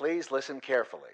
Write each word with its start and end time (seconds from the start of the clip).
Please 0.00 0.30
listen 0.30 0.60
carefully. 0.60 1.10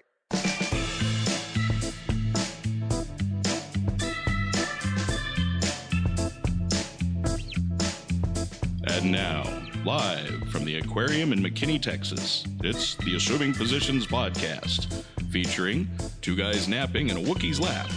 And 8.87 9.11
now, 9.11 9.43
live 9.83 10.49
from 10.53 10.63
the 10.63 10.77
aquarium 10.81 11.33
in 11.33 11.39
McKinney, 11.39 11.81
Texas, 11.81 12.45
it's 12.63 12.95
the 12.95 13.17
Assuming 13.17 13.53
Positions 13.53 14.07
podcast, 14.07 15.03
featuring 15.33 15.89
two 16.21 16.37
guys 16.37 16.69
napping 16.69 17.09
in 17.09 17.17
a 17.17 17.19
Wookiee's 17.19 17.59
lap, 17.59 17.89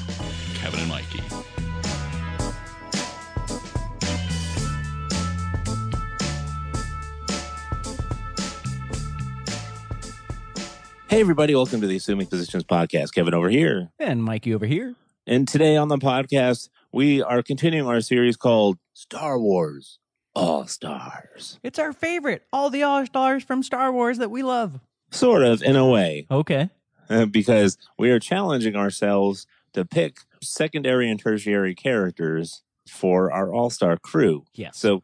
Kevin 0.56 0.80
and 0.80 0.88
Mikey. 0.88 1.49
Hey, 11.10 11.18
everybody, 11.20 11.56
welcome 11.56 11.80
to 11.80 11.88
the 11.88 11.96
Assuming 11.96 12.28
Positions 12.28 12.62
podcast. 12.62 13.12
Kevin 13.14 13.34
over 13.34 13.50
here. 13.50 13.90
And 13.98 14.22
Mikey 14.22 14.54
over 14.54 14.64
here. 14.64 14.94
And 15.26 15.48
today 15.48 15.76
on 15.76 15.88
the 15.88 15.96
podcast, 15.98 16.68
we 16.92 17.20
are 17.20 17.42
continuing 17.42 17.88
our 17.88 18.00
series 18.00 18.36
called 18.36 18.78
Star 18.94 19.36
Wars 19.36 19.98
All 20.36 20.68
Stars. 20.68 21.58
It's 21.64 21.80
our 21.80 21.92
favorite. 21.92 22.44
All 22.52 22.70
the 22.70 22.84
All 22.84 23.04
Stars 23.06 23.42
from 23.42 23.64
Star 23.64 23.90
Wars 23.92 24.18
that 24.18 24.30
we 24.30 24.44
love. 24.44 24.78
Sort 25.10 25.42
of, 25.42 25.64
in 25.64 25.74
a 25.74 25.84
way, 25.88 26.28
Okay. 26.30 26.70
uh, 27.08 27.26
because 27.26 27.76
we 27.98 28.10
are 28.12 28.20
challenging 28.20 28.76
ourselves 28.76 29.48
to 29.72 29.84
pick 29.84 30.18
secondary 30.40 31.10
and 31.10 31.18
tertiary 31.18 31.74
characters 31.74 32.62
for 32.88 33.32
our 33.32 33.52
all 33.52 33.70
star 33.70 33.96
crew. 33.96 34.44
Yes. 34.54 34.78
So, 34.78 35.02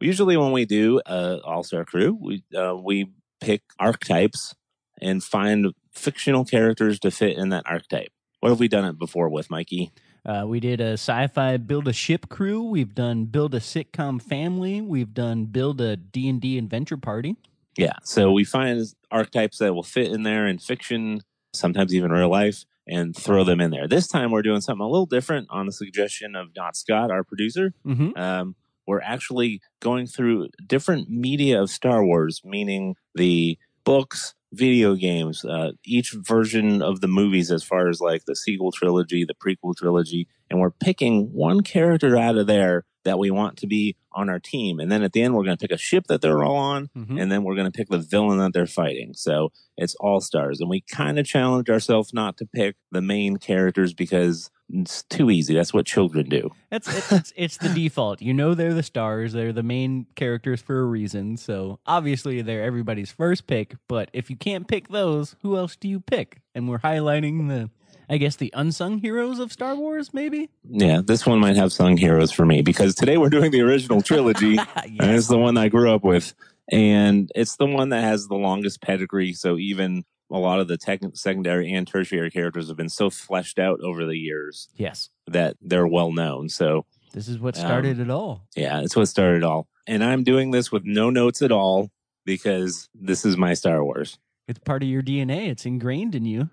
usually 0.00 0.36
when 0.36 0.50
we 0.50 0.64
do 0.64 1.00
uh, 1.06 1.38
all 1.44 1.62
star 1.62 1.84
crew, 1.84 2.18
we 2.20 2.42
uh, 2.52 2.74
we 2.74 3.12
pick 3.40 3.62
archetypes 3.78 4.52
and 5.00 5.22
find 5.22 5.72
fictional 5.92 6.44
characters 6.44 6.98
to 7.00 7.10
fit 7.10 7.36
in 7.36 7.50
that 7.50 7.64
archetype. 7.66 8.10
What 8.40 8.50
have 8.50 8.60
we 8.60 8.68
done 8.68 8.84
it 8.84 8.98
before 8.98 9.28
with, 9.28 9.50
Mikey? 9.50 9.92
Uh, 10.24 10.44
we 10.46 10.58
did 10.58 10.80
a 10.80 10.92
sci-fi 10.94 11.56
build 11.56 11.86
a 11.86 11.92
ship 11.92 12.28
crew. 12.28 12.62
We've 12.62 12.94
done 12.94 13.26
build 13.26 13.54
a 13.54 13.60
sitcom 13.60 14.20
family. 14.20 14.80
We've 14.80 15.14
done 15.14 15.44
build 15.46 15.80
a 15.80 15.96
D&D 15.96 16.58
adventure 16.58 16.96
party. 16.96 17.36
Yeah. 17.76 17.92
So 18.02 18.32
we 18.32 18.44
find 18.44 18.84
archetypes 19.10 19.58
that 19.58 19.74
will 19.74 19.82
fit 19.82 20.10
in 20.10 20.24
there 20.24 20.46
in 20.46 20.58
fiction, 20.58 21.20
sometimes 21.52 21.94
even 21.94 22.10
real 22.10 22.28
life, 22.28 22.64
and 22.88 23.16
throw 23.16 23.44
them 23.44 23.60
in 23.60 23.70
there. 23.70 23.86
This 23.86 24.08
time 24.08 24.30
we're 24.30 24.42
doing 24.42 24.60
something 24.60 24.84
a 24.84 24.88
little 24.88 25.06
different 25.06 25.48
on 25.50 25.66
the 25.66 25.72
suggestion 25.72 26.34
of 26.34 26.48
Not 26.56 26.76
Scott, 26.76 27.10
our 27.10 27.22
producer. 27.22 27.72
Mm-hmm. 27.86 28.18
Um, 28.18 28.56
we're 28.86 29.00
actually 29.00 29.60
going 29.80 30.06
through 30.06 30.48
different 30.64 31.10
media 31.10 31.60
of 31.60 31.70
Star 31.70 32.04
Wars, 32.04 32.40
meaning 32.44 32.94
the 33.14 33.58
books, 33.84 34.34
video 34.52 34.94
games, 34.94 35.44
uh, 35.44 35.72
each 35.84 36.12
version 36.12 36.82
of 36.82 37.00
the 37.00 37.08
movies, 37.08 37.50
as 37.50 37.62
far 37.62 37.88
as 37.88 38.00
like 38.00 38.24
the 38.26 38.36
sequel 38.36 38.72
trilogy, 38.72 39.24
the 39.24 39.34
prequel 39.34 39.76
trilogy, 39.76 40.28
and 40.50 40.60
we're 40.60 40.70
picking 40.70 41.32
one 41.32 41.60
character 41.62 42.16
out 42.16 42.36
of 42.36 42.46
there 42.46 42.84
that 43.06 43.18
we 43.18 43.30
want 43.30 43.56
to 43.58 43.66
be 43.66 43.96
on 44.12 44.28
our 44.28 44.38
team. 44.38 44.78
And 44.80 44.90
then 44.92 45.02
at 45.02 45.12
the 45.12 45.22
end, 45.22 45.34
we're 45.34 45.44
going 45.44 45.56
to 45.56 45.60
pick 45.60 45.74
a 45.74 45.78
ship 45.78 46.06
that 46.08 46.20
they're 46.20 46.44
all 46.44 46.56
on, 46.56 46.88
Mhm. 46.96 47.20
and 47.20 47.30
then 47.32 47.42
we're 47.44 47.54
going 47.56 47.70
to 47.70 47.76
pick 47.76 47.88
the 47.88 47.98
villain 47.98 48.38
that 48.38 48.52
they're 48.52 48.66
fighting. 48.66 49.12
So 49.14 49.50
it's 49.76 49.94
all 49.96 50.20
stars. 50.20 50.60
And 50.60 50.70
we 50.70 50.80
kind 50.82 51.18
of 51.18 51.26
challenged 51.26 51.68
ourselves 51.70 52.12
not 52.14 52.36
to 52.38 52.46
pick 52.46 52.76
the 52.92 53.02
main 53.02 53.36
characters 53.38 53.92
because 53.94 54.50
it's 54.68 55.02
too 55.04 55.30
easy. 55.30 55.54
That's 55.54 55.72
what 55.74 55.86
children 55.86 56.28
do. 56.28 56.50
It's, 56.72 56.88
it's 56.88 57.12
it's 57.12 57.32
it's 57.36 57.56
the 57.58 57.68
default. 57.68 58.20
You 58.22 58.34
know 58.34 58.54
they're 58.54 58.74
the 58.74 58.82
stars. 58.82 59.32
They're 59.32 59.52
the 59.52 59.62
main 59.62 60.06
characters 60.16 60.60
for 60.60 60.80
a 60.80 60.84
reason. 60.84 61.36
So 61.36 61.78
obviously 61.86 62.42
they're 62.42 62.64
everybody's 62.64 63.10
first 63.12 63.46
pick. 63.46 63.76
But 63.86 64.08
if 64.12 64.28
you 64.30 64.36
can't 64.36 64.66
pick 64.66 64.88
those, 64.88 65.36
who 65.42 65.56
else 65.56 65.76
do 65.76 65.88
you 65.88 66.00
pick? 66.00 66.40
And 66.54 66.68
we're 66.68 66.78
highlighting 66.80 67.48
the, 67.48 67.70
I 68.08 68.18
guess 68.18 68.36
the 68.36 68.52
unsung 68.54 68.98
heroes 68.98 69.38
of 69.38 69.52
Star 69.52 69.74
Wars, 69.74 70.12
maybe. 70.14 70.48
Yeah, 70.68 71.00
this 71.04 71.26
one 71.26 71.38
might 71.40 71.56
have 71.56 71.72
sung 71.72 71.96
heroes 71.96 72.30
for 72.32 72.46
me 72.46 72.62
because 72.62 72.94
today 72.94 73.16
we're 73.18 73.30
doing 73.30 73.50
the 73.50 73.62
original 73.62 74.00
trilogy, 74.02 74.56
and 74.76 75.10
it's 75.10 75.28
the 75.28 75.38
one 75.38 75.56
I 75.56 75.68
grew 75.68 75.92
up 75.92 76.04
with, 76.04 76.34
and 76.70 77.30
it's 77.34 77.56
the 77.56 77.66
one 77.66 77.88
that 77.90 78.02
has 78.02 78.26
the 78.28 78.36
longest 78.36 78.80
pedigree. 78.80 79.32
So 79.32 79.56
even 79.58 80.04
a 80.30 80.38
lot 80.38 80.60
of 80.60 80.68
the 80.68 80.76
tech, 80.76 81.00
secondary 81.14 81.72
and 81.72 81.86
tertiary 81.86 82.30
characters 82.30 82.68
have 82.68 82.76
been 82.76 82.88
so 82.88 83.10
fleshed 83.10 83.58
out 83.58 83.80
over 83.80 84.04
the 84.04 84.16
years 84.18 84.68
Yes. 84.76 85.10
that 85.28 85.56
they're 85.60 85.86
well 85.86 86.12
known. 86.12 86.48
So 86.48 86.84
This 87.12 87.28
is 87.28 87.38
what 87.38 87.56
Um, 87.56 87.64
started 87.64 87.98
it 88.00 88.10
all. 88.10 88.46
yeah, 88.56 88.80
it's 88.82 88.96
what 88.96 89.06
started 89.08 89.38
it 89.38 89.44
all. 89.44 89.68
And 89.86 90.02
I'm 90.04 90.24
doing 90.24 90.50
this 90.50 90.72
with 90.72 90.84
no 90.84 91.10
notes 91.10 91.42
at 91.42 91.52
all 91.52 91.90
because 92.24 92.88
this 92.94 93.24
is 93.24 93.36
my 93.36 93.54
Star 93.54 93.84
Wars. 93.84 94.18
It's 94.48 94.58
part 94.58 94.82
of 94.82 94.88
your 94.88 95.02
DNA. 95.02 95.48
It's 95.48 95.64
ingrained 95.64 96.14
in 96.16 96.24
you. 96.24 96.50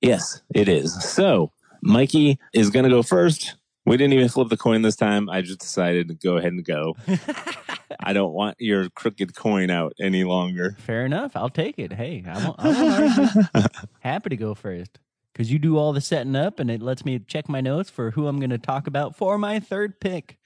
Yes, 0.00 0.42
it 0.54 0.68
is. 0.68 1.02
So 1.04 1.52
Mikey 1.82 2.38
is 2.52 2.70
going 2.70 2.84
to 2.84 2.90
go 2.90 3.02
first. 3.02 3.56
We 3.86 3.96
didn't 3.96 4.12
even 4.14 4.28
flip 4.28 4.48
the 4.48 4.56
coin 4.56 4.82
this 4.82 4.96
time. 4.96 5.28
I 5.28 5.40
just 5.40 5.60
decided 5.60 6.08
to 6.08 6.14
go 6.14 6.36
ahead 6.36 6.52
and 6.52 6.64
go. 6.64 6.96
I 8.00 8.12
don't 8.12 8.32
want 8.32 8.56
your 8.60 8.88
crooked 8.90 9.34
coin 9.34 9.70
out 9.70 9.94
any 10.00 10.24
longer. 10.24 10.76
Fair 10.78 11.04
enough. 11.04 11.34
I'll 11.34 11.50
take 11.50 11.78
it. 11.78 11.92
Hey, 11.92 12.24
I 12.26 12.44
won't, 12.44 12.56
I 12.58 13.48
won't. 13.54 13.76
Happy 14.00 14.30
to 14.30 14.36
go 14.36 14.54
first 14.54 14.98
because 15.32 15.50
you 15.50 15.58
do 15.58 15.76
all 15.76 15.92
the 15.92 16.00
setting 16.00 16.36
up 16.36 16.60
and 16.60 16.70
it 16.70 16.82
lets 16.82 17.04
me 17.04 17.18
check 17.18 17.48
my 17.48 17.60
notes 17.60 17.90
for 17.90 18.10
who 18.12 18.26
I'm 18.26 18.38
going 18.38 18.50
to 18.50 18.58
talk 18.58 18.86
about 18.86 19.16
for 19.16 19.38
my 19.38 19.60
third 19.60 20.00
pick. 20.00 20.36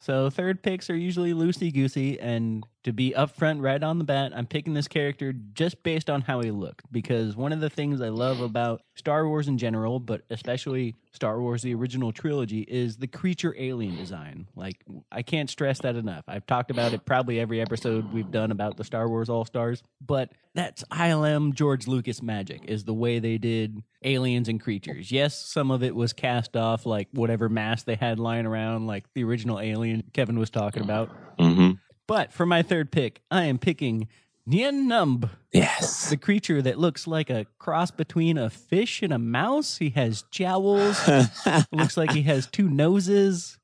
So, 0.00 0.30
third 0.30 0.62
picks 0.62 0.90
are 0.90 0.96
usually 0.96 1.32
loosey 1.32 1.72
goosey. 1.72 2.18
And 2.18 2.64
to 2.84 2.92
be 2.92 3.14
upfront 3.16 3.62
right 3.62 3.82
on 3.82 3.98
the 3.98 4.04
bat, 4.04 4.32
I'm 4.34 4.46
picking 4.46 4.74
this 4.74 4.88
character 4.88 5.32
just 5.32 5.82
based 5.82 6.10
on 6.10 6.22
how 6.22 6.40
he 6.40 6.50
looked. 6.50 6.90
Because 6.90 7.36
one 7.36 7.52
of 7.52 7.60
the 7.60 7.70
things 7.70 8.00
I 8.00 8.08
love 8.08 8.40
about 8.40 8.82
Star 8.94 9.26
Wars 9.26 9.48
in 9.48 9.58
general, 9.58 10.00
but 10.00 10.22
especially 10.30 10.96
Star 11.12 11.40
Wars, 11.40 11.62
the 11.62 11.74
original 11.74 12.12
trilogy, 12.12 12.62
is 12.62 12.96
the 12.96 13.06
creature 13.06 13.54
alien 13.58 13.96
design. 13.96 14.48
Like, 14.56 14.82
I 15.10 15.22
can't 15.22 15.48
stress 15.48 15.78
that 15.80 15.96
enough. 15.96 16.24
I've 16.26 16.46
talked 16.46 16.70
about 16.70 16.92
it 16.92 17.04
probably 17.04 17.38
every 17.38 17.60
episode 17.60 18.12
we've 18.12 18.30
done 18.30 18.50
about 18.50 18.76
the 18.76 18.84
Star 18.84 19.08
Wars 19.08 19.28
All 19.28 19.44
Stars, 19.44 19.82
but 20.04 20.32
that's 20.54 20.82
ILM 20.90 21.54
George 21.54 21.86
Lucas 21.86 22.22
magic, 22.22 22.64
is 22.64 22.84
the 22.84 22.94
way 22.94 23.18
they 23.18 23.38
did 23.38 23.82
aliens 24.04 24.48
and 24.48 24.60
creatures. 24.60 25.12
Yes, 25.12 25.38
some 25.38 25.70
of 25.70 25.82
it 25.82 25.94
was 25.94 26.12
cast 26.12 26.56
off, 26.56 26.84
like 26.84 27.08
whatever 27.12 27.48
mask 27.48 27.86
they 27.86 27.94
had 27.94 28.18
lying 28.18 28.46
around, 28.46 28.86
like 28.86 29.04
the 29.14 29.24
original 29.24 29.60
alien 29.60 30.02
Kevin 30.12 30.38
was 30.38 30.50
talking 30.50 30.82
about. 30.82 31.10
hmm 31.38 31.72
But 32.06 32.32
for 32.32 32.46
my 32.46 32.62
third 32.62 32.90
pick, 32.90 33.22
I 33.30 33.44
am 33.44 33.58
picking 33.58 34.08
Nien 34.46 34.88
Nunb, 34.88 35.30
Yes. 35.52 36.10
the 36.10 36.16
creature 36.16 36.60
that 36.62 36.78
looks 36.78 37.06
like 37.06 37.30
a 37.30 37.46
cross 37.58 37.90
between 37.90 38.36
a 38.38 38.50
fish 38.50 39.02
and 39.02 39.12
a 39.12 39.18
mouse. 39.18 39.78
He 39.78 39.90
has 39.90 40.22
jowls. 40.30 40.98
looks 41.72 41.96
like 41.96 42.10
he 42.12 42.22
has 42.22 42.46
two 42.46 42.68
noses. 42.68 43.58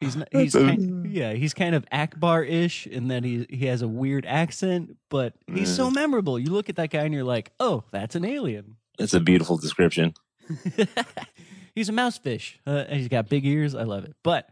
He's 0.00 0.16
not, 0.16 0.28
he's 0.32 0.54
kind, 0.54 1.10
yeah 1.10 1.32
he's 1.32 1.54
kind 1.54 1.74
of 1.74 1.86
Ackbar-ish 1.90 2.86
in 2.86 3.08
that 3.08 3.24
he 3.24 3.46
he 3.48 3.66
has 3.66 3.80
a 3.80 3.88
weird 3.88 4.26
accent, 4.26 4.96
but 5.08 5.34
he's 5.46 5.74
so 5.74 5.90
memorable. 5.90 6.38
You 6.38 6.50
look 6.50 6.68
at 6.68 6.76
that 6.76 6.90
guy 6.90 7.04
and 7.04 7.14
you're 7.14 7.24
like, 7.24 7.52
oh, 7.60 7.84
that's 7.90 8.14
an 8.14 8.24
alien. 8.24 8.76
That's 8.98 9.14
a 9.14 9.20
beautiful 9.20 9.56
description. 9.56 10.12
he's 11.74 11.88
a 11.88 11.92
mouse 11.92 12.18
fish. 12.18 12.58
Uh, 12.66 12.84
he's 12.90 13.08
got 13.08 13.28
big 13.28 13.46
ears. 13.46 13.74
I 13.74 13.84
love 13.84 14.04
it. 14.04 14.14
But 14.22 14.48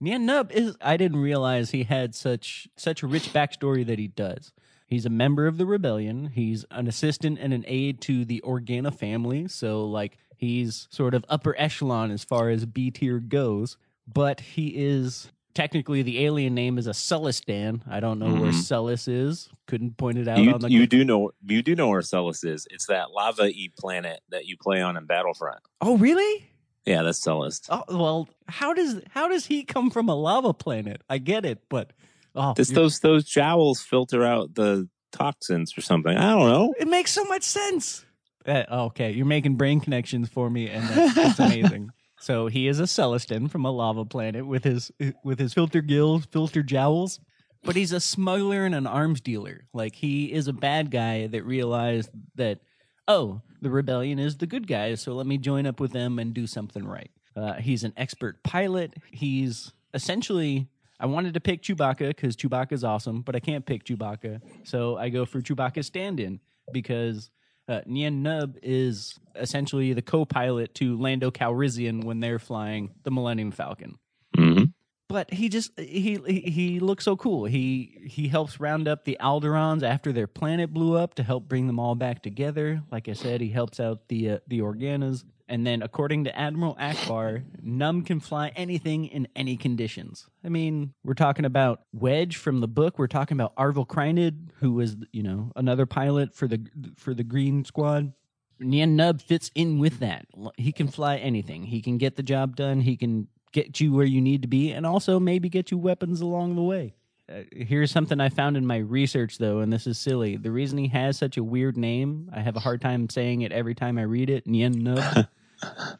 Nien 0.00 0.26
Nunb 0.26 0.50
is 0.52 0.76
I 0.80 0.96
didn't 0.96 1.20
realize 1.20 1.70
he 1.70 1.84
had 1.84 2.14
such 2.14 2.68
such 2.76 3.02
a 3.02 3.06
rich 3.06 3.32
backstory 3.32 3.86
that 3.86 3.98
he 3.98 4.08
does. 4.08 4.52
He's 4.86 5.06
a 5.06 5.10
member 5.10 5.46
of 5.46 5.58
the 5.58 5.66
rebellion. 5.66 6.26
He's 6.34 6.64
an 6.70 6.86
assistant 6.86 7.38
and 7.40 7.52
an 7.52 7.64
aide 7.66 8.00
to 8.02 8.24
the 8.24 8.42
Organa 8.46 8.94
family. 8.94 9.48
So 9.48 9.84
like 9.86 10.18
he's 10.36 10.86
sort 10.90 11.14
of 11.14 11.24
upper 11.28 11.54
echelon 11.58 12.10
as 12.10 12.22
far 12.22 12.50
as 12.50 12.66
B 12.66 12.90
tier 12.90 13.18
goes. 13.18 13.76
But 14.06 14.40
he 14.40 14.68
is 14.76 15.32
technically 15.54 16.02
the 16.02 16.24
alien 16.24 16.54
name 16.54 16.76
is 16.78 16.86
a 16.86 16.90
Sullustan. 16.92 17.80
I 17.88 17.98
don't 17.98 18.18
know 18.18 18.26
where 18.34 18.52
Mhm. 18.52 18.62
Sullust 18.62 19.08
is. 19.08 19.48
Couldn't 19.66 19.96
point 19.96 20.18
it 20.18 20.28
out 20.28 20.38
You, 20.38 20.52
on 20.52 20.60
the 20.60 20.70
you 20.70 20.86
do 20.86 21.04
know 21.04 21.32
you 21.44 21.62
do 21.62 21.74
know 21.74 21.88
where 21.88 22.02
Sullust 22.02 22.44
is. 22.44 22.68
It's 22.70 22.86
that 22.86 23.10
lava 23.12 23.46
e 23.48 23.70
planet 23.76 24.20
that 24.30 24.46
you 24.46 24.56
play 24.58 24.82
on 24.82 24.96
in 24.98 25.06
Battlefront. 25.06 25.60
Oh 25.80 25.96
really? 25.96 26.50
Yeah, 26.86 27.02
that's 27.02 27.20
Sullust. 27.20 27.66
Oh 27.68 27.82
well, 27.88 28.28
how 28.48 28.72
does 28.72 29.02
how 29.10 29.28
does 29.28 29.46
he 29.46 29.64
come 29.64 29.90
from 29.90 30.08
a 30.08 30.14
lava 30.14 30.54
planet? 30.54 31.02
I 31.10 31.18
get 31.18 31.44
it, 31.44 31.62
but 31.68 31.92
oh, 32.34 32.54
This 32.56 32.68
those 32.70 33.00
those 33.00 33.24
jowls 33.24 33.82
filter 33.82 34.24
out 34.24 34.54
the 34.54 34.88
toxins 35.12 35.76
or 35.76 35.80
something. 35.80 36.16
I 36.16 36.30
don't 36.30 36.48
know. 36.48 36.74
it 36.78 36.88
makes 36.88 37.10
so 37.10 37.24
much 37.24 37.42
sense. 37.42 38.04
Uh, 38.46 38.62
okay, 38.70 39.10
you're 39.10 39.26
making 39.26 39.56
brain 39.56 39.80
connections 39.80 40.28
for 40.28 40.48
me, 40.48 40.68
and 40.68 40.88
that's, 40.88 41.14
that's 41.14 41.38
amazing. 41.40 41.90
So 42.18 42.46
he 42.46 42.66
is 42.66 42.80
a 42.80 42.84
Sullustan 42.84 43.50
from 43.50 43.66
a 43.66 43.70
lava 43.70 44.06
planet 44.06 44.46
with 44.46 44.64
his 44.64 44.90
with 45.22 45.38
his 45.38 45.52
filter 45.52 45.82
gills, 45.82 46.24
filter 46.24 46.62
jowls, 46.62 47.20
but 47.62 47.76
he's 47.76 47.92
a 47.92 48.00
smuggler 48.00 48.64
and 48.64 48.74
an 48.74 48.86
arms 48.86 49.20
dealer. 49.20 49.66
Like 49.74 49.94
he 49.94 50.32
is 50.32 50.48
a 50.48 50.54
bad 50.54 50.90
guy 50.90 51.26
that 51.26 51.44
realized 51.44 52.08
that 52.36 52.60
oh, 53.08 53.40
the 53.62 53.70
rebellion 53.70 54.18
is 54.18 54.36
the 54.36 54.46
good 54.46 54.66
guys, 54.66 55.00
so 55.00 55.14
let 55.14 55.26
me 55.26 55.38
join 55.38 55.66
up 55.66 55.80
with 55.80 55.92
them 55.92 56.18
and 56.18 56.34
do 56.34 56.46
something 56.46 56.86
right. 56.86 57.10
Uh, 57.34 57.54
he's 57.54 57.84
an 57.84 57.92
expert 57.96 58.42
pilot. 58.42 58.94
He's 59.10 59.72
essentially. 59.94 60.68
I 60.98 61.06
wanted 61.06 61.34
to 61.34 61.40
pick 61.40 61.62
Chewbacca 61.62 62.08
because 62.08 62.36
Chewbacca's 62.36 62.82
awesome, 62.82 63.20
but 63.20 63.36
I 63.36 63.40
can't 63.40 63.66
pick 63.66 63.84
Chewbacca, 63.84 64.40
so 64.64 64.96
I 64.96 65.10
go 65.10 65.26
for 65.26 65.42
Chewbacca's 65.42 65.86
stand-in 65.86 66.40
because 66.72 67.30
Uh, 67.68 67.80
Nien 67.84 68.22
Nunb 68.22 68.56
is 68.62 69.18
essentially 69.34 69.92
the 69.92 70.00
co-pilot 70.00 70.72
to 70.76 70.96
Lando 70.96 71.32
Calrissian 71.32 72.04
when 72.04 72.20
they're 72.20 72.38
flying 72.38 72.94
the 73.02 73.10
Millennium 73.10 73.50
Falcon. 73.50 73.98
hmm 74.36 74.65
But 75.08 75.32
he 75.32 75.48
just 75.48 75.78
he 75.78 76.16
he 76.26 76.80
looks 76.80 77.04
so 77.04 77.16
cool. 77.16 77.44
He 77.44 77.98
he 78.06 78.28
helps 78.28 78.58
round 78.58 78.88
up 78.88 79.04
the 79.04 79.16
Alderons 79.20 79.82
after 79.82 80.12
their 80.12 80.26
planet 80.26 80.74
blew 80.74 80.96
up 80.96 81.14
to 81.14 81.22
help 81.22 81.48
bring 81.48 81.68
them 81.68 81.78
all 81.78 81.94
back 81.94 82.22
together. 82.22 82.82
Like 82.90 83.08
I 83.08 83.12
said, 83.12 83.40
he 83.40 83.50
helps 83.50 83.78
out 83.78 84.08
the 84.08 84.30
uh, 84.30 84.38
the 84.48 84.60
Organas. 84.60 85.24
And 85.48 85.64
then, 85.64 85.80
according 85.80 86.24
to 86.24 86.36
Admiral 86.36 86.74
Ackbar, 86.74 87.44
Nunb 87.64 88.04
can 88.04 88.18
fly 88.18 88.50
anything 88.56 89.04
in 89.04 89.28
any 89.36 89.56
conditions. 89.56 90.26
I 90.44 90.48
mean, 90.48 90.92
we're 91.04 91.14
talking 91.14 91.44
about 91.44 91.82
Wedge 91.92 92.36
from 92.36 92.58
the 92.58 92.66
book. 92.66 92.98
We're 92.98 93.06
talking 93.06 93.36
about 93.36 93.54
Arvel 93.54 93.86
Crynyd, 93.86 94.48
who 94.56 94.72
was, 94.72 94.96
you 95.12 95.22
know, 95.22 95.52
another 95.54 95.86
pilot 95.86 96.34
for 96.34 96.48
the 96.48 96.66
for 96.96 97.14
the 97.14 97.22
Green 97.22 97.64
Squad. 97.64 98.12
Nien 98.58 98.96
Nunb 98.96 99.22
fits 99.22 99.52
in 99.54 99.78
with 99.78 100.00
that. 100.00 100.26
He 100.56 100.72
can 100.72 100.88
fly 100.88 101.16
anything. 101.16 101.64
He 101.64 101.80
can 101.80 101.96
get 101.96 102.16
the 102.16 102.22
job 102.24 102.56
done. 102.56 102.80
He 102.80 102.96
can 102.96 103.28
get 103.56 103.80
you 103.80 103.90
where 103.94 104.04
you 104.04 104.20
need 104.20 104.42
to 104.42 104.48
be, 104.48 104.70
and 104.70 104.84
also 104.84 105.18
maybe 105.18 105.48
get 105.48 105.70
you 105.70 105.78
weapons 105.78 106.20
along 106.20 106.56
the 106.56 106.62
way. 106.62 106.94
Uh, 107.26 107.42
here's 107.50 107.90
something 107.90 108.20
I 108.20 108.28
found 108.28 108.54
in 108.56 108.66
my 108.66 108.76
research, 108.76 109.38
though, 109.38 109.60
and 109.60 109.72
this 109.72 109.86
is 109.86 109.98
silly. 109.98 110.36
The 110.36 110.52
reason 110.52 110.76
he 110.76 110.88
has 110.88 111.16
such 111.16 111.38
a 111.38 111.42
weird 111.42 111.78
name, 111.78 112.30
I 112.34 112.40
have 112.40 112.56
a 112.56 112.60
hard 112.60 112.82
time 112.82 113.08
saying 113.08 113.40
it 113.40 113.52
every 113.52 113.74
time 113.74 113.96
I 113.96 114.02
read 114.02 114.28
it. 114.28 114.46
Nien 114.46 114.74
Nunb 114.74 115.26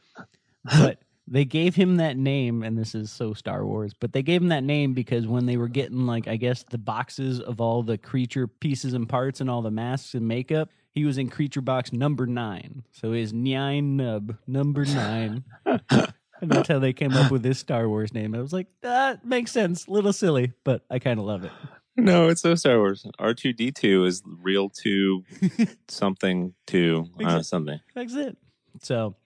but 0.65 0.99
they 1.27 1.47
gave 1.47 1.75
him 1.75 1.97
that 1.97 2.19
name 2.19 2.63
and 2.63 2.77
this 2.77 2.95
is 2.95 3.11
so 3.11 3.33
star 3.33 3.65
wars 3.65 3.95
but 3.99 4.13
they 4.13 4.23
gave 4.23 4.43
him 4.43 4.49
that 4.49 4.63
name 4.63 4.93
because 4.93 5.27
when 5.27 5.47
they 5.47 5.57
were 5.57 5.69
getting 5.69 6.07
like 6.07 6.29
i 6.29 6.37
guess 6.37 6.63
the 6.71 6.79
boxes 6.79 7.41
of 7.41 7.61
all 7.61 7.83
the 7.83 7.99
creature 7.99 8.47
pieces 8.47 8.93
and 8.93 9.09
parts 9.09 9.41
and 9.41 9.49
all 9.51 9.63
the 9.63 9.71
masks 9.71 10.15
and 10.15 10.29
makeup 10.29 10.69
he 10.95 11.05
was 11.05 11.19
in 11.19 11.29
creature 11.29 11.61
box 11.61 11.93
number 11.93 12.27
nine 12.27 12.85
so 12.93 13.13
his 13.13 13.33
Nien 13.33 13.97
Nunb 13.97 14.39
number 14.47 14.85
nine 14.85 15.45
and 16.41 16.51
that's 16.51 16.69
how 16.69 16.79
they 16.79 16.93
came 16.93 17.13
up 17.13 17.31
with 17.31 17.43
this 17.43 17.59
star 17.59 17.89
wars 17.89 18.13
name 18.13 18.35
i 18.35 18.41
was 18.41 18.53
like 18.53 18.67
that 18.83 19.25
makes 19.25 19.51
sense 19.53 19.87
A 19.87 19.91
little 19.91 20.13
silly 20.13 20.53
but 20.65 20.85
i 20.91 20.99
kind 20.99 21.19
of 21.19 21.27
love 21.27 21.45
it 21.45 21.53
No, 21.99 22.29
it's 22.29 22.43
so 22.43 22.55
Star 22.55 22.77
Wars. 22.77 23.07
R 23.19 23.33
two 23.33 23.55
D 23.55 23.71
two 23.73 24.05
is 24.05 24.23
real 24.27 24.69
two 24.69 25.25
something 25.89 26.53
two 26.67 27.07
uh, 27.25 27.41
something. 27.43 27.81
That's 27.95 28.15
it. 28.15 28.37
So, 28.83 29.17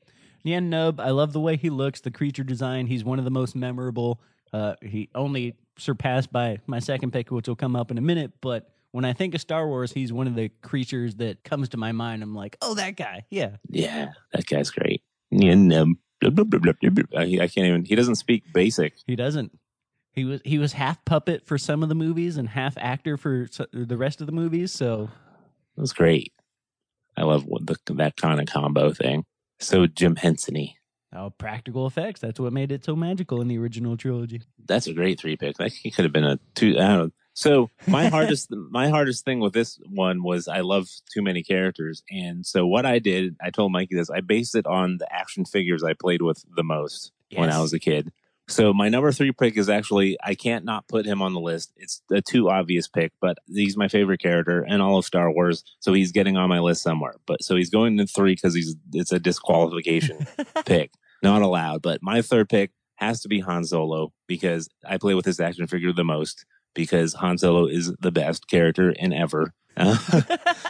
Nien 0.44 0.70
Nunb, 0.70 1.00
I 1.00 1.10
love 1.10 1.32
the 1.32 1.40
way 1.40 1.56
he 1.56 1.68
looks, 1.68 2.00
the 2.00 2.12
creature 2.12 2.44
design. 2.44 2.86
He's 2.86 3.02
one 3.02 3.18
of 3.18 3.24
the 3.24 3.30
most 3.32 3.56
memorable. 3.56 4.20
Uh, 4.52 4.74
he 4.82 5.08
only 5.16 5.56
surpassed 5.78 6.30
by 6.30 6.58
my 6.68 6.78
second 6.78 7.12
pick, 7.12 7.32
which 7.32 7.48
will 7.48 7.56
come 7.56 7.74
up 7.74 7.90
in 7.90 7.98
a 7.98 8.00
minute. 8.00 8.30
But 8.40 8.70
when 8.92 9.04
I 9.04 9.14
think 9.14 9.34
of 9.34 9.40
Star 9.40 9.66
Wars, 9.66 9.92
he's 9.92 10.12
one 10.12 10.28
of 10.28 10.36
the 10.36 10.50
creatures 10.62 11.16
that 11.16 11.42
comes 11.42 11.70
to 11.70 11.76
my 11.76 11.90
mind. 11.90 12.22
I'm 12.22 12.36
like, 12.36 12.56
oh, 12.62 12.74
that 12.74 12.94
guy. 12.94 13.24
Yeah. 13.30 13.56
Yeah, 13.68 14.12
that 14.32 14.46
guy's 14.46 14.70
great. 14.70 15.02
And, 15.32 15.72
um, 15.72 15.98
I 16.22 17.22
I 17.22 17.48
can't 17.48 17.66
even. 17.66 17.84
He 17.84 17.94
doesn't 17.94 18.16
speak 18.16 18.44
basic. 18.52 18.94
He 19.06 19.16
doesn't. 19.16 19.58
He 20.12 20.24
was 20.24 20.40
he 20.44 20.58
was 20.58 20.72
half 20.72 21.04
puppet 21.04 21.46
for 21.46 21.56
some 21.56 21.82
of 21.82 21.88
the 21.88 21.94
movies 21.94 22.36
and 22.36 22.48
half 22.48 22.76
actor 22.78 23.16
for 23.16 23.48
the 23.72 23.96
rest 23.96 24.20
of 24.20 24.26
the 24.26 24.32
movies. 24.32 24.72
So 24.72 25.08
It 25.76 25.80
was 25.80 25.92
great. 25.92 26.32
I 27.16 27.22
love 27.22 27.44
what 27.44 27.66
the, 27.66 27.76
that 27.94 28.16
kind 28.16 28.40
of 28.40 28.46
combo 28.46 28.92
thing. 28.92 29.24
So 29.58 29.86
Jim 29.86 30.16
Henson-y. 30.16 30.74
oh, 31.14 31.30
practical 31.30 31.86
effects. 31.86 32.20
That's 32.20 32.40
what 32.40 32.52
made 32.52 32.72
it 32.72 32.84
so 32.84 32.96
magical 32.96 33.40
in 33.40 33.48
the 33.48 33.58
original 33.58 33.96
trilogy. 33.96 34.42
That's 34.64 34.86
a 34.86 34.92
great 34.94 35.20
three 35.20 35.36
pick. 35.36 35.56
That 35.58 35.72
he 35.72 35.90
could 35.90 36.04
have 36.04 36.12
been 36.12 36.24
a 36.24 36.38
two. 36.54 36.76
I 36.78 36.88
don't 36.88 36.98
know. 36.98 37.10
So 37.40 37.70
my 37.86 38.08
hardest, 38.08 38.50
my 38.50 38.90
hardest 38.90 39.24
thing 39.24 39.40
with 39.40 39.54
this 39.54 39.80
one 39.88 40.22
was 40.22 40.46
I 40.46 40.60
love 40.60 40.88
too 41.10 41.22
many 41.22 41.42
characters, 41.42 42.02
and 42.10 42.44
so 42.44 42.66
what 42.66 42.84
I 42.84 42.98
did, 42.98 43.36
I 43.42 43.48
told 43.48 43.72
Mikey 43.72 43.94
this. 43.94 44.10
I 44.10 44.20
based 44.20 44.54
it 44.54 44.66
on 44.66 44.98
the 44.98 45.10
action 45.10 45.46
figures 45.46 45.82
I 45.82 45.94
played 45.94 46.20
with 46.20 46.44
the 46.54 46.62
most 46.62 47.12
when 47.34 47.50
I 47.50 47.60
was 47.62 47.72
a 47.72 47.78
kid. 47.78 48.12
So 48.46 48.74
my 48.74 48.88
number 48.88 49.10
three 49.12 49.32
pick 49.32 49.56
is 49.56 49.70
actually 49.70 50.18
I 50.22 50.34
can't 50.34 50.66
not 50.66 50.86
put 50.88 51.06
him 51.06 51.22
on 51.22 51.32
the 51.32 51.40
list. 51.40 51.72
It's 51.76 52.02
a 52.10 52.20
too 52.20 52.50
obvious 52.50 52.88
pick, 52.88 53.12
but 53.22 53.38
he's 53.46 53.76
my 53.76 53.88
favorite 53.88 54.20
character 54.20 54.62
in 54.66 54.82
all 54.82 54.98
of 54.98 55.06
Star 55.06 55.32
Wars, 55.32 55.64
so 55.78 55.94
he's 55.94 56.12
getting 56.12 56.36
on 56.36 56.50
my 56.50 56.58
list 56.58 56.82
somewhere. 56.82 57.14
But 57.26 57.42
so 57.42 57.56
he's 57.56 57.70
going 57.70 57.96
to 57.96 58.06
three 58.06 58.34
because 58.34 58.54
he's 58.54 58.76
it's 58.92 59.12
a 59.12 59.18
disqualification 59.18 60.26
pick, 60.66 60.92
not 61.22 61.40
allowed. 61.40 61.80
But 61.80 62.02
my 62.02 62.20
third 62.20 62.50
pick 62.50 62.72
has 62.96 63.22
to 63.22 63.28
be 63.28 63.40
Han 63.40 63.64
Solo 63.64 64.12
because 64.26 64.68
I 64.86 64.98
play 64.98 65.14
with 65.14 65.24
his 65.24 65.40
action 65.40 65.66
figure 65.66 65.92
the 65.94 66.04
most 66.04 66.44
because 66.74 67.14
Han 67.14 67.38
Solo 67.38 67.66
is 67.66 67.92
the 68.00 68.12
best 68.12 68.48
character 68.48 68.90
in 68.90 69.12
ever. 69.12 69.52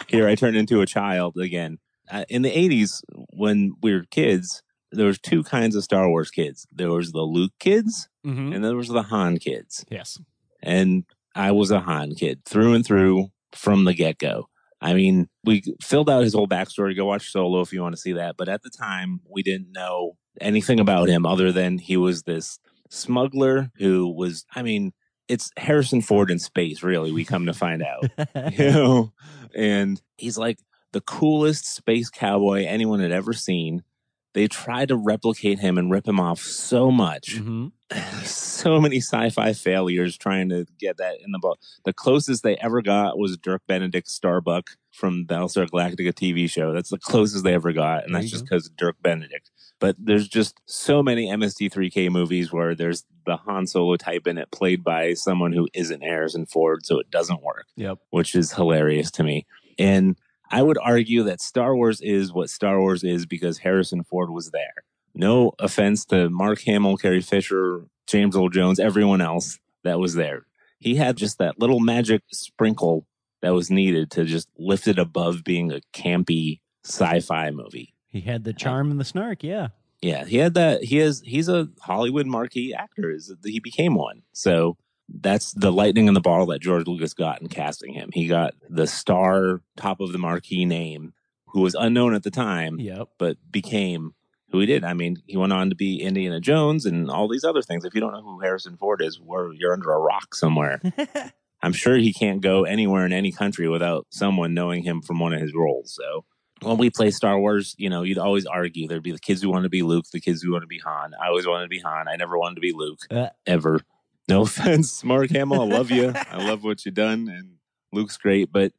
Here 0.09 0.29
I 0.29 0.35
turn 0.35 0.55
into 0.57 0.81
a 0.81 0.87
child 0.87 1.37
again. 1.39 1.79
Uh, 2.11 2.25
in 2.29 2.43
the 2.43 2.51
80s, 2.51 3.03
when 3.33 3.73
we 3.83 3.93
were 3.93 4.05
kids, 4.11 4.63
there 4.93 5.07
was 5.07 5.19
two 5.21 5.43
kinds 5.45 5.77
of 5.77 5.85
Star 5.85 6.09
Wars 6.09 6.31
kids. 6.31 6.67
There 6.73 6.91
was 6.91 7.13
the 7.13 7.23
Luke 7.23 7.53
kids 7.59 8.09
Mm-hmm. 8.27 8.53
and 8.53 8.63
there 8.65 8.77
was 8.77 8.89
the 8.89 9.05
Han 9.05 9.39
kids. 9.39 9.85
Yes. 9.91 10.19
And 10.63 11.05
I 11.35 11.53
was 11.53 11.71
a 11.71 11.81
Han 11.81 12.15
kid 12.15 12.45
through 12.45 12.75
and 12.75 12.85
through 12.85 13.29
from 13.53 13.85
the 13.85 13.95
get 13.95 14.19
go. 14.19 14.49
I 14.83 14.93
mean, 14.93 15.29
we 15.45 15.63
filled 15.81 16.11
out 16.11 16.23
his 16.25 16.35
whole 16.35 16.47
backstory. 16.49 16.95
Go 16.97 17.07
watch 17.07 17.31
Solo 17.31 17.61
if 17.63 17.73
you 17.73 17.81
want 17.81 17.95
to 17.95 18.01
see 18.01 18.13
that. 18.13 18.37
But 18.37 18.49
at 18.51 18.63
the 18.63 18.69
time, 18.71 19.21
we 19.29 19.43
didn't 19.43 19.73
know 19.73 20.17
anything 20.41 20.81
about 20.81 21.09
him 21.09 21.25
other 21.25 21.51
than 21.53 21.79
he 21.79 21.97
was 21.97 22.25
this 22.25 22.59
smuggler 22.91 23.71
who 23.77 24.09
was, 24.15 24.45
I 24.55 24.63
mean, 24.63 24.93
it's 25.31 25.53
Harrison 25.57 26.03
Ford 26.03 26.31
in 26.31 26.41
space, 26.41 26.83
really, 26.83 27.13
we 27.13 27.25
come 27.25 27.47
to 27.47 27.55
find 27.55 27.83
out. 27.83 28.05
you 28.53 28.71
know? 28.71 29.13
And 29.55 30.01
he's 30.17 30.37
like 30.37 30.59
the 30.93 31.01
coolest 31.01 31.73
space 31.73 32.11
cowboy 32.11 32.65
anyone 32.67 32.99
had 32.99 33.13
ever 33.13 33.33
seen. 33.33 33.85
They 34.33 34.47
tried 34.47 34.89
to 34.89 34.97
replicate 34.97 35.59
him 35.59 35.77
and 35.77 35.91
rip 35.91 36.07
him 36.07 36.21
off 36.21 36.41
so 36.41 36.91
much 36.91 37.37
hmm 37.39 37.69
so 38.23 38.81
many 38.81 38.99
sci-fi 38.99 39.53
failures 39.53 40.17
trying 40.17 40.49
to 40.49 40.65
get 40.79 40.97
that 40.99 41.17
in 41.25 41.33
the 41.33 41.39
book. 41.41 41.59
The 41.85 41.93
closest 41.93 42.43
they 42.45 42.57
ever 42.59 42.83
got 42.83 43.19
was 43.19 43.37
Dirk 43.37 43.63
Benedict 43.67 44.09
Starbuck 44.09 44.71
from 44.93 45.25
Battlestar 45.27 45.69
Galactica 45.69 46.13
TV 46.13 46.49
show. 46.49 46.73
That's 46.73 46.91
the 46.91 46.99
closest 46.99 47.43
they 47.43 47.55
ever 47.55 47.73
got, 47.73 48.05
and 48.05 48.15
that's 48.15 48.31
just 48.31 48.45
because 48.45 48.71
Dirk 48.77 48.97
Benedict. 49.03 49.51
But 49.81 49.97
there's 49.99 50.29
just 50.29 50.61
so 50.67 51.03
many 51.03 51.27
MST3K 51.29 52.11
movies 52.11 52.53
where 52.53 52.75
there's 52.77 53.05
the 53.27 53.39
Han 53.39 53.67
Solo 53.67 53.97
type 53.97 54.27
in 54.27 54.39
it, 54.39 54.51
played 54.53 54.85
by 54.85 55.15
someone 55.15 55.53
who 55.53 55.67
isn't 55.75 56.03
Harrison 56.03 56.47
Ford, 56.47 56.87
so 56.87 57.01
it 57.01 57.11
doesn't 57.11 57.43
work 57.43 57.67
Yep. 57.77 57.99
which 58.11 58.35
is 58.37 58.53
hilarious 58.53 59.11
to 59.13 59.25
me. 59.25 59.47
And 59.79 60.17
I 60.51 60.63
would 60.63 60.79
argue 60.79 61.23
that 61.25 61.41
Star 61.41 61.77
Wars 61.77 62.01
is 62.01 62.33
what 62.33 62.51
Star 62.51 62.81
Wars 62.81 63.05
is 63.05 63.27
because 63.27 63.59
Harrison 63.59 64.03
Ford 64.03 64.31
was 64.31 64.51
there. 64.51 64.75
No 65.15 65.53
offense 65.59 66.05
to 66.07 66.31
Mark 66.31 66.61
Hamill, 66.63 66.97
Carrie 66.97 67.21
Fisher, 67.21 67.87
James 68.07 68.37
Earl 68.37 68.49
Jones, 68.49 68.81
everyone 68.81 69.21
else 69.21 69.59
that 69.85 69.99
was 69.99 70.15
there. 70.15 70.47
He 70.79 70.97
had 70.97 71.17
just 71.17 71.39
that 71.39 71.59
little 71.59 71.81
magic 71.81 72.23
sprinkle 72.33 73.07
that 73.43 73.55
was 73.55 73.71
needed 73.71 74.11
to 74.13 74.25
just 74.25 74.49
lift 74.59 74.89
it 74.89 74.99
above 74.99 75.45
being 75.45 75.73
a 75.73 75.81
campy 75.93 76.61
sci-fi 76.85 77.51
movie. 77.51 77.95
He 78.09 78.23
had 78.23 78.45
the 78.45 78.53
charm 78.53 78.91
and 78.91 78.99
the 78.99 79.05
snark. 79.05 79.43
Yeah. 79.43 79.69
Yeah, 80.03 80.25
he 80.25 80.39
had 80.39 80.55
that. 80.55 80.83
He 80.83 80.99
is. 80.99 81.21
He's 81.25 81.49
a 81.49 81.69
Hollywood 81.81 82.27
marquee 82.27 82.75
actor. 82.75 83.11
Is 83.11 83.33
he 83.45 83.61
became 83.61 83.95
one? 83.95 84.23
So 84.33 84.79
that's 85.21 85.53
the 85.53 85.73
lightning 85.73 86.07
in 86.09 86.15
the 86.15 86.21
bottle 86.21 86.47
that 86.47 86.61
George 86.61 86.87
Lucas 86.87 87.15
got 87.15 87.41
in 87.43 87.49
casting 87.49 87.93
him. 87.95 88.11
He 88.13 88.27
got 88.27 88.55
the 88.69 88.87
star, 88.87 89.61
top 89.77 90.01
of 90.01 90.13
the 90.13 90.19
marquee 90.19 90.65
name, 90.65 91.13
who 91.49 91.61
was 91.63 91.75
unknown 91.75 92.15
at 92.15 92.23
the 92.23 92.31
time, 92.31 92.79
Yep. 92.79 93.09
but 93.19 93.37
became 93.51 94.15
who 94.51 94.61
he 94.61 94.67
did. 94.67 94.85
I 94.85 94.95
mean, 94.95 95.17
he 95.27 95.37
went 95.37 95.53
on 95.53 95.71
to 95.71 95.77
be 95.77 96.01
Indiana 96.03 96.41
Jones 96.41 96.87
and 96.87 97.11
all 97.11 97.29
these 97.29 97.45
other 97.45 97.63
things. 97.63 97.85
If 97.85 97.95
you 97.95 98.01
don't 98.01 98.13
know 98.13 98.23
who 98.23 98.41
Harrison 98.41 98.77
Ford 98.77 99.01
is, 99.03 99.21
where 99.21 99.53
you're 99.53 99.73
under 99.73 99.93
a 99.93 99.99
rock 99.99 100.35
somewhere. 100.35 100.81
I'm 101.63 101.73
sure 101.73 101.97
he 101.97 102.13
can't 102.13 102.41
go 102.41 102.65
anywhere 102.65 103.05
in 103.05 103.13
any 103.13 103.33
country 103.33 103.69
without 103.69 104.07
someone 104.11 104.55
knowing 104.55 104.83
him 104.83 105.03
from 105.03 105.19
one 105.21 105.35
of 105.35 105.41
his 105.41 105.53
roles. 105.55 105.95
So 105.95 106.25
when 106.63 106.79
we 106.79 106.89
play 106.91 107.11
Star 107.11 107.39
Wars, 107.39 107.75
you 107.79 107.91
know, 107.91 108.03
you'd 108.03 108.17
always 108.19 108.47
argue 108.47 108.89
there'd 108.89 109.03
be 109.03 109.13
the 109.13 109.19
kids 109.19 109.43
who 109.43 109.51
want 109.51 109.65
to 109.65 109.69
be 109.69 109.83
Luke, 109.83 110.07
the 110.13 110.21
kids 110.21 110.41
who 110.43 110.53
want 110.53 110.63
to 110.63 110.67
be 110.67 110.79
Han. 110.79 111.13
I 111.23 111.29
always 111.29 111.47
wanted 111.47 111.65
to 111.65 111.69
be 111.69 111.81
Han. 111.81 112.09
I 112.09 112.17
never 112.17 112.39
wanted 112.39 112.55
to 112.57 112.61
be 112.63 112.73
Luke 112.73 113.01
Uh, 113.11 113.29
ever. 113.47 113.81
No 114.29 114.43
offense, 114.43 115.03
Mark 115.05 115.31
Hamill. 115.31 115.63
I 115.63 115.67
love 115.67 115.91
you. 115.91 116.13
I 116.15 116.45
love 116.47 116.63
what 116.65 116.85
you've 116.85 116.95
done, 116.95 117.29
and 117.29 117.55
Luke's 117.93 118.17
great. 118.17 118.53
But 118.53 118.73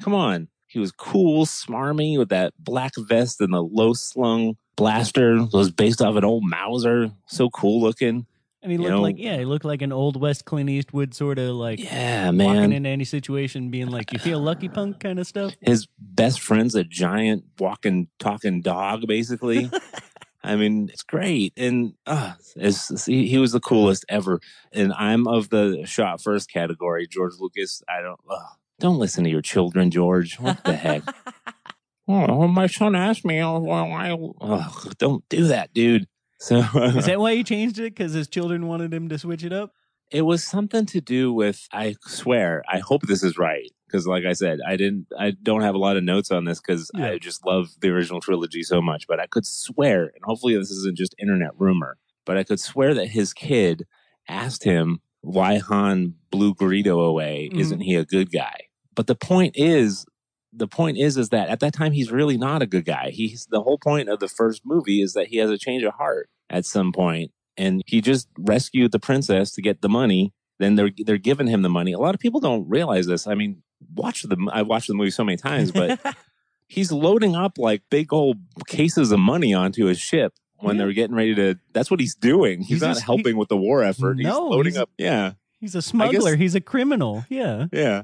come 0.00 0.14
on, 0.14 0.48
he 0.66 0.78
was 0.78 0.92
cool, 0.92 1.46
smarmy 1.46 2.18
with 2.18 2.28
that 2.30 2.52
black 2.58 2.92
vest 2.96 3.40
and 3.40 3.52
the 3.54 3.62
low 3.62 3.92
slung 3.94 4.56
blaster. 4.76 5.36
It 5.36 5.52
was 5.52 5.70
based 5.70 6.00
off 6.02 6.16
an 6.16 6.24
old 6.24 6.44
Mauser. 6.44 7.10
So 7.26 7.48
cool 7.50 7.80
looking. 7.80 8.26
and 8.62 8.70
he 8.70 8.76
You 8.76 8.82
looked 8.82 8.90
know- 8.90 9.00
like 9.02 9.16
yeah, 9.18 9.38
he 9.38 9.44
looked 9.46 9.64
like 9.64 9.80
an 9.82 9.92
old 9.92 10.20
West 10.20 10.44
Clint 10.44 10.68
Eastwood 10.68 11.14
sort 11.14 11.38
of 11.38 11.54
like 11.54 11.78
Yeah, 11.80 12.30
man. 12.30 12.46
walking 12.56 12.72
into 12.72 12.88
any 12.90 13.04
situation, 13.04 13.70
being 13.70 13.88
like, 13.88 14.12
"You 14.12 14.18
feel 14.18 14.38
lucky, 14.40 14.68
punk" 14.68 15.00
kind 15.00 15.18
of 15.18 15.26
stuff. 15.26 15.54
his 15.62 15.86
best 15.98 16.40
friend's 16.40 16.74
a 16.74 16.84
giant 16.84 17.44
walking 17.58 18.08
talking 18.18 18.60
dog 18.60 19.06
basically 19.06 19.70
i 20.42 20.56
mean 20.56 20.88
it's 20.92 21.02
great 21.02 21.52
and 21.56 21.94
uh, 22.06 22.34
it's, 22.56 23.06
he, 23.06 23.26
he 23.26 23.38
was 23.38 23.52
the 23.52 23.60
coolest 23.60 24.04
ever 24.08 24.40
and 24.72 24.92
i'm 24.94 25.26
of 25.26 25.50
the 25.50 25.82
shot 25.84 26.20
first 26.22 26.50
category 26.50 27.06
george 27.06 27.34
lucas 27.38 27.82
i 27.88 28.00
don't 28.00 28.20
uh, 28.28 28.38
don't 28.78 28.98
listen 28.98 29.24
to 29.24 29.30
your 29.30 29.42
children 29.42 29.90
george 29.90 30.38
what 30.40 30.62
the 30.64 30.74
heck 30.74 31.02
oh, 32.08 32.48
my 32.48 32.66
son 32.66 32.96
asked 32.96 33.24
me, 33.24 33.40
oh, 33.40 33.60
well, 33.60 33.92
I, 33.92 34.10
oh, 34.10 34.90
don't 34.98 35.22
do 35.28 35.44
that, 35.44 35.72
dude. 35.72 36.08
So 36.40 36.58
Is 36.74 37.06
that 37.06 37.20
why 37.20 37.36
he 37.36 37.44
changed 37.44 37.78
it? 37.78 37.94
Because 37.94 38.14
his 38.14 38.26
children 38.26 38.66
wanted 38.66 38.92
him 38.92 39.08
to 39.10 39.18
switch 39.18 39.44
it 39.44 39.52
up? 39.52 39.72
it 40.10 40.22
was 40.22 40.44
something 40.44 40.86
to 40.86 41.00
do 41.00 41.32
with, 41.32 41.68
I 41.72 41.96
swear, 42.06 42.62
I 42.68 42.78
hope 42.78 43.02
this 43.02 43.22
is 43.22 43.38
right. 43.38 43.70
Cause 43.90 44.06
like 44.06 44.24
I 44.24 44.32
said, 44.34 44.60
I 44.66 44.76
didn't, 44.76 45.06
I 45.18 45.32
don't 45.42 45.62
have 45.62 45.74
a 45.74 45.78
lot 45.78 45.96
of 45.96 46.04
notes 46.04 46.30
on 46.30 46.44
this 46.44 46.60
because 46.60 46.90
Yeah. 46.94 47.06
I 47.10 47.18
just 47.18 47.44
love 47.44 47.70
the 47.80 47.88
original 47.90 48.20
trilogy 48.20 48.62
so 48.62 48.80
much, 48.80 49.06
but 49.08 49.18
I 49.20 49.26
could 49.26 49.46
swear, 49.46 50.04
and 50.04 50.22
hopefully 50.22 50.56
this 50.56 50.70
isn't 50.70 50.96
just 50.96 51.14
internet 51.18 51.50
rumor, 51.58 51.96
but 52.24 52.36
I 52.36 52.44
could 52.44 52.60
swear 52.60 52.94
that 52.94 53.08
his 53.08 53.32
kid 53.32 53.86
asked 54.28 54.64
him 54.64 55.00
why 55.22 55.58
Han 55.58 56.14
blew 56.30 56.54
Greedo 56.54 57.04
away. 57.06 57.50
Mhm. 57.52 57.58
Isn't 57.60 57.80
he 57.80 57.94
a 57.96 58.04
good 58.04 58.30
guy? 58.32 58.54
But 58.94 59.06
the 59.06 59.14
point 59.16 59.54
is, 59.56 60.06
the 60.52 60.68
point 60.68 60.96
is, 60.98 61.16
is 61.16 61.28
that 61.30 61.48
at 61.48 61.60
that 61.60 61.72
time 61.74 61.92
he's 61.92 62.10
really 62.10 62.36
not 62.36 62.62
a 62.62 62.66
good 62.66 62.84
guy. 62.84 63.10
He's 63.10 63.46
the 63.50 63.62
whole 63.62 63.78
point 63.78 64.08
of 64.08 64.18
the 64.20 64.28
first 64.28 64.62
movie 64.64 65.00
is 65.02 65.12
that 65.14 65.28
he 65.28 65.36
has 65.38 65.50
a 65.50 65.58
change 65.58 65.82
of 65.84 65.94
heart 65.94 66.28
at 66.48 66.64
some 66.64 66.92
point, 66.92 67.30
and 67.56 67.82
he 67.86 68.00
just 68.00 68.28
rescued 68.38 68.92
the 68.92 68.98
princess 68.98 69.52
to 69.52 69.62
get 69.62 69.80
the 69.82 69.88
money. 69.88 70.32
Then 70.60 70.76
they're 70.76 70.90
they're 71.04 71.18
giving 71.18 71.48
him 71.48 71.62
the 71.62 71.68
money. 71.68 71.92
A 71.92 71.98
lot 71.98 72.14
of 72.14 72.20
people 72.20 72.38
don't 72.38 72.68
realize 72.68 73.06
this. 73.06 73.26
I 73.26 73.34
mean, 73.34 73.62
watch 73.94 74.22
the 74.22 74.36
I 74.52 74.62
watched 74.62 74.86
the 74.86 74.94
movie 74.94 75.10
so 75.10 75.24
many 75.24 75.36
times, 75.38 75.72
but 75.72 75.98
he's 76.68 76.92
loading 76.92 77.34
up 77.34 77.58
like 77.58 77.82
big 77.90 78.12
old 78.12 78.36
cases 78.68 79.10
of 79.10 79.18
money 79.18 79.52
onto 79.54 79.86
his 79.86 79.98
ship 79.98 80.34
when 80.58 80.76
Yeah. 80.76 80.84
they're 80.84 80.92
getting 80.92 81.16
ready 81.16 81.34
to. 81.34 81.58
That's 81.72 81.90
what 81.90 81.98
he's 81.98 82.14
doing. 82.14 82.58
He's, 82.60 82.68
He's 82.68 82.82
not 82.82 82.94
just- 82.94 83.04
helping 83.06 83.36
with 83.36 83.48
the 83.48 83.56
war 83.56 83.82
effort. 83.82 84.18
he's 84.18 84.26
No, 84.26 84.48
loading 84.48 84.74
he's- 84.74 84.82
up. 84.82 84.90
Yeah, 84.98 85.32
he's 85.58 85.74
a 85.74 85.82
smuggler. 85.82 86.36
He's 86.36 86.54
a 86.54 86.60
criminal. 86.60 87.24
Yeah. 87.28 87.66
yeah. 87.72 88.02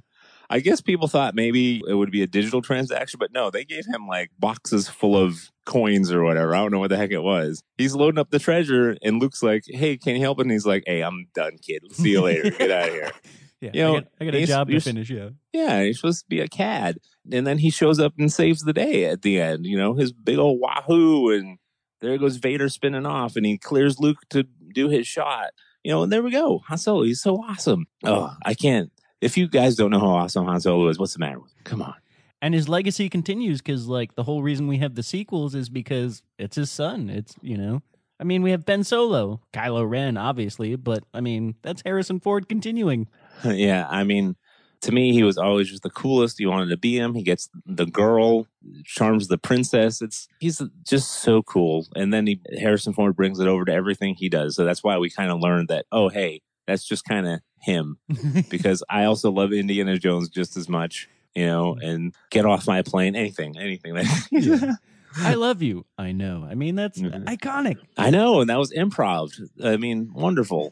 I 0.48 0.60
guess 0.60 0.80
people 0.80 1.08
thought 1.08 1.34
maybe 1.34 1.82
it 1.88 1.94
would 1.94 2.10
be 2.10 2.22
a 2.22 2.26
digital 2.26 2.62
transaction, 2.62 3.18
but 3.18 3.32
no, 3.32 3.50
they 3.50 3.64
gave 3.64 3.86
him 3.86 4.06
like 4.06 4.30
boxes 4.38 4.88
full 4.88 5.16
of 5.16 5.50
coins 5.64 6.12
or 6.12 6.22
whatever. 6.22 6.54
I 6.54 6.58
don't 6.58 6.70
know 6.70 6.78
what 6.78 6.90
the 6.90 6.96
heck 6.96 7.10
it 7.10 7.22
was. 7.22 7.62
He's 7.78 7.94
loading 7.94 8.18
up 8.18 8.30
the 8.30 8.38
treasure, 8.38 8.96
and 9.02 9.20
Luke's 9.20 9.42
like, 9.42 9.64
"Hey, 9.66 9.96
can 9.96 10.14
you 10.14 10.20
help?" 10.20 10.38
And 10.38 10.50
he's 10.50 10.66
like, 10.66 10.84
"Hey, 10.86 11.02
I'm 11.02 11.26
done, 11.34 11.58
kid. 11.60 11.82
See 11.92 12.10
you 12.10 12.22
later. 12.22 12.50
Get 12.50 12.70
out 12.70 12.88
of 12.88 12.94
here." 12.94 13.10
Yeah. 13.60 13.70
You 13.72 13.82
know, 13.82 13.90
I 13.90 14.00
got, 14.00 14.08
I 14.20 14.24
got 14.26 14.34
a 14.34 14.46
job 14.46 14.68
to 14.68 14.80
finish. 14.80 15.08
Yeah. 15.08 15.30
Yeah, 15.52 15.82
he's 15.82 15.96
supposed 15.98 16.20
to 16.20 16.28
be 16.28 16.40
a 16.40 16.46
cad. 16.46 16.98
And 17.32 17.46
then 17.46 17.56
he 17.56 17.70
shows 17.70 17.98
up 17.98 18.12
and 18.18 18.30
saves 18.30 18.60
the 18.60 18.74
day 18.74 19.06
at 19.06 19.22
the 19.22 19.40
end, 19.40 19.64
you 19.64 19.78
know, 19.78 19.94
his 19.94 20.12
big 20.12 20.36
old 20.36 20.60
wahoo. 20.60 21.30
And 21.30 21.58
there 22.02 22.18
goes 22.18 22.36
Vader 22.36 22.68
spinning 22.68 23.06
off 23.06 23.34
and 23.34 23.46
he 23.46 23.56
clears 23.56 23.98
Luke 23.98 24.18
to 24.28 24.44
do 24.74 24.90
his 24.90 25.06
shot. 25.06 25.52
You 25.82 25.92
know, 25.92 26.02
and 26.02 26.12
there 26.12 26.22
we 26.22 26.30
go. 26.32 26.60
Han 26.68 26.76
Solo, 26.76 27.04
he's 27.04 27.22
so 27.22 27.36
awesome. 27.36 27.86
Oh, 28.04 28.34
I 28.44 28.52
can't. 28.54 28.90
If 29.20 29.36
you 29.36 29.48
guys 29.48 29.76
don't 29.76 29.90
know 29.90 30.00
how 30.00 30.16
awesome 30.16 30.46
Han 30.46 30.60
Solo 30.60 30.88
is, 30.88 30.98
what's 30.98 31.14
the 31.14 31.18
matter 31.18 31.38
with 31.38 31.52
him? 31.52 31.60
Come 31.64 31.82
on. 31.82 31.94
And 32.42 32.54
his 32.54 32.68
legacy 32.68 33.08
continues 33.08 33.62
because, 33.62 33.86
like, 33.88 34.14
the 34.14 34.22
whole 34.22 34.42
reason 34.42 34.68
we 34.68 34.78
have 34.78 34.94
the 34.94 35.02
sequels 35.02 35.54
is 35.54 35.68
because 35.70 36.22
it's 36.38 36.56
his 36.56 36.70
son. 36.70 37.08
It's, 37.08 37.34
you 37.40 37.56
know, 37.56 37.82
I 38.18 38.24
mean, 38.24 38.42
we 38.42 38.50
have 38.50 38.64
Ben 38.64 38.84
Solo, 38.84 39.40
Kylo 39.52 39.88
Ren, 39.88 40.16
obviously, 40.16 40.76
but 40.76 41.04
I 41.12 41.20
mean, 41.20 41.54
that's 41.62 41.82
Harrison 41.84 42.20
Ford 42.20 42.48
continuing. 42.48 43.08
yeah, 43.44 43.86
I 43.90 44.04
mean, 44.04 44.36
to 44.82 44.92
me, 44.92 45.12
he 45.12 45.22
was 45.22 45.36
always 45.36 45.68
just 45.68 45.82
the 45.82 45.90
coolest. 45.90 46.40
You 46.40 46.50
wanted 46.50 46.70
to 46.70 46.76
be 46.76 46.96
him. 46.96 47.14
He 47.14 47.22
gets 47.22 47.48
the 47.66 47.86
girl, 47.86 48.46
charms 48.84 49.28
the 49.28 49.38
princess. 49.38 50.00
It's 50.00 50.28
he's 50.38 50.62
just 50.86 51.10
so 51.10 51.42
cool. 51.42 51.86
And 51.94 52.12
then 52.12 52.26
he, 52.26 52.40
Harrison 52.58 52.92
Ford 52.94 53.16
brings 53.16 53.38
it 53.38 53.48
over 53.48 53.64
to 53.64 53.72
everything 53.72 54.14
he 54.14 54.28
does. 54.28 54.56
So 54.56 54.64
that's 54.64 54.84
why 54.84 54.96
we 54.98 55.10
kind 55.10 55.30
of 55.30 55.40
learned 55.40 55.68
that. 55.68 55.86
Oh, 55.92 56.08
hey, 56.08 56.42
that's 56.66 56.84
just 56.84 57.04
kind 57.04 57.26
of 57.26 57.40
him. 57.60 57.98
Because 58.50 58.82
I 58.88 59.04
also 59.04 59.30
love 59.30 59.52
Indiana 59.52 59.96
Jones 59.98 60.28
just 60.28 60.56
as 60.56 60.68
much. 60.68 61.08
You 61.34 61.46
know, 61.46 61.76
and 61.82 62.14
get 62.30 62.46
off 62.46 62.66
my 62.66 62.80
plane. 62.80 63.14
Anything, 63.14 63.58
anything. 63.58 63.92
That, 63.94 64.26
Yeah. 64.30 64.72
I 65.18 65.34
love 65.34 65.60
you. 65.62 65.84
I 65.98 66.12
know. 66.12 66.46
I 66.50 66.54
mean, 66.54 66.74
that's 66.76 66.98
Mhm. 66.98 67.24
iconic. 67.24 67.76
I 67.98 68.08
know, 68.10 68.40
and 68.40 68.48
that 68.50 68.58
was 68.58 68.72
improv. 68.72 69.32
I 69.62 69.76
mean, 69.76 70.10
wonderful. 70.14 70.70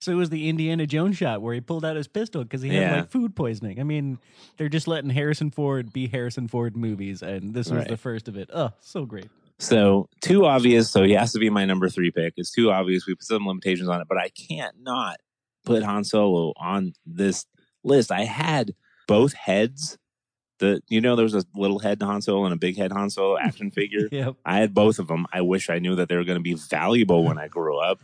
So 0.00 0.12
it 0.12 0.14
was 0.14 0.30
the 0.30 0.48
Indiana 0.48 0.86
Jones 0.86 1.16
shot 1.18 1.42
where 1.42 1.52
he 1.54 1.60
pulled 1.60 1.84
out 1.84 1.94
his 1.94 2.08
pistol 2.08 2.42
because 2.42 2.62
he 2.62 2.68
had 2.70 2.80
Yeah. 2.82 2.96
like 2.96 3.10
food 3.10 3.36
poisoning. 3.36 3.78
I 3.78 3.82
mean, 3.82 4.18
they're 4.56 4.68
just 4.70 4.88
letting 4.88 5.10
Harrison 5.10 5.50
Ford 5.50 5.92
be 5.92 6.06
Harrison 6.08 6.48
Ford 6.48 6.76
movies, 6.76 7.22
and 7.22 7.52
this 7.54 7.68
was 7.70 7.80
Right. 7.80 7.88
the 7.88 7.96
first 7.96 8.26
of 8.26 8.36
it. 8.36 8.48
Oh, 8.52 8.70
so 8.80 9.04
great. 9.04 9.28
So 9.60 10.08
too 10.20 10.46
obvious. 10.46 10.90
So 10.90 11.02
he 11.04 11.12
has 11.12 11.32
to 11.34 11.38
be 11.38 11.50
my 11.50 11.64
number 11.66 11.88
three 11.88 12.10
pick. 12.10 12.34
It's 12.36 12.50
too 12.50 12.70
obvious. 12.70 13.06
We 13.06 13.14
put 13.14 13.24
some 13.24 13.46
limitations 13.46 13.88
on 13.88 14.00
it, 14.00 14.06
but 14.08 14.18
I 14.18 14.30
can't 14.30 14.74
not 14.82 15.18
put 15.64 15.82
Han 15.82 16.02
Solo 16.04 16.52
on 16.56 16.94
this 17.04 17.44
list. 17.84 18.10
I 18.10 18.24
had 18.24 18.74
both 19.06 19.34
heads. 19.34 19.98
The 20.60 20.82
you 20.88 21.00
know 21.00 21.14
there 21.16 21.24
was 21.24 21.34
a 21.34 21.44
little 21.54 21.78
head 21.78 22.00
Han 22.02 22.22
Solo 22.22 22.44
and 22.44 22.54
a 22.54 22.56
big 22.58 22.76
head 22.78 22.92
Han 22.92 23.10
Solo 23.10 23.38
action 23.42 23.70
figure. 23.70 24.08
Yep. 24.10 24.36
I 24.44 24.58
had 24.60 24.72
both 24.74 24.98
of 24.98 25.08
them. 25.08 25.26
I 25.32 25.42
wish 25.42 25.68
I 25.70 25.78
knew 25.78 25.94
that 25.96 26.08
they 26.08 26.16
were 26.16 26.24
going 26.24 26.38
to 26.38 26.42
be 26.42 26.54
valuable 26.54 27.24
when 27.24 27.38
I 27.38 27.48
grew 27.48 27.78
up. 27.78 28.00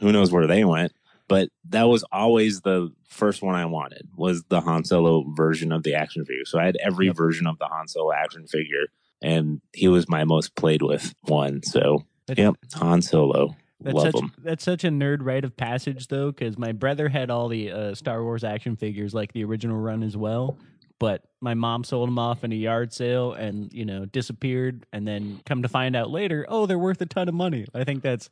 Who 0.00 0.12
knows 0.12 0.30
where 0.30 0.46
they 0.46 0.64
went? 0.64 0.92
But 1.26 1.50
that 1.70 1.84
was 1.88 2.04
always 2.10 2.60
the 2.62 2.92
first 3.08 3.42
one 3.42 3.54
I 3.54 3.66
wanted 3.66 4.08
was 4.16 4.44
the 4.44 4.60
Han 4.60 4.84
Solo 4.84 5.24
version 5.34 5.72
of 5.72 5.82
the 5.82 5.94
action 5.94 6.24
figure. 6.24 6.44
So 6.46 6.58
I 6.58 6.64
had 6.66 6.76
every 6.76 7.06
Yep. 7.06 7.16
version 7.16 7.46
of 7.46 7.58
the 7.58 7.66
Han 7.66 7.86
Solo 7.88 8.12
action 8.12 8.46
figure, 8.46 8.86
and 9.22 9.60
he 9.72 9.88
was 9.88 10.08
my 10.08 10.24
most 10.24 10.54
played 10.54 10.82
with 10.82 11.14
one. 11.22 11.62
So 11.62 12.04
That's, 12.26 12.38
yep, 12.38 12.54
Han 12.74 13.02
Solo, 13.02 13.56
that's 13.80 13.94
love 13.94 14.12
such 14.12 14.20
him. 14.20 14.32
that's 14.38 14.64
such 14.64 14.84
a 14.84 14.88
nerd 14.88 15.18
rite 15.20 15.44
of 15.44 15.56
passage 15.56 16.08
though, 16.08 16.30
because 16.32 16.58
my 16.58 16.72
brother 16.72 17.08
had 17.08 17.30
all 17.30 17.48
the 17.48 17.70
uh, 17.70 17.94
Star 17.94 18.22
Wars 18.22 18.44
action 18.44 18.76
figures, 18.76 19.14
like 19.14 19.32
the 19.32 19.44
original 19.44 19.76
run 19.76 20.02
as 20.02 20.16
well. 20.16 20.58
But 21.00 21.22
my 21.40 21.54
mom 21.54 21.84
sold 21.84 22.08
them 22.08 22.18
off 22.18 22.42
in 22.42 22.50
a 22.50 22.56
yard 22.56 22.92
sale, 22.92 23.32
and 23.32 23.72
you 23.72 23.84
know 23.84 24.04
disappeared. 24.04 24.84
And 24.92 25.06
then 25.06 25.40
come 25.46 25.62
to 25.62 25.68
find 25.68 25.94
out 25.94 26.10
later, 26.10 26.44
oh, 26.48 26.66
they're 26.66 26.78
worth 26.78 27.00
a 27.00 27.06
ton 27.06 27.28
of 27.28 27.34
money. 27.34 27.66
I 27.72 27.84
think 27.84 28.02
that's 28.02 28.30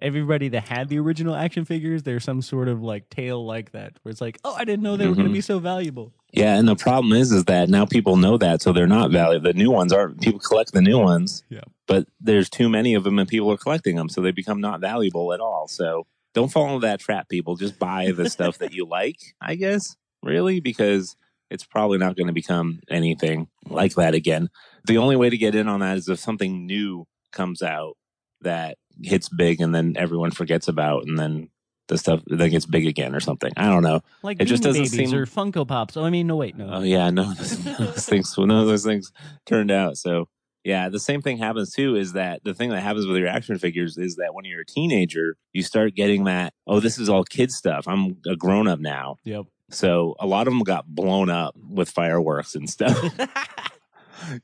everybody 0.00 0.48
that 0.48 0.68
had 0.68 0.88
the 0.88 0.98
original 0.98 1.34
action 1.34 1.64
figures. 1.64 2.02
There's 2.02 2.24
some 2.24 2.42
sort 2.42 2.68
of 2.68 2.82
like 2.82 3.08
tale 3.10 3.44
like 3.44 3.72
that, 3.72 3.94
where 4.02 4.10
it's 4.10 4.20
like, 4.20 4.38
oh, 4.44 4.54
I 4.54 4.64
didn't 4.64 4.82
know 4.82 4.96
they 4.96 5.06
were 5.08 5.14
going 5.14 5.26
Mhm. 5.26 5.30
to 5.30 5.34
be 5.34 5.40
so 5.40 5.58
valuable. 5.58 6.12
Yeah, 6.32 6.56
and 6.58 6.68
the 6.68 6.76
problem 6.76 7.12
is, 7.12 7.32
is 7.32 7.44
that 7.46 7.68
now 7.70 7.86
people 7.86 8.16
know 8.16 8.36
that, 8.38 8.60
so 8.62 8.72
they're 8.72 8.86
not 8.86 9.10
valuable. 9.10 9.44
The 9.50 9.54
new 9.58 9.70
ones 9.70 9.92
aren't. 9.92 10.20
people 10.20 10.40
collect 10.40 10.72
the 10.72 10.82
new 10.82 10.98
ones, 10.98 11.42
Yeah. 11.48 11.62
but 11.86 12.06
there's 12.20 12.50
too 12.50 12.68
many 12.68 12.94
of 12.94 13.04
them, 13.04 13.18
and 13.18 13.28
people 13.28 13.50
are 13.50 13.56
collecting 13.56 13.96
them, 13.96 14.08
so 14.08 14.20
they 14.20 14.30
become 14.32 14.60
not 14.60 14.80
valuable 14.80 15.32
at 15.32 15.40
all. 15.40 15.68
So 15.68 16.06
don't 16.34 16.52
fall 16.52 16.74
into 16.74 16.86
that 16.86 17.00
trap, 17.00 17.28
people. 17.30 17.56
Just 17.56 17.78
buy 17.78 18.12
the 18.12 18.28
stuff 18.30 18.58
that 18.58 18.72
you 18.74 18.84
like, 18.86 19.16
I 19.40 19.54
guess, 19.54 19.96
really, 20.22 20.60
because 20.60 21.16
it's 21.50 21.64
probably 21.64 21.96
not 21.96 22.14
going 22.14 22.26
to 22.26 22.32
become 22.34 22.80
anything 22.90 23.48
like 23.66 23.94
that 23.94 24.14
again. 24.14 24.50
The 24.86 24.98
only 24.98 25.16
way 25.16 25.30
to 25.30 25.38
get 25.38 25.54
in 25.54 25.66
on 25.66 25.80
that 25.80 25.96
is 25.96 26.08
if 26.10 26.18
something 26.18 26.66
new 26.66 27.06
comes 27.32 27.62
out 27.62 27.96
that 28.42 28.76
hits 29.02 29.28
big, 29.28 29.60
and 29.60 29.74
then 29.74 29.94
everyone 29.96 30.30
forgets 30.30 30.68
about, 30.68 31.04
and 31.06 31.18
then 31.18 31.48
the 31.88 31.96
stuff 31.98 32.20
then 32.26 32.50
gets 32.50 32.66
big 32.66 32.86
again 32.86 33.14
or 33.14 33.20
something. 33.20 33.50
I 33.56 33.66
don't 33.66 33.82
know. 33.82 34.00
Like 34.22 34.40
It 34.42 34.44
just 34.44 34.62
doesn't 34.62 34.90
Babies 34.90 35.10
seem- 35.10 35.14
or 35.18 35.24
Funko 35.26 35.66
Pops. 35.66 35.96
Oh, 35.96 36.04
I 36.04 36.10
mean, 36.10 36.26
no, 36.26 36.36
wait, 36.36 36.56
no. 36.56 36.68
Oh 36.70 36.82
yeah, 36.82 37.08
no, 37.10 37.32
those, 37.34 37.62
those 37.64 38.06
things, 38.06 38.36
none 38.36 38.50
of 38.50 38.66
those 38.66 38.84
things 38.84 39.10
turned 39.46 39.70
out. 39.70 39.96
So 39.96 40.28
yeah, 40.64 40.88
the 40.90 40.98
same 41.00 41.22
thing 41.22 41.38
happens 41.38 41.72
too. 41.72 41.96
Is 41.96 42.12
that 42.12 42.44
the 42.44 42.52
thing 42.52 42.68
that 42.70 42.82
happens 42.82 43.06
with 43.06 43.16
your 43.16 43.28
action 43.28 43.56
figures 43.58 43.96
is 43.96 44.16
that 44.16 44.34
when 44.34 44.44
you're 44.44 44.60
a 44.60 44.66
teenager, 44.66 45.36
you 45.54 45.62
start 45.62 45.94
getting 45.94 46.24
that. 46.24 46.52
Oh, 46.66 46.78
this 46.80 46.98
is 46.98 47.08
all 47.08 47.24
kid 47.24 47.50
stuff. 47.52 47.88
I'm 47.88 48.18
a 48.26 48.36
grown 48.36 48.68
up 48.68 48.80
now, 48.80 49.16
Yep. 49.24 49.46
so 49.70 50.14
a 50.20 50.26
lot 50.26 50.46
of 50.46 50.52
them 50.52 50.64
got 50.64 50.86
blown 50.86 51.30
up 51.30 51.54
with 51.70 51.88
fireworks 51.88 52.54
and 52.54 52.68
stuff. 52.68 52.98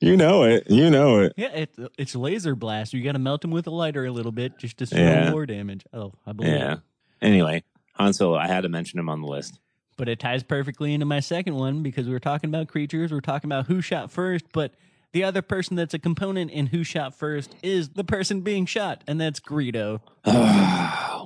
you 0.00 0.16
know 0.16 0.44
it. 0.44 0.70
You 0.70 0.90
know 0.90 1.18
it. 1.20 1.32
Yeah, 1.36 1.48
it, 1.48 1.70
it's 1.98 2.14
laser 2.14 2.54
blast. 2.54 2.92
You 2.92 3.02
got 3.02 3.12
to 3.12 3.18
melt 3.18 3.40
them 3.42 3.50
with 3.50 3.66
a 3.66 3.70
lighter 3.70 4.04
a 4.06 4.10
little 4.12 4.32
bit 4.32 4.58
just 4.58 4.76
to 4.78 4.86
show 4.86 4.96
Yeah. 4.96 5.30
more 5.30 5.46
damage. 5.46 5.84
Oh, 5.92 6.12
I 6.26 6.32
believe. 6.32 6.52
Yeah. 6.52 6.72
it. 6.74 6.78
Anyway, 7.22 7.62
Han 7.94 8.12
Solo. 8.12 8.36
I 8.36 8.46
had 8.46 8.62
to 8.62 8.68
mention 8.68 8.98
him 8.98 9.08
on 9.08 9.20
the 9.20 9.26
list. 9.28 9.58
But 9.96 10.08
it 10.08 10.18
ties 10.18 10.42
perfectly 10.42 10.92
into 10.92 11.06
my 11.06 11.20
second 11.20 11.54
one 11.54 11.82
because 11.82 12.06
we 12.06 12.12
were 12.12 12.18
talking 12.20 12.50
about 12.50 12.68
creatures. 12.68 13.12
We 13.12 13.18
are 13.18 13.20
talking 13.20 13.48
about 13.48 13.66
who 13.66 13.80
shot 13.80 14.10
first, 14.10 14.46
but 14.52 14.74
the 15.12 15.22
other 15.22 15.40
person 15.42 15.76
that's 15.76 15.94
a 15.94 15.98
component 16.00 16.50
in 16.50 16.66
who 16.66 16.82
shot 16.82 17.14
first 17.14 17.54
is 17.62 17.90
the 17.90 18.02
person 18.02 18.40
being 18.40 18.66
shot, 18.66 19.04
and 19.06 19.20
that's 19.20 19.38
Greedo. 19.38 20.00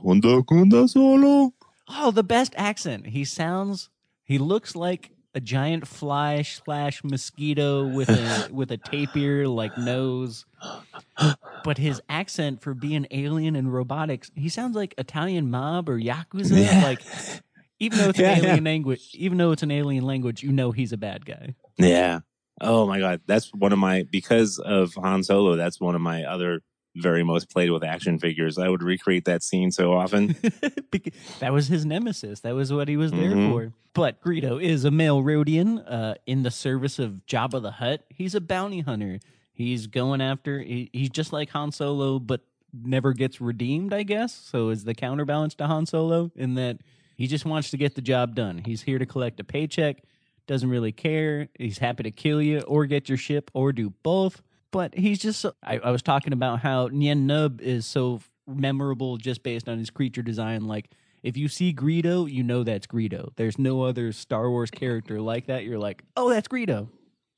Wanda 0.03 0.43
Kunda 0.43 0.89
Solo. 0.89 1.53
Oh, 1.89 2.11
the 2.11 2.23
best 2.23 2.53
accent. 2.57 3.07
He 3.07 3.25
sounds. 3.25 3.89
He 4.23 4.37
looks 4.39 4.77
like 4.77 5.11
a 5.39 5.41
giant 5.41 5.87
fly 5.87 6.43
slash 6.43 7.03
mosquito 7.05 7.87
with 7.87 8.09
a 8.09 8.49
with 8.53 8.73
a 8.73 8.77
tapir 8.77 9.47
like 9.47 9.79
nose. 9.79 10.45
But 11.65 11.79
his 11.79 12.03
accent 12.09 12.61
for 12.61 12.75
being 12.75 13.07
alien 13.13 13.55
and 13.55 13.73
robotics, 13.73 14.31
he 14.35 14.49
sounds 14.49 14.75
like 14.75 14.95
Italian 14.99 15.49
mob 15.49 15.89
or 15.89 15.99
yakuza. 15.99 16.61
Yeah. 16.65 16.83
Like 16.83 17.01
even 17.79 17.99
though 17.99 18.09
it's 18.09 18.19
Yeah, 18.19 18.33
an 18.33 18.43
yeah. 18.43 18.49
alien 18.51 18.65
language, 18.65 19.11
even 19.15 19.39
though 19.39 19.53
it's 19.53 19.63
an 19.63 19.71
alien 19.71 20.05
language, 20.05 20.43
you 20.43 20.51
know 20.53 20.73
he's 20.73 20.93
a 20.93 20.97
bad 20.99 21.25
guy. 21.25 21.55
Yeah. 21.79 22.21
Oh 22.61 22.89
my 22.89 22.99
god, 22.99 23.21
that's 23.27 23.55
one 23.55 23.73
of 23.73 23.79
my 23.79 24.05
because 24.11 24.59
of 24.59 24.93
Han 24.95 25.23
Solo. 25.23 25.55
That's 25.55 25.81
one 25.81 25.95
of 25.95 26.01
my 26.01 26.25
other 26.25 26.63
very 27.01 27.23
most 27.23 27.51
played 27.51 27.71
with 27.71 27.83
action 27.85 28.19
figures. 28.19 28.59
I 28.59 28.69
would 28.69 28.83
recreate 28.83 29.25
that 29.27 29.43
scene 29.43 29.71
so 29.73 29.93
often. 29.93 30.37
That 31.41 31.53
was 31.53 31.69
his 31.69 31.85
nemesis. 31.85 32.41
That 32.41 32.55
was 32.55 32.73
what 32.73 32.89
he 32.89 32.97
was 32.97 33.13
there 33.13 33.31
Mhm. 33.33 33.51
for. 33.51 33.73
But 33.95 34.21
Greedo 34.23 34.63
is 34.63 34.85
a 34.85 34.91
male 34.91 35.23
Rodian 35.23 35.83
uh, 35.87 36.15
in 36.27 36.43
the 36.43 36.51
service 36.51 36.99
of 36.99 37.21
Jabba 37.27 37.61
the 37.63 37.73
Hutt. 37.73 38.05
He's 38.09 38.35
a 38.35 38.41
bounty 38.41 38.81
hunter. 38.81 39.21
He's 39.53 39.87
going 39.87 40.21
after. 40.21 40.61
He, 40.61 40.91
he's 40.93 41.11
just 41.11 41.33
like 41.33 41.51
Han 41.51 41.73
Solo, 41.73 42.19
but 42.19 42.41
never 42.73 43.13
gets 43.13 43.41
redeemed. 43.41 43.93
I 43.93 44.03
guess 44.03 44.33
so. 44.35 44.71
Is 44.71 44.85
the 44.85 44.95
counterbalance 44.95 45.55
to 45.57 45.67
Han 45.67 45.87
Solo 45.87 46.31
in 46.35 46.55
that 46.55 46.79
he 47.17 47.27
just 47.27 47.45
wants 47.45 47.71
to 47.71 47.77
get 47.77 47.95
the 47.95 48.03
job 48.03 48.35
done. 48.35 48.63
He's 48.65 48.83
here 48.83 48.99
to 48.99 49.07
collect 49.07 49.39
a 49.41 49.45
paycheck. 49.45 50.03
Doesn't 50.47 50.71
really 50.71 50.93
care. 50.93 51.49
He's 51.59 51.79
happy 51.79 52.03
to 52.05 52.11
kill 52.11 52.41
you 52.41 52.61
or 52.61 52.87
get 52.87 53.09
your 53.09 53.19
ship 53.19 53.51
or 53.55 53.73
do 53.73 53.91
both. 54.03 54.43
But 54.71 54.95
he's 54.95 55.19
just. 55.19 55.41
So, 55.41 55.55
I, 55.63 55.79
I 55.79 55.91
was 55.91 56.03
talking 56.03 56.33
about 56.33 56.61
how 56.61 56.89
Nien 56.89 57.27
Nunb 57.27 57.61
is 57.61 57.87
so 57.87 58.21
memorable 58.47 59.17
just 59.17 59.43
based 59.43 59.69
on 59.69 59.79
his 59.79 59.91
creature 59.91 60.23
design. 60.23 60.67
Like 60.67 60.91
if 61.23 61.37
you 61.37 61.49
see 61.49 61.73
Greedo, 61.73 62.31
you 62.31 62.43
know 62.43 62.63
that's 62.63 62.87
Greedo. 62.87 63.31
There's 63.37 63.59
no 63.59 63.83
other 63.83 64.13
Star 64.13 64.51
Wars 64.51 64.71
character 64.71 65.21
like 65.21 65.47
that. 65.47 65.65
You're 65.65 65.79
like, 65.79 66.03
oh, 66.17 66.31
that's 66.31 66.49
Greedo. 66.49 66.89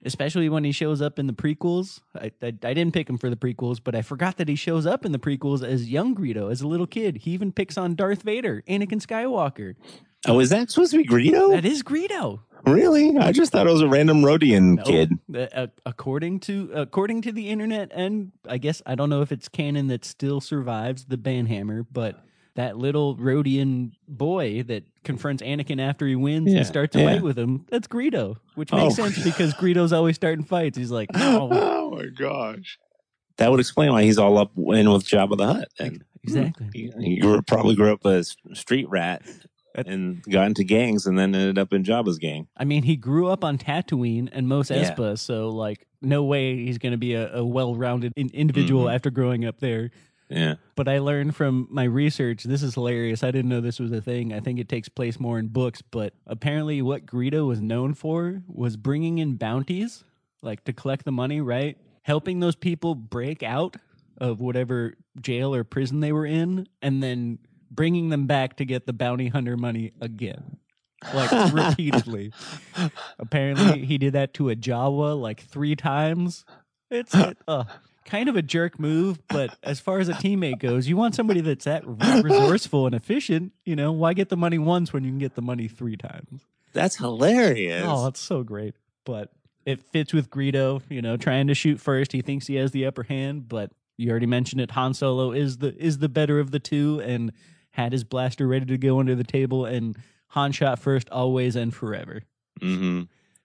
Especially 0.02 0.48
when 0.48 0.64
he 0.64 0.72
shows 0.72 1.02
up 1.02 1.18
in 1.18 1.26
the 1.26 1.32
prequels. 1.34 2.00
I, 2.14 2.32
I, 2.42 2.46
I 2.46 2.50
didn't 2.50 2.92
pick 2.92 3.08
him 3.08 3.18
for 3.18 3.28
the 3.28 3.36
prequels, 3.36 3.80
but 3.82 3.94
I 3.94 4.00
forgot 4.00 4.38
that 4.38 4.48
he 4.48 4.54
shows 4.54 4.86
up 4.86 5.04
in 5.04 5.12
the 5.12 5.18
prequels 5.18 5.62
as 5.62 5.90
young 5.90 6.14
Greedo, 6.14 6.50
as 6.50 6.62
a 6.62 6.68
little 6.68 6.86
kid. 6.86 7.18
He 7.18 7.32
even 7.32 7.52
picks 7.52 7.76
on 7.76 7.94
Darth 7.94 8.22
Vader, 8.22 8.62
Anakin 8.66 9.04
Skywalker. 9.04 9.74
Oh, 10.26 10.40
is 10.40 10.50
that 10.50 10.70
supposed 10.70 10.90
to 10.92 10.98
be 10.98 11.04
Greedo? 11.06 11.50
That 11.52 11.64
is 11.64 11.82
Greedo. 11.82 12.40
really? 12.66 13.16
I 13.16 13.32
just 13.32 13.52
thought 13.52 13.66
it 13.66 13.72
was 13.72 13.80
a 13.80 13.88
random 13.88 14.22
Rodian 14.22 14.76
No, 14.76 14.82
kid. 14.84 15.12
uh, 15.54 15.68
according 15.86 16.40
to 16.40 16.70
according 16.74 17.22
to 17.22 17.32
the 17.32 17.48
internet, 17.48 17.90
and 17.94 18.32
I 18.46 18.58
guess 18.58 18.82
I 18.84 18.94
don't 18.96 19.08
know 19.08 19.22
if 19.22 19.32
it's 19.32 19.48
canon 19.48 19.86
that 19.88 20.04
still 20.04 20.40
survives 20.42 21.06
the 21.06 21.16
Banhammer, 21.16 21.86
but 21.90 22.22
that 22.56 22.76
little 22.76 23.16
Rodian 23.16 23.92
boy 24.08 24.62
that 24.64 24.84
confronts 25.04 25.42
Anakin 25.42 25.80
after 25.80 26.06
he 26.06 26.16
wins 26.16 26.50
Yeah, 26.52 26.58
and 26.58 26.66
starts 26.66 26.94
a 26.96 27.00
yeah. 27.00 27.12
fight 27.14 27.22
with 27.22 27.38
him, 27.38 27.64
that's 27.70 27.88
Greedo, 27.88 28.36
which 28.56 28.72
makes 28.72 28.98
Oh. 28.98 29.04
sense 29.08 29.22
because 29.24 29.54
Greedo's 29.54 29.92
always 29.92 30.16
starting 30.16 30.44
fights. 30.44 30.76
He's 30.76 30.90
like, 30.90 31.10
no, 31.14 31.48
Oh 31.52 31.90
my 31.92 32.06
gosh. 32.06 32.78
That 33.38 33.50
would 33.50 33.60
explain 33.60 33.92
why 33.92 34.02
he's 34.02 34.18
all 34.18 34.36
up 34.36 34.50
in 34.58 34.90
with 34.92 35.06
Jabba 35.06 35.38
the 35.38 35.46
Hutt. 35.46 35.68
Exactly. 36.24 36.68
He, 36.74 36.92
he 36.98 37.40
probably 37.46 37.74
grew 37.74 37.90
up 37.94 38.04
as 38.04 38.36
a 38.52 38.54
street 38.54 38.86
rat 38.90 39.22
and 39.86 40.22
got 40.24 40.46
into 40.46 40.64
gangs 40.64 41.06
and 41.06 41.18
then 41.18 41.34
ended 41.34 41.58
up 41.58 41.72
in 41.72 41.82
Jabba's 41.84 42.18
gang. 42.18 42.48
I 42.56 42.64
mean, 42.64 42.82
he 42.82 42.96
grew 42.96 43.28
up 43.28 43.44
on 43.44 43.58
Tatooine 43.58 44.28
and 44.32 44.48
Mos 44.48 44.70
Yeah. 44.70 44.90
Espa, 44.94 45.18
so 45.18 45.48
like, 45.50 45.86
no 46.02 46.24
way 46.24 46.56
he's 46.56 46.78
going 46.78 46.92
to 46.92 46.98
be 46.98 47.14
a, 47.14 47.36
a 47.36 47.44
well-rounded 47.44 48.12
in- 48.16 48.30
individual 48.32 48.84
Mhm. 48.86 48.94
after 48.94 49.10
growing 49.10 49.44
up 49.44 49.58
there. 49.60 49.90
Yeah. 50.32 50.54
but 50.76 50.86
I 50.86 51.00
learned 51.00 51.34
from 51.34 51.66
my 51.72 51.82
research. 51.82 52.44
This 52.44 52.62
is 52.62 52.74
hilarious. 52.74 53.24
I 53.24 53.32
didn't 53.32 53.48
know 53.48 53.60
this 53.60 53.80
was 53.80 53.90
a 53.90 54.00
thing. 54.00 54.32
I 54.32 54.38
think 54.38 54.60
it 54.60 54.68
takes 54.68 54.88
place 54.88 55.18
more 55.18 55.40
in 55.40 55.48
books, 55.48 55.82
but 55.82 56.14
apparently, 56.24 56.80
what 56.82 57.04
Greedo 57.04 57.48
was 57.48 57.60
known 57.60 57.94
for 57.94 58.40
was 58.46 58.76
bringing 58.76 59.18
in 59.18 59.34
bounties, 59.34 60.04
like 60.40 60.62
to 60.66 60.72
collect 60.72 61.04
the 61.04 61.10
money, 61.10 61.40
right? 61.40 61.76
Helping 62.02 62.38
those 62.38 62.54
people 62.54 62.94
break 62.94 63.42
out 63.42 63.74
of 64.18 64.38
whatever 64.40 64.94
jail 65.20 65.52
or 65.52 65.64
prison 65.64 65.98
they 65.98 66.12
were 66.12 66.26
in, 66.26 66.68
and 66.80 67.02
then 67.02 67.40
bringing 67.70 68.08
them 68.08 68.26
back 68.26 68.56
to 68.56 68.64
get 68.64 68.86
the 68.86 68.92
bounty 68.92 69.28
hunter 69.28 69.56
money 69.56 69.92
again. 70.00 70.58
Like 71.14 71.30
repeatedly. 71.52 72.32
Apparently, 73.18 73.84
he 73.84 73.98
did 73.98 74.12
that 74.12 74.34
to 74.34 74.50
a 74.50 74.56
Jawa 74.56 75.18
like 75.18 75.40
three 75.40 75.76
times. 75.76 76.44
It's 76.90 77.14
uh, 77.14 77.64
kind 78.04 78.28
of 78.28 78.36
a 78.36 78.42
jerk 78.42 78.78
move, 78.78 79.20
but 79.28 79.56
as 79.62 79.80
far 79.80 79.98
as 79.98 80.08
a 80.08 80.14
teammate 80.14 80.58
goes, 80.58 80.88
you 80.88 80.96
want 80.96 81.14
somebody 81.14 81.40
that's 81.40 81.64
that 81.64 81.84
resourceful 81.86 82.86
and 82.86 82.94
efficient. 82.94 83.52
You 83.64 83.76
know, 83.76 83.92
why 83.92 84.12
get 84.12 84.28
the 84.28 84.36
money 84.36 84.58
once 84.58 84.92
when 84.92 85.04
you 85.04 85.10
can 85.10 85.18
get 85.18 85.36
the 85.36 85.42
money 85.42 85.68
three 85.68 85.96
times? 85.96 86.42
That's 86.72 86.96
hilarious. 86.96 87.84
Oh, 87.86 88.04
that's 88.04 88.20
so 88.20 88.42
great. 88.42 88.74
But 89.04 89.32
it 89.64 89.82
fits 89.92 90.12
with 90.12 90.30
Greedo, 90.30 90.82
you 90.88 91.00
know, 91.02 91.16
trying 91.16 91.46
to 91.46 91.54
shoot 91.54 91.80
first. 91.80 92.12
He 92.12 92.22
thinks 92.22 92.46
he 92.46 92.56
has 92.56 92.72
the 92.72 92.86
upper 92.86 93.04
hand, 93.04 93.48
but 93.48 93.70
you 93.96 94.10
already 94.10 94.26
mentioned 94.26 94.60
it. 94.60 94.72
Han 94.72 94.94
Solo 94.94 95.32
is 95.32 95.58
the 95.58 95.76
is 95.76 95.98
the 95.98 96.08
better 96.08 96.40
of 96.40 96.50
the 96.50 96.58
two 96.58 97.00
and 97.04 97.32
had 97.72 97.92
his 97.92 98.04
blaster 98.04 98.46
ready 98.46 98.66
to 98.66 98.78
go 98.78 99.00
under 99.00 99.14
the 99.14 99.24
table 99.24 99.64
and 99.64 99.96
Han 100.28 100.52
shot 100.52 100.78
first 100.78 101.08
always 101.10 101.56
and 101.56 101.74
forever. 101.74 102.22
hmm 102.60 103.02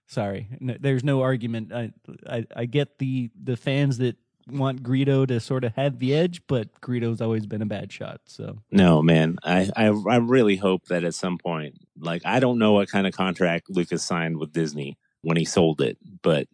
Sorry, 0.08 0.46
no, 0.60 0.76
there's 0.78 1.02
no 1.02 1.22
argument. 1.22 1.72
I, 1.72 1.90
I 2.28 2.46
I 2.54 2.66
get 2.66 2.98
the 2.98 3.28
the 3.42 3.56
fans 3.56 3.98
that 3.98 4.16
want 4.48 4.82
Greedo 4.84 5.26
to 5.26 5.40
sort 5.40 5.64
of 5.64 5.74
have 5.74 5.98
the 5.98 6.14
edge, 6.14 6.42
but 6.46 6.80
Greedo's 6.80 7.20
always 7.20 7.44
been 7.46 7.62
a 7.62 7.66
bad 7.66 7.92
shot. 7.92 8.20
So 8.26 8.58
No, 8.70 9.02
man. 9.02 9.38
I, 9.42 9.68
I 9.76 9.86
I 9.86 10.16
really 10.18 10.56
hope 10.56 10.84
that 10.86 11.02
at 11.02 11.14
some 11.14 11.38
point, 11.38 11.80
like 11.98 12.22
I 12.24 12.38
don't 12.38 12.58
know 12.60 12.72
what 12.72 12.88
kind 12.88 13.06
of 13.08 13.14
contract 13.14 13.68
Lucas 13.68 14.04
signed 14.04 14.38
with 14.38 14.52
Disney 14.52 14.96
when 15.22 15.36
he 15.36 15.44
sold 15.44 15.80
it, 15.80 15.98
but 16.22 16.46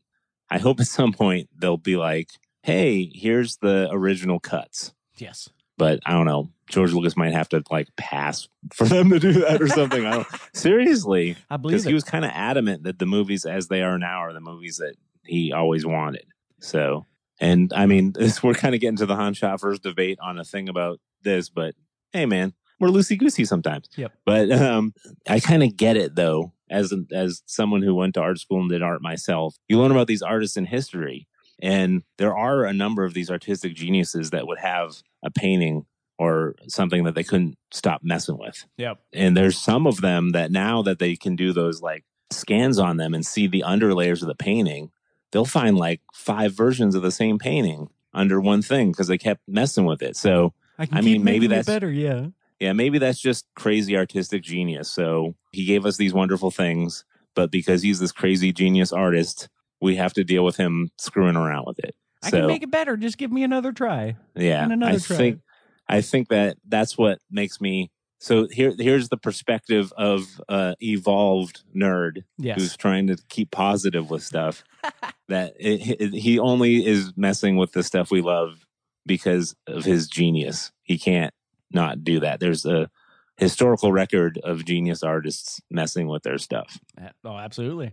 I 0.48 0.58
hope 0.58 0.80
at 0.80 0.87
some 0.87 1.12
point 1.12 1.50
they'll 1.54 1.76
be 1.76 1.96
like, 1.96 2.28
"Hey, 2.62 3.11
here's 3.14 3.58
the 3.58 3.88
original 3.90 4.40
cuts." 4.40 4.94
yes, 5.18 5.50
But 5.78 6.00
I 6.06 6.12
don't 6.12 6.26
know. 6.26 6.50
George 6.68 6.92
Lucas 6.92 7.16
might 7.16 7.32
have 7.32 7.48
to 7.50 7.62
like 7.70 7.88
pass 7.96 8.48
for 8.72 8.85
them 8.85 9.11
to 9.11 9.18
do 9.18 9.32
that 9.32 9.61
or 9.61 9.68
something. 9.68 10.06
I 10.06 10.12
don't 10.12 10.28
seriously 10.54 11.37
I 11.50 11.56
believe 11.56 11.74
because 11.74 11.85
he 11.85 11.94
was 11.94 12.04
kind 12.04 12.24
of 12.24 12.30
adamant 12.35 12.85
that 12.85 12.98
the 12.98 13.06
movies 13.06 13.44
as 13.44 13.68
they 13.68 13.82
are 13.82 13.98
now 13.98 14.20
are 14.20 14.32
the 14.32 14.40
movies 14.40 14.78
that 14.78 14.94
he 15.24 15.52
always 15.52 15.85
wanted. 15.85 16.24
So, 16.61 17.06
and 17.40 17.72
I 17.74 17.87
mean, 17.87 18.12
this, 18.18 18.42
we're 18.42 18.54
kind 18.54 18.74
of 18.74 18.80
getting 18.80 18.96
to 18.96 19.06
the 19.06 19.16
Han 19.16 19.35
Schaffers 19.35 19.80
debate 19.80 20.18
on 20.22 20.38
a 20.38 20.44
thing 20.44 20.68
about 20.68 21.00
this, 21.22 21.48
but 21.48 21.74
hey, 22.12 22.26
man, 22.26 22.54
we're 22.80 22.88
loosey 22.88 23.18
goosey 23.18 23.44
sometimes. 23.44 23.88
Yep. 23.96 24.12
But 24.24 24.50
um, 24.50 24.92
I 25.28 25.40
kind 25.40 25.62
of 25.62 25.76
get 25.76 25.96
it 25.96 26.14
though, 26.14 26.52
as 26.70 26.92
as 27.12 27.42
someone 27.46 27.82
who 27.82 27.94
went 27.94 28.14
to 28.14 28.20
art 28.20 28.38
school 28.38 28.61
and 28.61 28.70
did 28.70 28.82
art 28.82 29.02
myself. 29.02 29.56
You 29.68 29.78
learn 29.78 29.92
about 29.92 30.06
these 30.06 30.22
artists 30.22 30.56
in 30.56 30.64
history, 30.64 31.28
and 31.62 32.03
there 32.18 32.37
are 32.37 32.64
a 32.64 32.72
number 32.75 33.05
of 33.05 33.14
these 33.14 33.31
artistic 33.31 33.75
geniuses 33.75 34.31
that 34.31 34.46
would 34.46 34.59
have 34.59 34.96
a 35.22 35.31
painting 35.31 35.87
or 36.18 36.55
something 36.68 37.05
that 37.05 37.14
they 37.14 37.25
couldn't 37.25 37.57
stop 37.70 38.03
messing 38.05 38.37
with 38.38 38.66
Yep. 38.77 38.98
and 39.14 39.37
there's 39.37 39.57
some 39.59 39.87
of 39.87 40.01
them 40.03 40.33
that 40.33 40.51
now 40.53 40.83
that 40.83 40.98
they 40.98 41.16
can 41.16 41.37
do 41.37 41.53
those 41.53 41.81
like 41.81 42.05
scans 42.31 42.79
on 42.79 42.96
them 42.98 43.14
and 43.14 43.25
see 43.25 43.46
the 43.46 43.64
underlayers 43.66 44.20
of 44.22 44.29
the 44.29 44.35
painting 44.35 44.90
they'll 45.31 45.44
find 45.46 45.77
like 45.79 46.01
five 46.12 46.53
versions 46.53 46.94
of 46.94 47.03
the 47.03 47.11
same 47.11 47.38
painting 47.38 47.88
under 48.14 48.40
one 48.40 48.61
thing 48.62 48.90
because 48.92 49.07
they 49.09 49.16
kept 49.18 49.40
messing 49.48 49.85
with 49.87 50.03
it 50.03 50.16
so 50.16 50.53
I, 50.79 50.87
can 50.87 50.98
I 50.98 51.01
mean, 51.01 51.22
maybe 51.25 51.46
that's- 51.46 51.66
better. 51.66 51.90
Yeah. 51.90 52.27
yeah 52.61 52.72
maybe 52.72 52.98
that's 52.98 53.20
just 53.20 53.46
crazy 53.55 53.96
artistic 53.96 54.42
genius 54.42 54.90
so 54.90 55.35
he 55.53 55.64
gave 55.64 55.87
us 55.87 55.96
these 55.96 56.12
wonderful 56.12 56.51
things 56.51 57.05
but 57.35 57.51
because 57.51 57.83
he's 57.83 57.98
this 58.01 58.12
crazy 58.12 58.53
genius 58.53 58.92
artist 58.92 59.48
we 59.82 59.96
have 59.96 60.12
to 60.14 60.24
deal 60.24 60.44
with 60.44 60.56
him 60.56 60.90
screwing 60.98 61.36
around 61.36 61.64
with 61.66 61.78
it 61.80 61.94
I 62.22 62.30
so 62.30 62.38
can 62.38 62.46
make 62.46 62.62
it 62.62 62.70
better. 62.70 62.96
Just 62.96 63.18
give 63.18 63.30
me 63.32 63.42
another 63.42 63.72
try. 63.72 64.16
yeah 64.36 64.62
and 64.62 64.72
another 64.72 64.94
i 64.96 64.98
try. 64.98 65.16
think 65.16 65.40
i 65.88 66.00
think 66.00 66.28
that 66.28 66.56
that's 66.66 66.96
what 66.96 67.18
makes 67.30 67.60
me 67.60 67.90
so 68.20 68.46
here 68.50 68.72
here's 68.78 69.08
the 69.08 69.16
perspective 69.16 69.92
of 69.98 70.40
uh 70.48 70.74
evolved 70.80 71.62
nerd 71.74 72.22
Yes. 72.38 72.58
who's 72.60 72.76
trying 72.76 73.08
to 73.08 73.16
keep 73.28 73.50
positive 73.50 74.08
with 74.10 74.22
stuff 74.22 74.62
that 75.28 75.54
it, 75.58 76.00
it- 76.00 76.14
he 76.14 76.38
only 76.38 76.86
is 76.86 77.12
messing 77.16 77.56
with 77.56 77.72
the 77.72 77.82
stuff 77.82 78.10
we 78.10 78.20
love 78.22 78.64
because 79.04 79.56
of 79.66 79.84
his 79.84 80.06
genius 80.06 80.70
he 80.84 80.96
can't 80.98 81.34
not 81.72 82.04
do 82.04 82.20
that 82.20 82.38
there's 82.38 82.64
a 82.64 82.88
historical 83.38 83.90
record 83.90 84.38
of 84.44 84.64
genius 84.64 85.02
artists 85.02 85.60
messing 85.70 86.06
with 86.06 86.22
their 86.22 86.38
stuff 86.38 86.78
Oh, 87.24 87.36
absolutely. 87.38 87.92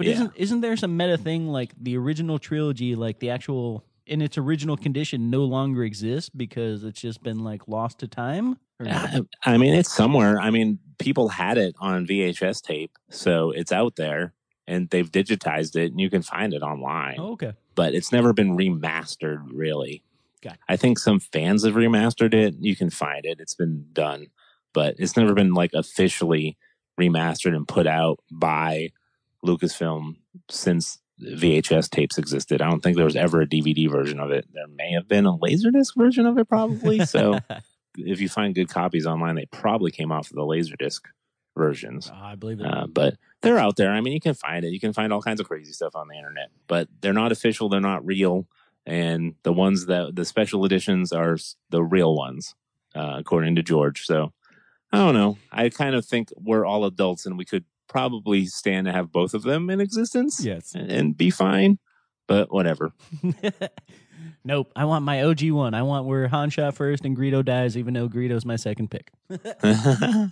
But 0.00 0.06
Yeah. 0.06 0.14
isn't 0.14 0.32
isn't 0.36 0.60
there 0.62 0.76
some 0.78 0.96
meta 0.96 1.18
thing 1.18 1.48
like 1.48 1.74
the 1.78 1.94
original 1.98 2.38
trilogy, 2.38 2.94
like 2.94 3.18
the 3.18 3.28
actual 3.28 3.84
in 4.06 4.22
its 4.22 4.38
original 4.38 4.76
condition, 4.78 5.28
no 5.28 5.44
longer 5.44 5.84
exists 5.84 6.30
because 6.30 6.84
it's 6.84 7.00
just 7.00 7.22
been 7.22 7.44
like 7.44 7.68
lost 7.68 7.98
to 7.98 8.08
time? 8.08 8.56
Or? 8.80 8.88
Uh, 8.88 9.20
I, 9.44 9.58
mean 9.58 9.74
it's 9.74 9.92
somewhere 9.92 10.40
i 10.40 10.48
mean 10.50 10.78
people 10.98 11.28
had 11.28 11.58
it 11.58 11.74
on 11.80 12.06
vhs 12.06 12.62
tape 12.62 12.92
so 13.10 13.50
it's 13.50 13.72
out 13.72 13.96
there 13.96 14.32
and 14.66 14.88
they've 14.88 15.12
digitized 15.12 15.76
it 15.76 15.90
and 15.90 16.00
you 16.00 16.08
can 16.08 16.22
find 16.22 16.54
it 16.54 16.62
online 16.62 17.16
Oh, 17.18 17.32
okay. 17.32 17.52
but 17.74 17.92
it's 17.94 18.10
never 18.10 18.32
been 18.32 18.56
remastered 18.56 19.42
really. 19.52 20.02
Got. 20.42 20.56
I 20.66 20.76
think 20.76 20.98
some 20.98 21.20
fans 21.20 21.66
have 21.66 21.74
remastered 21.74 22.32
it. 22.32 22.54
You 22.58 22.74
can 22.74 22.88
find 22.88 23.26
it. 23.26 23.38
It's 23.38 23.54
been 23.54 23.84
done, 23.92 24.28
but 24.72 24.94
it's 24.98 25.14
never 25.14 25.34
been 25.34 25.52
like 25.52 25.72
officially 25.74 26.56
remastered 26.98 27.54
and 27.54 27.68
put 27.68 27.86
out 27.86 28.20
by 28.32 28.92
Lucasfilm 29.44 30.16
since 30.48 30.98
VHS 31.22 31.90
tapes 31.90 32.18
existed. 32.18 32.62
I 32.62 32.68
don't 32.68 32.82
think 32.82 32.96
there 32.96 33.04
was 33.04 33.16
ever 33.16 33.42
a 33.42 33.46
DVD 33.46 33.90
version 33.90 34.20
of 34.20 34.30
it. 34.30 34.46
There 34.52 34.66
may 34.68 34.92
have 34.92 35.06
been 35.08 35.26
a 35.26 35.36
Laserdisc 35.36 35.94
version 35.96 36.26
of 36.26 36.38
it 36.38 36.48
probably. 36.48 37.04
so 37.04 37.38
if 37.96 38.20
you 38.20 38.28
find 38.28 38.54
good 38.54 38.68
copies 38.68 39.06
online, 39.06 39.34
they 39.34 39.46
probably 39.46 39.90
came 39.90 40.12
off 40.12 40.30
of 40.30 40.36
the 40.36 40.42
Laserdisc 40.42 41.00
versions. 41.56 42.10
Oh, 42.12 42.18
I 42.24 42.36
believe 42.36 42.60
it. 42.60 42.66
Uh, 42.66 42.86
but 42.86 43.16
they're 43.42 43.58
out 43.58 43.76
there. 43.76 43.92
I 43.92 44.00
mean, 44.00 44.12
you 44.12 44.20
can 44.20 44.34
find 44.34 44.64
it. 44.64 44.72
You 44.72 44.80
can 44.80 44.92
find 44.92 45.12
all 45.12 45.20
kinds 45.20 45.40
of 45.40 45.48
crazy 45.48 45.72
stuff 45.72 45.94
on 45.94 46.08
the 46.08 46.16
internet, 46.16 46.50
but 46.66 46.88
they're 47.00 47.12
not 47.12 47.32
official. 47.32 47.68
They're 47.68 47.80
not 47.80 48.04
real. 48.06 48.46
and 48.86 49.34
the 49.42 49.52
ones 49.52 49.86
that 49.86 50.16
the 50.16 50.24
special 50.24 50.64
editions 50.64 51.12
are 51.12 51.36
the 51.68 51.82
real 51.82 52.14
ones, 52.16 52.54
uh, 52.94 53.16
according 53.18 53.56
to 53.56 53.62
George. 53.62 54.06
So 54.06 54.32
I 54.92 54.98
don't 54.98 55.14
know. 55.14 55.36
I 55.52 55.68
kind 55.68 55.94
of 55.94 56.06
think 56.06 56.30
we're 56.36 56.64
all 56.64 56.84
adults 56.84 57.26
and 57.26 57.36
we 57.36 57.44
could 57.44 57.64
probably 57.90 58.46
stand 58.46 58.86
to 58.86 58.92
have 58.92 59.12
both 59.12 59.34
of 59.34 59.42
them 59.42 59.68
in 59.68 59.80
existence 59.80 60.42
Yes. 60.42 60.74
and, 60.74 60.90
and 60.90 61.16
be 61.16 61.28
fine. 61.28 61.78
But 62.28 62.52
whatever. 62.52 62.92
nope. 64.44 64.70
I 64.76 64.84
want 64.84 65.04
my 65.04 65.24
OG 65.24 65.50
one. 65.50 65.74
I 65.74 65.82
want 65.82 66.06
where 66.06 66.28
Han 66.28 66.48
shot 66.50 66.76
first 66.76 67.04
and 67.04 67.16
Greedo 67.16 67.44
dies, 67.44 67.76
even 67.76 67.92
though 67.92 68.08
Greedo's 68.08 68.46
my 68.46 68.54
second 68.54 68.88
pick. 68.88 69.10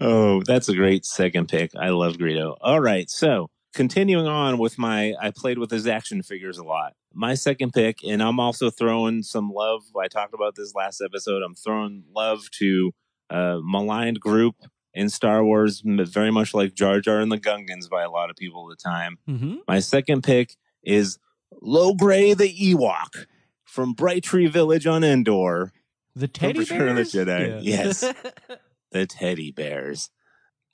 oh, 0.00 0.42
that's 0.46 0.70
a 0.70 0.74
great 0.74 1.04
second 1.04 1.48
pick. 1.48 1.72
I 1.76 1.90
love 1.90 2.14
Greedo. 2.14 2.56
All 2.62 2.80
right, 2.80 3.10
so 3.10 3.50
continuing 3.74 4.26
on 4.26 4.56
with 4.56 4.78
my, 4.78 5.14
I 5.20 5.30
played 5.36 5.58
with 5.58 5.70
his 5.70 5.86
action 5.86 6.22
figures 6.22 6.56
a 6.56 6.64
lot. 6.64 6.94
My 7.12 7.34
second 7.34 7.72
pick, 7.74 7.98
and 8.02 8.22
I'm 8.22 8.40
also 8.40 8.70
throwing 8.70 9.22
some 9.22 9.50
love. 9.52 9.82
I 10.00 10.08
talked 10.08 10.32
about 10.32 10.54
this 10.54 10.74
last 10.74 11.02
episode. 11.04 11.42
I'm 11.42 11.54
throwing 11.54 12.04
love 12.14 12.50
to 12.60 12.92
a 13.28 13.58
maligned 13.62 14.18
group 14.18 14.56
in 14.94 15.08
Star 15.08 15.44
Wars, 15.44 15.82
very 15.84 16.30
much 16.30 16.54
like 16.54 16.74
Jar 16.74 17.00
Jar 17.00 17.20
and 17.20 17.30
the 17.30 17.38
Gungans 17.38 17.88
by 17.88 18.02
a 18.02 18.10
lot 18.10 18.30
of 18.30 18.36
people 18.36 18.70
at 18.70 18.78
the 18.78 18.82
time. 18.82 19.18
Mm-hmm. 19.28 19.56
My 19.68 19.80
second 19.80 20.22
pick 20.22 20.56
is 20.82 21.18
Logray 21.62 22.36
the 22.36 22.52
Ewok 22.52 23.26
from 23.64 23.92
Bright 23.92 24.24
Tree 24.24 24.48
Village 24.48 24.86
on 24.86 25.04
Endor. 25.04 25.72
The 26.16 26.28
teddy 26.28 26.60
Return 26.60 26.98
of 26.98 27.12
the 27.12 27.24
bears? 27.24 27.54
Jedi. 27.54 27.60
Yes. 27.62 28.00
the 28.90 29.06
teddy 29.06 29.52
bears. 29.52 30.10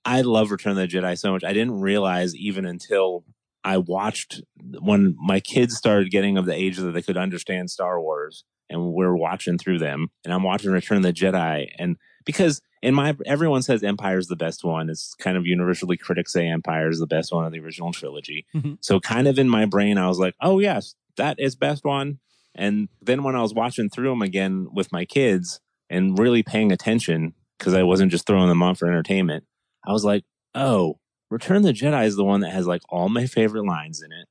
I 0.05 0.23
love 0.23 0.51
Return 0.51 0.73
of 0.73 0.79
the 0.79 0.89
Jedi 0.89 1.19
so 1.19 1.33
much. 1.33 1.45
I 1.45 1.53
didn't 1.53 1.81
realize 1.81 2.35
even 2.35 2.65
until 2.65 3.25
I 3.65 3.79
watched 3.79 4.41
when 4.81 5.17
my 5.19 5.41
kids 5.41 5.77
started 5.77 6.11
getting 6.11 6.39
of 6.39 6.47
the 6.47 6.55
age 6.55 6.79
that 6.79 6.93
they 6.93 7.03
could 7.03 7.17
understand 7.17 7.71
Star 7.71 8.01
Wars 8.01 8.45
and 8.71 8.93
we're 8.93 9.17
watching 9.17 9.59
through 9.59 9.81
them 9.81 10.09
and 10.25 10.33
I'm 10.33 10.45
watching 10.45 10.71
Return 10.71 10.99
of 10.99 11.03
the 11.03 11.13
Jedi 11.13 11.69
and 11.79 11.97
because 12.27 12.61
in 12.83 12.95
my 12.95 13.17
everyone 13.25 13.63
says 13.63 13.83
Empire 13.83 14.19
is 14.19 14.27
the 14.27 14.37
best 14.37 14.63
one. 14.63 14.91
It's 14.91 15.15
kind 15.15 15.39
of 15.39 15.47
universally 15.47 15.97
critics 15.97 16.35
say 16.35 16.47
Empire 16.47 16.91
is 16.91 16.99
the 16.99 17.07
best 17.07 17.33
one 17.33 17.47
of 17.47 17.53
the 17.53 17.61
original 17.61 17.93
trilogy. 17.93 18.45
Mhm. 18.55 18.77
So 18.83 19.01
kind 19.01 19.27
of 19.27 19.39
in 19.39 19.49
my 19.49 19.65
brain 19.65 19.97
I 19.97 20.09
was 20.09 20.19
like, 20.19 20.35
"Oh 20.43 20.59
yes, 20.59 20.95
that 21.17 21.41
is 21.41 21.57
best 21.57 21.85
one." 21.85 22.19
And 22.55 22.89
then 23.01 23.23
when 23.23 23.35
I 23.37 23.41
was 23.43 23.55
watching 23.55 23.89
through 23.89 24.11
them 24.11 24.23
again 24.23 24.69
with 24.73 24.93
my 24.93 25.05
kids 25.07 25.61
and 25.89 26.19
really 26.19 26.43
paying 26.43 26.73
attention 26.73 27.33
because 27.59 27.73
I 27.75 27.83
wasn't 27.83 28.11
just 28.11 28.27
throwing 28.27 28.49
them 28.49 28.63
on 28.63 28.75
for 28.75 28.87
entertainment, 28.89 29.45
I 29.87 29.93
was 29.93 30.05
like, 30.05 30.25
oh, 30.55 30.99
Return 31.31 31.59
of 31.59 31.63
the 31.65 31.73
Jedi 31.73 32.07
is 32.07 32.17
the 32.17 32.25
one 32.25 32.41
that 32.41 32.53
has 32.53 32.67
like 32.67 32.83
all 32.89 33.09
my 33.09 33.27
favorite 33.27 33.67
lines 33.67 34.03
in 34.03 34.13
it. 34.13 34.29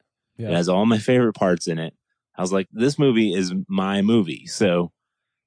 It 0.51 0.53
has 0.55 0.67
all 0.69 0.85
my 0.85 0.97
favorite 0.97 1.33
parts 1.33 1.67
in 1.67 1.77
it. 1.79 1.93
I 2.37 2.41
was 2.41 2.51
like, 2.51 2.67
this 2.71 2.97
movie 2.99 3.33
is 3.33 3.53
my 3.67 4.01
movie. 4.01 4.45
So 4.47 4.91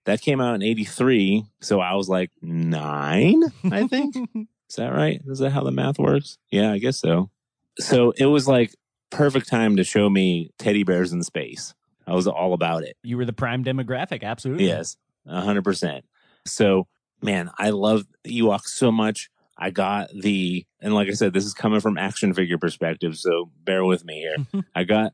that 0.09 0.23
came 0.23 0.40
out 0.40 0.55
in 0.55 0.62
83. 0.62 1.44
So 1.61 1.81
I 1.81 1.94
was 1.94 2.09
like 2.09 2.31
nine, 2.40 3.42
I 3.71 3.87
think. 3.87 4.16
Is 4.71 4.77
that 4.77 4.94
right? 4.94 5.21
Is 5.27 5.38
that 5.40 5.51
how 5.51 5.62
the 5.62 5.71
math 5.71 5.99
works? 5.99 6.38
Yeah, 6.51 6.73
I 6.73 6.79
guess 6.79 6.99
so. 6.99 7.31
So 7.79 8.12
it 8.16 8.25
was 8.25 8.49
like 8.49 8.75
perfect 9.11 9.49
time 9.49 9.77
to 9.77 9.85
show 9.85 10.09
me 10.09 10.51
teddy 10.59 10.83
bears 10.83 11.12
in 11.12 11.23
space. 11.23 11.75
I 12.07 12.14
was 12.14 12.27
all 12.27 12.55
about 12.55 12.85
it. 12.85 12.97
you 13.03 13.18
were 13.18 13.27
the 13.27 13.35
prime 13.35 13.64
demographic. 13.64 14.23
Absolutely. 14.23 14.66
Yes, 14.66 14.97
a 15.27 15.42
hundred 15.42 15.62
percent. 15.62 16.07
So, 16.47 16.87
man, 17.21 17.51
I 17.59 17.71
love 17.71 18.07
Ewoks 18.27 18.68
so 18.68 18.90
much. 18.90 19.29
I 19.59 19.68
got 19.71 20.09
the, 20.14 20.64
and 20.81 20.94
like 20.94 21.09
I 21.09 21.12
said, 21.12 21.35
this 21.35 21.44
is 21.44 21.53
coming 21.53 21.81
from 21.81 21.99
action 21.99 22.33
figure 22.33 22.57
perspective, 22.57 23.18
so 23.18 23.51
bear 23.62 23.85
with 23.85 24.07
me 24.07 24.21
here. 24.21 24.62
I 24.75 24.85
got, 24.85 25.12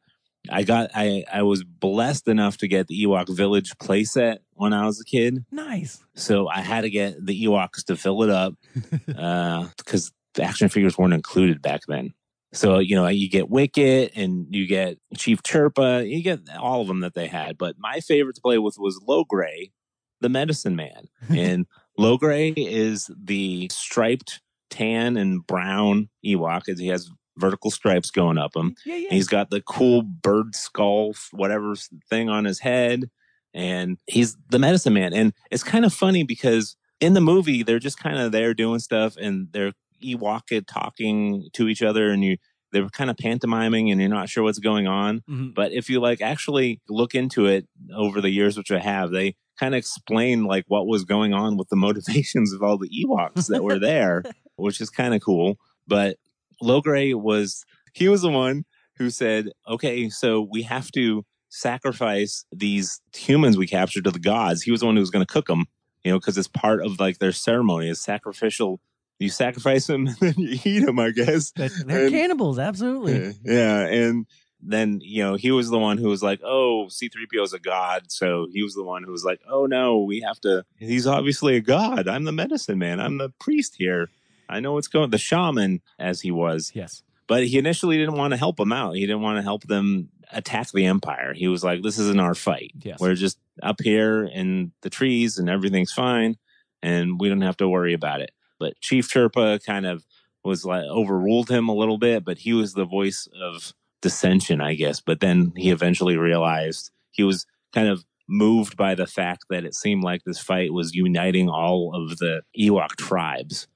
I 0.48 0.62
got, 0.62 0.90
I, 0.94 1.24
I 1.32 1.42
was 1.42 1.64
blessed 1.64 2.28
enough 2.28 2.58
to 2.58 2.68
get 2.68 2.86
the 2.86 3.04
Ewok 3.04 3.34
Village 3.34 3.72
playset 3.78 4.38
when 4.54 4.72
I 4.72 4.86
was 4.86 5.00
a 5.00 5.04
kid, 5.04 5.44
Nice. 5.50 6.02
so 6.14 6.48
I 6.48 6.60
had 6.60 6.82
to 6.82 6.90
get 6.90 7.24
the 7.24 7.44
Ewoks 7.44 7.84
to 7.86 7.96
fill 7.96 8.22
it 8.22 8.30
up 8.30 8.54
uh, 9.16 9.68
because 9.76 10.12
the 10.34 10.42
action 10.42 10.68
figures 10.68 10.96
weren't 10.98 11.14
included 11.14 11.60
back 11.62 11.82
then. 11.88 12.14
So 12.52 12.78
you 12.78 12.94
know 12.94 13.08
you 13.08 13.28
get 13.28 13.50
Wicket 13.50 14.12
and 14.14 14.46
you 14.54 14.66
get 14.68 14.98
Chief 15.16 15.42
Chirpa, 15.42 16.08
you 16.08 16.22
get 16.22 16.40
all 16.58 16.80
of 16.80 16.86
them 16.86 17.00
that 17.00 17.14
they 17.14 17.26
had. 17.26 17.58
But 17.58 17.76
my 17.78 18.00
favorite 18.00 18.36
to 18.36 18.42
play 18.42 18.58
with 18.58 18.76
was 18.78 19.00
Logray, 19.08 19.72
the 20.20 20.28
Medicine 20.28 20.76
Man, 20.76 21.08
and 21.28 21.66
Logray 21.98 22.52
is 22.56 23.10
the 23.20 23.68
striped 23.72 24.40
tan 24.70 25.16
and 25.16 25.44
brown 25.46 26.08
Ewok. 26.24 26.78
He 26.78 26.88
has 26.88 27.10
vertical 27.36 27.72
stripes 27.72 28.12
going 28.12 28.38
up 28.38 28.54
him. 28.54 28.76
Yeah, 28.86 28.96
yeah. 28.96 29.08
He's 29.10 29.26
got 29.26 29.50
the 29.50 29.60
cool 29.60 30.02
bird 30.02 30.54
skull, 30.54 31.14
whatever 31.32 31.74
thing 32.08 32.28
on 32.28 32.44
his 32.44 32.60
head, 32.60 33.10
and 33.54 33.96
he's 34.06 34.36
the 34.50 34.58
medicine 34.58 34.92
man. 34.94 35.14
And 35.14 35.32
it's 35.50 35.62
kind 35.62 35.84
of 35.84 35.94
funny 35.94 36.24
because 36.24 36.76
in 37.00 37.14
the 37.14 37.20
movie 37.20 37.62
they're 37.62 37.78
just 37.78 37.98
kind 37.98 38.18
of 38.18 38.32
there 38.32 38.52
doing 38.54 38.80
stuff, 38.80 39.16
and 39.16 39.48
they're 39.52 39.72
Ewok 40.02 40.64
talking 40.66 41.48
to 41.54 41.68
each 41.68 41.82
other, 41.82 42.10
and 42.10 42.22
you 42.24 42.36
they're 42.72 42.88
kind 42.88 43.08
of 43.08 43.16
pantomiming, 43.16 43.90
and 43.90 44.00
you're 44.00 44.10
not 44.10 44.28
sure 44.28 44.42
what's 44.42 44.58
going 44.58 44.88
on. 44.88 45.22
Mhm. 45.30 45.54
But 45.54 45.72
if 45.72 45.88
you 45.88 46.00
like 46.00 46.20
actually 46.20 46.80
look 46.88 47.14
into 47.14 47.46
it 47.46 47.68
over 47.94 48.20
the 48.20 48.30
years, 48.30 48.56
which 48.56 48.72
I 48.72 48.80
have, 48.80 49.12
they 49.12 49.36
kind 49.60 49.74
of 49.74 49.78
explain 49.78 50.44
like 50.44 50.64
what 50.66 50.88
was 50.88 51.04
going 51.04 51.32
on 51.32 51.56
with 51.56 51.68
the 51.68 51.76
motivations 51.86 52.52
of 52.52 52.62
all 52.62 52.76
the 52.76 52.88
Ewoks 52.90 53.46
that 53.46 53.62
were 53.62 53.78
there, 53.78 54.24
which 54.56 54.80
is 54.80 54.90
kind 54.90 55.14
of 55.14 55.22
cool. 55.22 55.56
But 55.86 56.16
Logray 56.62 57.14
was 57.14 57.64
he 57.92 58.08
was 58.08 58.22
the 58.22 58.30
one 58.30 58.64
who 58.96 59.08
said, 59.10 59.50
"Okay, 59.68 60.08
so 60.08 60.40
we 60.40 60.62
have 60.62 60.90
to 60.92 61.24
sacrifice 61.54 62.44
these 62.52 63.00
humans 63.14 63.56
we 63.56 63.66
captured 63.66 64.04
to 64.04 64.10
the 64.10 64.18
gods." 64.18 64.62
He 64.62 64.70
was 64.70 64.80
the 64.80 64.86
one 64.86 64.96
who 64.96 65.00
was 65.00 65.10
going 65.10 65.24
to 65.24 65.32
cook 65.32 65.46
them, 65.46 65.66
you 66.04 66.12
know, 66.12 66.18
because 66.18 66.36
it's 66.38 66.48
part 66.48 66.84
of 66.84 66.98
like 67.00 67.18
their 67.18 67.32
ceremony, 67.32 67.88
is 67.88 68.00
sacrificial. 68.00 68.80
You 69.20 69.28
sacrifice 69.30 69.86
them 69.86 70.06
and 70.08 70.16
then 70.20 70.34
you 70.36 70.58
eat 70.64 70.84
them, 70.84 70.98
I 70.98 71.10
guess. 71.10 71.52
They're, 71.52 71.68
they're 71.86 72.04
And- 72.06 72.12
cannibals. 72.14 72.58
Absolutely. 72.58 73.34
Yeah, 73.44 73.86
and 73.86 74.26
then 74.66 75.00
you 75.02 75.22
know 75.22 75.34
he 75.36 75.50
was 75.50 75.68
the 75.70 75.78
one 75.78 75.98
who 75.98 76.08
was 76.08 76.22
like, 76.22 76.40
"Oh, 76.42 76.88
C-3PO 76.88 77.42
is 77.44 77.52
a 77.52 77.58
god," 77.58 78.10
so 78.10 78.46
he 78.52 78.62
was 78.62 78.74
the 78.74 78.82
one 78.84 79.02
who 79.04 79.12
was 79.12 79.24
like, 79.24 79.40
"Oh 79.48 79.66
no, 79.66 79.98
we 79.98 80.20
have 80.20 80.40
to." 80.40 80.64
He's 80.78 81.06
obviously 81.06 81.56
a 81.56 81.60
god. 81.60 82.08
I'm 82.08 82.24
the 82.24 82.32
medicine 82.32 82.78
man. 82.78 82.98
I'm 83.00 83.18
the 83.18 83.30
priest 83.40 83.74
here. 83.78 84.08
I 84.48 84.60
know 84.60 84.72
what's 84.74 84.88
going. 84.88 85.10
The 85.10 85.18
shaman, 85.18 85.80
as 85.98 86.20
he 86.20 86.30
was, 86.30 86.72
Yes. 86.74 87.02
but 87.26 87.46
he 87.46 87.56
initially 87.58 87.96
didn't 87.98 88.16
want 88.16 88.32
to 88.32 88.36
help 88.36 88.56
them 88.56 88.72
out. 88.72 88.94
He 88.96 89.00
didn't 89.06 89.22
want 89.22 89.38
to 89.38 89.42
help 89.42 89.62
them 89.64 90.08
attack 90.34 90.70
the 90.72 90.86
empire. 90.86 91.32
He 91.34 91.48
was 91.48 91.64
like, 91.64 91.82
"This 91.82 91.98
isn't 91.98 92.20
our 92.20 92.34
fight. 92.34 92.72
Yes. 92.82 92.98
We're 93.00 93.14
just 93.14 93.38
up 93.62 93.80
here 93.80 94.24
in 94.24 94.72
the 94.82 94.90
trees, 94.90 95.38
and 95.38 95.48
everything's 95.48 95.92
fine, 95.92 96.36
and 96.82 97.20
we 97.20 97.28
don't 97.28 97.40
have 97.40 97.56
to 97.58 97.68
worry 97.68 97.94
about 97.94 98.20
it." 98.20 98.32
But 98.58 98.80
Chief 98.80 99.08
Chirpa 99.08 99.64
kind 99.64 99.86
of 99.86 100.04
was 100.44 100.64
like 100.64 100.84
overruled 100.84 101.48
him 101.48 101.68
a 101.68 101.74
little 101.74 101.98
bit, 101.98 102.24
but 102.24 102.38
he 102.38 102.52
was 102.52 102.74
the 102.74 102.84
voice 102.84 103.28
of 103.40 103.72
dissension, 104.02 104.60
I 104.60 104.74
guess. 104.74 105.00
But 105.00 105.20
then 105.20 105.52
he 105.56 105.70
eventually 105.70 106.16
realized 106.16 106.90
he 107.10 107.22
was 107.22 107.46
kind 107.72 107.88
of 107.88 108.04
moved 108.28 108.76
by 108.76 108.94
the 108.94 109.06
fact 109.06 109.44
that 109.50 109.64
it 109.64 109.74
seemed 109.74 110.02
like 110.02 110.24
this 110.24 110.38
fight 110.38 110.72
was 110.72 110.94
uniting 110.94 111.48
all 111.48 111.94
of 111.94 112.18
the 112.18 112.42
Ewok 112.58 112.96
tribes 112.96 113.66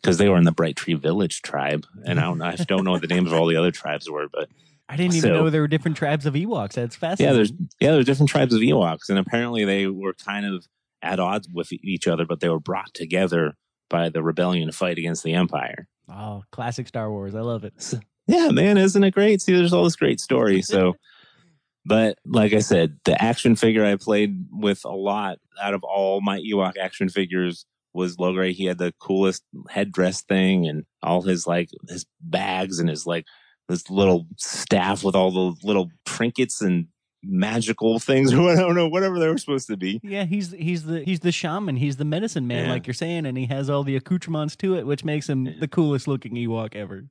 because 0.00 0.18
they 0.18 0.28
were 0.28 0.38
in 0.38 0.44
the 0.44 0.52
Bright 0.52 0.76
Tree 0.76 0.94
Village 0.94 1.42
tribe, 1.42 1.86
and 2.06 2.18
I 2.18 2.22
don't, 2.22 2.40
I 2.40 2.56
don't 2.56 2.84
know 2.84 2.92
what 2.92 3.02
the 3.02 3.06
names 3.06 3.30
of 3.30 3.38
all 3.38 3.46
the 3.46 3.56
other 3.56 3.70
tribes 3.70 4.08
were, 4.10 4.28
but 4.32 4.48
I 4.92 4.96
didn't 4.96 5.14
even 5.14 5.30
So- 5.30 5.34
know 5.34 5.50
there 5.50 5.60
were 5.60 5.68
different 5.68 5.96
tribes 5.96 6.26
of 6.26 6.34
Ewoks. 6.34 6.72
That's 6.72 6.96
fascinating. 6.96 7.32
yeah, 7.32 7.36
there's 7.36 7.52
yeah, 7.80 7.90
there's 7.92 8.04
different 8.06 8.28
tribes 8.30 8.52
of 8.54 8.60
Ewoks, 8.60 9.08
and 9.08 9.18
apparently 9.18 9.64
they 9.64 9.86
were 9.86 10.14
kind 10.14 10.44
of 10.44 10.66
at 11.02 11.20
odds 11.20 11.48
with 11.52 11.72
each 11.72 12.08
other, 12.08 12.24
but 12.26 12.40
they 12.40 12.48
were 12.48 12.60
brought 12.60 12.92
together 12.92 13.54
by 13.88 14.08
the 14.08 14.22
rebellion 14.22 14.66
to 14.68 14.72
fight 14.72 14.98
against 14.98 15.22
the 15.24 15.32
Empire. 15.34 15.86
Oh, 16.08 16.42
classic 16.52 16.88
Star 16.88 17.10
Wars. 17.10 17.34
I 17.34 17.40
love 17.40 17.64
it. 17.64 17.94
Yeah, 18.26 18.50
man, 18.50 18.76
isn't 18.78 19.02
it 19.02 19.12
great? 19.12 19.40
See, 19.40 19.54
there's 19.54 19.72
all 19.72 19.84
this 19.84 19.96
great 19.96 20.20
story. 20.20 20.60
So, 20.62 20.94
but 21.86 22.18
like 22.24 22.52
I 22.52 22.58
said, 22.60 22.98
the 23.04 23.20
action 23.20 23.56
figure 23.56 23.84
I 23.84 23.96
played 23.96 24.44
with 24.52 24.84
a 24.84 24.90
lot 24.94 25.38
out 25.60 25.74
of 25.74 25.82
all 25.82 26.20
my 26.20 26.38
Ewok 26.38 26.76
action 26.76 27.08
figures 27.08 27.64
was 27.92 28.16
Logray. 28.18 28.52
He 28.52 28.66
had 28.66 28.78
the 28.78 28.92
coolest 29.00 29.42
headdress 29.68 30.22
thing 30.22 30.68
and 30.68 30.84
all 31.02 31.22
his 31.22 31.46
like 31.46 31.70
his 31.88 32.06
bags 32.20 32.78
and 32.78 32.88
his 32.88 33.06
like 33.06 33.24
this 33.70 33.88
little 33.88 34.26
staff 34.36 35.02
with 35.04 35.14
all 35.14 35.30
the 35.30 35.66
little 35.66 35.90
trinkets 36.04 36.60
and 36.60 36.86
magical 37.22 37.98
things 37.98 38.32
or 38.34 38.50
I 38.50 38.56
don't 38.56 38.74
know, 38.74 38.88
whatever 38.88 39.18
they 39.18 39.28
were 39.28 39.38
supposed 39.38 39.68
to 39.68 39.76
be. 39.76 40.00
Yeah, 40.02 40.24
he's 40.24 40.50
he's 40.52 40.84
the 40.84 41.02
he's 41.04 41.20
the 41.20 41.32
shaman. 41.32 41.76
He's 41.76 41.96
the 41.96 42.04
medicine 42.04 42.46
man, 42.46 42.66
Yeah. 42.66 42.72
like 42.72 42.86
you're 42.86 42.94
saying, 42.94 43.26
and 43.26 43.36
he 43.38 43.46
has 43.46 43.70
all 43.70 43.84
the 43.84 43.96
accoutrements 43.96 44.56
to 44.56 44.74
it, 44.76 44.86
which 44.86 45.04
makes 45.04 45.28
him 45.28 45.58
the 45.60 45.68
coolest 45.68 46.08
looking 46.08 46.34
Ewok 46.34 46.74
ever. 46.74 47.04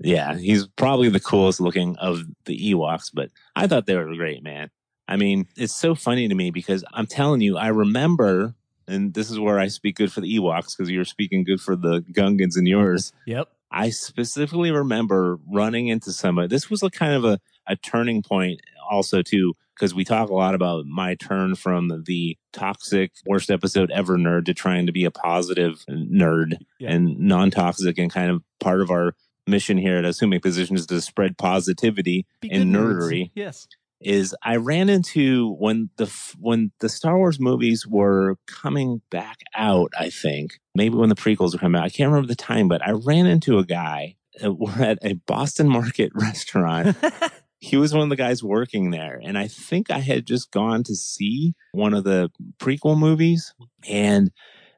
Yeah, 0.00 0.36
he's 0.36 0.66
probably 0.66 1.08
the 1.08 1.20
coolest 1.20 1.60
looking 1.60 1.96
of 1.96 2.22
the 2.46 2.58
Ewoks, 2.72 3.10
but 3.14 3.30
I 3.54 3.66
thought 3.66 3.86
they 3.86 3.96
were 3.96 4.14
great, 4.16 4.42
man. 4.42 4.70
I 5.06 5.16
mean, 5.16 5.46
it's 5.56 5.74
so 5.74 5.94
funny 5.94 6.28
to 6.28 6.34
me 6.34 6.50
because 6.50 6.84
I'm 6.92 7.06
telling 7.06 7.40
you, 7.40 7.56
I 7.56 7.68
remember, 7.68 8.54
and 8.88 9.14
this 9.14 9.30
is 9.30 9.38
where 9.38 9.58
I 9.58 9.68
speak 9.68 9.96
good 9.96 10.12
for 10.12 10.20
the 10.20 10.38
Ewoks 10.38 10.76
because 10.76 10.90
you're 10.90 11.04
speaking 11.04 11.44
good 11.44 11.60
for 11.60 11.76
the 11.76 12.00
Gungans 12.00 12.56
and 12.56 12.66
yours. 12.66 13.12
Yep. 13.26 13.48
I 13.70 13.90
specifically 13.90 14.70
remember 14.70 15.38
running 15.50 15.88
into 15.88 16.12
somebody. 16.12 16.48
This 16.48 16.70
was 16.70 16.82
a 16.82 16.90
kind 16.90 17.14
of 17.14 17.24
a, 17.24 17.40
a 17.66 17.76
turning 17.76 18.22
point 18.22 18.60
also 18.88 19.22
too 19.22 19.54
because 19.74 19.94
we 19.94 20.04
talk 20.04 20.28
a 20.30 20.34
lot 20.34 20.54
about 20.54 20.86
my 20.86 21.16
turn 21.16 21.56
from 21.56 22.04
the 22.06 22.38
toxic 22.52 23.10
worst 23.26 23.50
episode 23.50 23.90
ever 23.90 24.16
nerd 24.16 24.44
to 24.46 24.54
trying 24.54 24.86
to 24.86 24.92
be 24.92 25.04
a 25.04 25.10
positive 25.10 25.84
nerd 25.90 26.58
Yeah. 26.78 26.92
and 26.92 27.18
non-toxic 27.18 27.98
and 27.98 28.12
kind 28.12 28.30
of 28.30 28.42
part 28.60 28.80
of 28.80 28.90
our 28.90 29.14
mission 29.48 29.76
here 29.76 29.96
at 29.96 30.04
assuming 30.04 30.40
positions 30.40 30.80
is 30.82 30.86
to 30.86 31.00
spread 31.00 31.36
positivity 31.38 32.24
Be 32.40 32.50
and 32.52 32.72
good 32.72 32.80
nerds. 32.80 32.94
nerdery 33.10 33.30
Yes. 33.34 33.66
Is 34.04 34.34
I 34.42 34.56
ran 34.56 34.88
into 34.88 35.54
when 35.58 35.90
the 35.96 36.12
when 36.38 36.70
the 36.80 36.88
Star 36.88 37.16
Wars 37.16 37.40
movies 37.40 37.86
were 37.86 38.36
coming 38.46 39.00
back 39.10 39.38
out. 39.56 39.92
I 39.98 40.10
think 40.10 40.60
maybe 40.74 40.94
when 40.96 41.08
the 41.08 41.14
prequels 41.14 41.52
were 41.52 41.58
coming 41.58 41.80
out. 41.80 41.86
I 41.86 41.90
can't 41.90 42.10
remember 42.10 42.28
the 42.28 42.36
time, 42.36 42.68
but 42.68 42.86
I 42.86 42.92
ran 42.92 43.26
into 43.26 43.58
a 43.58 43.64
guy. 43.64 44.16
uh, 44.44 44.52
We're 44.58 44.82
at 44.82 44.98
a 45.02 45.14
Boston 45.14 45.68
Market 45.68 46.12
restaurant. 46.14 46.96
he 47.58 47.76
was 47.76 47.94
one 47.94 48.02
of 48.02 48.10
the 48.10 48.16
guys 48.16 48.44
working 48.44 48.90
there, 48.90 49.20
and 49.24 49.38
I 49.38 49.48
think 49.48 49.90
I 49.90 49.98
had 50.00 50.26
just 50.26 50.50
gone 50.50 50.82
to 50.84 50.94
see 50.94 51.54
one 51.72 51.94
of 51.94 52.04
the 52.04 52.30
prequel 52.58 52.98
movies, 52.98 53.54
and. 53.88 54.30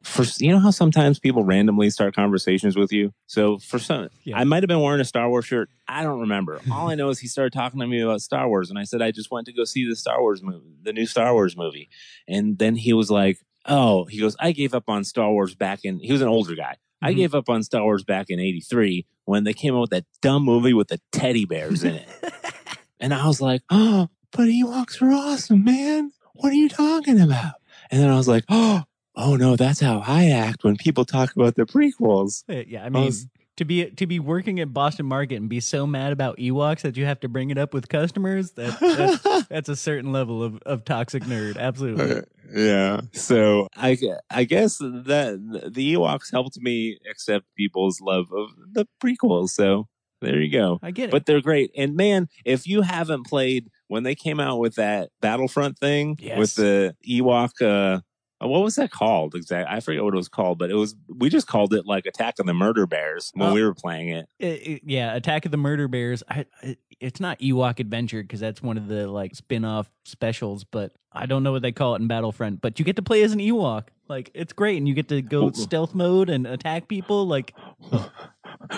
For 0.07 0.25
you 0.39 0.53
know 0.53 0.61
how 0.61 0.71
sometimes 0.71 1.19
people 1.19 1.45
randomly 1.45 1.91
start 1.91 2.15
conversations 2.15 2.77
with 2.77 2.93
you. 2.93 3.13
So 3.27 3.59
for 3.59 3.79
some, 3.79 4.09
Yeah. 4.25 4.39
I 4.39 4.45
might 4.45 4.63
have 4.63 4.69
been 4.69 4.81
wearing 4.81 5.01
a 5.01 5.05
Star 5.05 5.29
Wars 5.29 5.45
shirt. 5.47 5.69
I 5.89 6.03
don't 6.05 6.21
remember. 6.21 6.61
All 6.73 6.89
I 6.89 6.95
know 6.95 7.09
is 7.09 7.19
he 7.19 7.27
started 7.29 7.53
talking 7.53 7.81
to 7.81 7.87
me 7.87 8.01
about 8.01 8.23
Star 8.23 8.49
Wars, 8.49 8.71
and 8.71 8.79
I 8.79 8.85
said 8.85 9.03
I 9.03 9.11
just 9.11 9.31
went 9.31 9.47
to 9.47 9.53
go 9.53 9.65
see 9.65 9.87
the 9.89 9.97
Star 9.97 10.21
Wars 10.21 10.43
movie, 10.43 10.77
the 10.83 10.93
new 10.93 11.07
Star 11.07 11.35
Wars 11.35 11.57
movie. 11.57 11.89
And 12.29 12.57
then 12.59 12.77
he 12.77 12.93
was 12.93 13.11
like, 13.11 13.39
"Oh," 13.67 14.05
he 14.05 14.19
goes, 14.21 14.37
"I 14.39 14.53
gave 14.53 14.75
up 14.75 14.85
on 14.89 15.03
Star 15.05 15.31
Wars 15.31 15.55
back 15.55 15.81
in." 15.85 15.99
He 15.99 16.13
was 16.13 16.23
an 16.23 16.29
older 16.29 16.55
guy. 16.55 16.77
I 17.03 17.13
Mhm. 17.13 17.17
gave 17.17 17.35
up 17.35 17.49
on 17.49 17.63
Star 17.63 17.83
Wars 17.83 18.05
back 18.05 18.27
in 18.31 18.39
'83 18.41 19.07
when 19.25 19.45
they 19.45 19.53
came 19.53 19.75
out 19.75 19.81
with 19.83 19.91
that 19.91 20.05
dumb 20.23 20.45
movie 20.45 20.73
with 20.73 20.89
the 20.89 21.01
teddy 21.13 21.45
bears 21.45 21.83
in 21.85 21.97
it. 21.97 22.09
and 23.01 23.13
I 23.13 23.27
was 23.27 23.41
like, 23.41 23.63
"Oh, 23.71 24.09
but 24.31 24.45
Ewoks 24.49 25.03
are 25.03 25.13
awesome, 25.13 25.65
man. 25.65 26.13
What 26.35 26.53
are 26.53 26.57
you 26.57 26.69
talking 26.69 27.21
about?" 27.21 27.55
And 27.91 28.01
then 28.01 28.09
I 28.09 28.17
was 28.17 28.29
like, 28.29 28.45
"Oh." 28.49 28.85
Oh 29.17 29.37
no, 29.37 29.57
that's 29.57 29.81
how 29.81 30.03
I 30.07 30.27
act 30.31 30.63
when 30.65 30.77
people 30.77 31.05
talk 31.05 31.35
about 31.35 31.55
the 31.57 31.65
prequels. 31.65 32.45
Uh, 32.49 32.63
yeah, 32.67 32.85
I 32.85 32.89
mean, 32.91 33.07
was- 33.07 33.27
to 33.57 33.65
be 33.65 33.87
to 33.91 34.07
be 34.07 34.19
working 34.21 34.61
at 34.61 34.75
Boston 34.75 35.07
Market 35.07 35.37
and 35.37 35.49
be 35.49 35.61
so 35.61 35.87
mad 35.87 36.13
about 36.13 36.37
Ewoks 36.37 36.83
that 36.83 36.97
you 36.99 37.07
have 37.07 37.19
to 37.21 37.29
bring 37.29 37.49
it 37.49 37.57
up 37.57 37.73
with 37.73 37.89
customers, 37.89 38.51
that, 38.53 38.79
that's, 38.79 39.47
that's 39.49 39.69
a 39.71 39.77
certain 39.77 40.13
level 40.13 40.43
of, 40.43 40.59
of 40.67 40.85
toxic 40.85 41.23
nerd. 41.23 41.57
Absolutely. 41.57 42.19
Uh, 42.19 42.21
yeah. 42.55 43.01
So 43.15 43.69
I 43.75 43.97
I 44.31 44.45
guess 44.45 44.77
that 44.77 45.71
the 45.73 45.95
Ewoks 45.95 46.31
helped 46.31 46.59
me 46.61 46.99
accept 47.11 47.47
people's 47.57 47.99
love 48.03 48.27
of 48.31 48.51
the 48.73 48.87
prequels. 49.03 49.51
So 49.51 49.87
there 50.21 50.39
you 50.39 50.53
go. 50.53 50.79
I 50.83 50.91
get 50.91 51.05
it. 51.09 51.11
But 51.13 51.25
they're 51.25 51.41
great. 51.41 51.71
And 51.75 51.97
man, 51.97 52.29
if 52.45 52.67
you 52.67 52.83
haven't 52.83 53.27
played 53.27 53.69
when 53.89 54.03
they 54.03 54.15
came 54.15 54.39
out 54.39 54.59
with 54.59 54.75
that 54.75 55.09
Battlefront 55.23 55.79
thing 55.79 56.19
Yes. 56.21 56.37
with 56.39 56.55
the 56.57 56.95
Ewok 57.09 57.51
uh, 57.63 58.01
Uh, 58.43 58.49
what 58.49 58.63
was 58.63 58.75
that 58.77 58.91
called 58.91 59.35
exactly? 59.35 59.75
I 59.75 59.81
forget 59.81 60.05
what 60.05 60.13
it 60.13 60.17
was 60.17 60.29
called, 60.29 60.59
but 60.59 60.71
it 60.71 60.75
was 60.75 60.95
we 61.09 61.29
just 61.31 61.47
called 61.47 61.73
it 61.73 61.87
like 61.87 62.05
Attack 62.07 62.39
of 62.39 62.47
the 62.47 62.53
Murder 62.55 62.87
Bears 62.87 63.31
when 63.35 63.49
Oh. 63.51 63.55
we 63.55 63.63
were 63.63 63.75
playing 63.75 64.11
it. 64.11 64.29
It- 64.39 64.47
it- 64.67 64.83
yeah, 64.85 65.15
Attack 65.15 65.47
of 65.47 65.51
the 65.53 65.57
Murder 65.57 65.89
Bears. 65.89 66.23
I, 66.29 66.45
it, 66.63 66.79
it's 67.01 67.21
not 67.21 67.39
Ewok 67.41 67.81
Adventure 67.81 68.23
because 68.23 68.41
that's 68.41 68.63
one 68.63 68.77
of 68.77 68.89
the 68.89 69.07
like 69.09 69.35
spin-off 69.35 69.91
specials, 70.05 70.65
but 70.65 70.93
I 71.13 71.27
don't 71.27 71.43
know 71.43 71.53
what 71.53 71.63
they 71.63 71.73
call 71.73 71.95
it 71.95 72.01
in 72.03 72.09
Battlefront. 72.09 72.61
But 72.61 72.79
you 72.79 72.85
get 72.85 72.97
to 72.97 73.03
play 73.03 73.23
as 73.23 73.33
an 73.33 73.39
Ewok. 73.39 73.89
Like 74.09 74.31
it's 74.35 74.53
great, 74.53 74.77
and 74.79 74.87
you 74.89 74.95
get 74.95 75.09
to 75.09 75.23
go 75.23 75.47
Oh. 75.47 75.51
stealth 75.53 75.95
mode 75.95 76.29
and 76.31 76.47
attack 76.47 76.89
people. 76.89 77.27
Like 77.27 77.55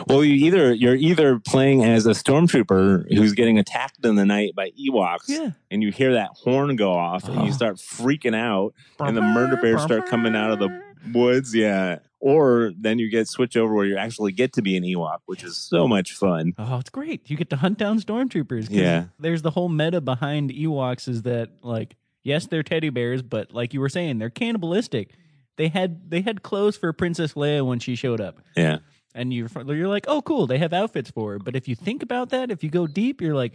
Well, 0.06 0.24
you 0.24 0.34
either 0.46 0.72
you're 0.74 0.94
either 0.96 1.38
playing 1.38 1.84
as 1.84 2.06
a 2.06 2.10
stormtrooper 2.10 3.12
who's 3.14 3.32
getting 3.32 3.58
attacked 3.58 4.04
in 4.04 4.16
the 4.16 4.24
night 4.24 4.54
by 4.54 4.70
Ewoks, 4.70 5.28
yeah, 5.28 5.50
and 5.70 5.82
you 5.82 5.90
hear 5.92 6.14
that 6.14 6.30
horn 6.34 6.74
go 6.76 6.92
off, 6.92 7.24
and 7.28 7.36
you 7.42 7.48
Oh. 7.48 7.52
start 7.52 7.76
freaking 7.76 8.34
out, 8.34 8.74
and 9.00 9.16
the 9.16 9.22
murder 9.22 9.56
bears 9.56 9.82
start 9.82 10.06
coming 10.06 10.34
out 10.34 10.50
of 10.50 10.58
the 10.58 10.82
woods. 11.12 11.54
Yeah, 11.54 11.98
or 12.20 12.72
then 12.78 12.98
you 12.98 13.08
get 13.10 13.28
switch 13.28 13.56
over 13.56 13.72
where 13.72 13.86
you 13.86 13.96
actually 13.96 14.32
get 14.32 14.52
to 14.54 14.62
be 14.62 14.76
an 14.76 14.82
Ewok, 14.82 15.18
which 15.26 15.44
is 15.44 15.56
so 15.56 15.86
much 15.86 16.12
fun. 16.12 16.54
Oh, 16.58 16.78
it's 16.78 16.90
great. 16.90 17.30
You 17.30 17.36
get 17.36 17.50
to 17.50 17.56
hunt 17.56 17.78
down 17.78 18.00
stormtroopers. 18.00 18.68
Yeah. 18.70 19.04
There's 19.18 19.42
the 19.42 19.50
whole 19.52 19.68
meta 19.68 20.00
behind 20.00 20.50
Ewoks 20.50 21.08
is 21.08 21.22
that 21.22 21.50
like 21.62 21.96
yes, 22.28 22.46
they're 22.46 22.62
teddy 22.62 22.90
bears, 22.90 23.22
but 23.22 23.52
like 23.52 23.74
you 23.74 23.80
were 23.80 23.88
saying, 23.88 24.18
they're 24.18 24.30
cannibalistic. 24.30 25.14
They 25.56 25.68
had 25.68 26.10
they 26.10 26.20
had 26.20 26.42
clothes 26.42 26.76
for 26.76 26.92
Princess 26.92 27.32
Leia 27.34 27.66
when 27.66 27.80
she 27.80 27.96
showed 27.96 28.20
up. 28.20 28.38
Yeah, 28.56 28.78
And 29.14 29.32
you're 29.34 29.48
you're 29.66 29.88
like, 29.88 30.04
"Oh, 30.06 30.22
cool, 30.22 30.46
they 30.46 30.58
have 30.58 30.72
outfits 30.72 31.10
for 31.10 31.32
her." 31.32 31.38
But 31.40 31.56
if 31.56 31.66
you 31.66 31.74
think 31.74 32.02
about 32.04 32.30
that, 32.30 32.50
if 32.52 32.62
you 32.62 32.70
go 32.70 32.86
deep, 32.86 33.20
you're 33.20 33.34
like. 33.34 33.54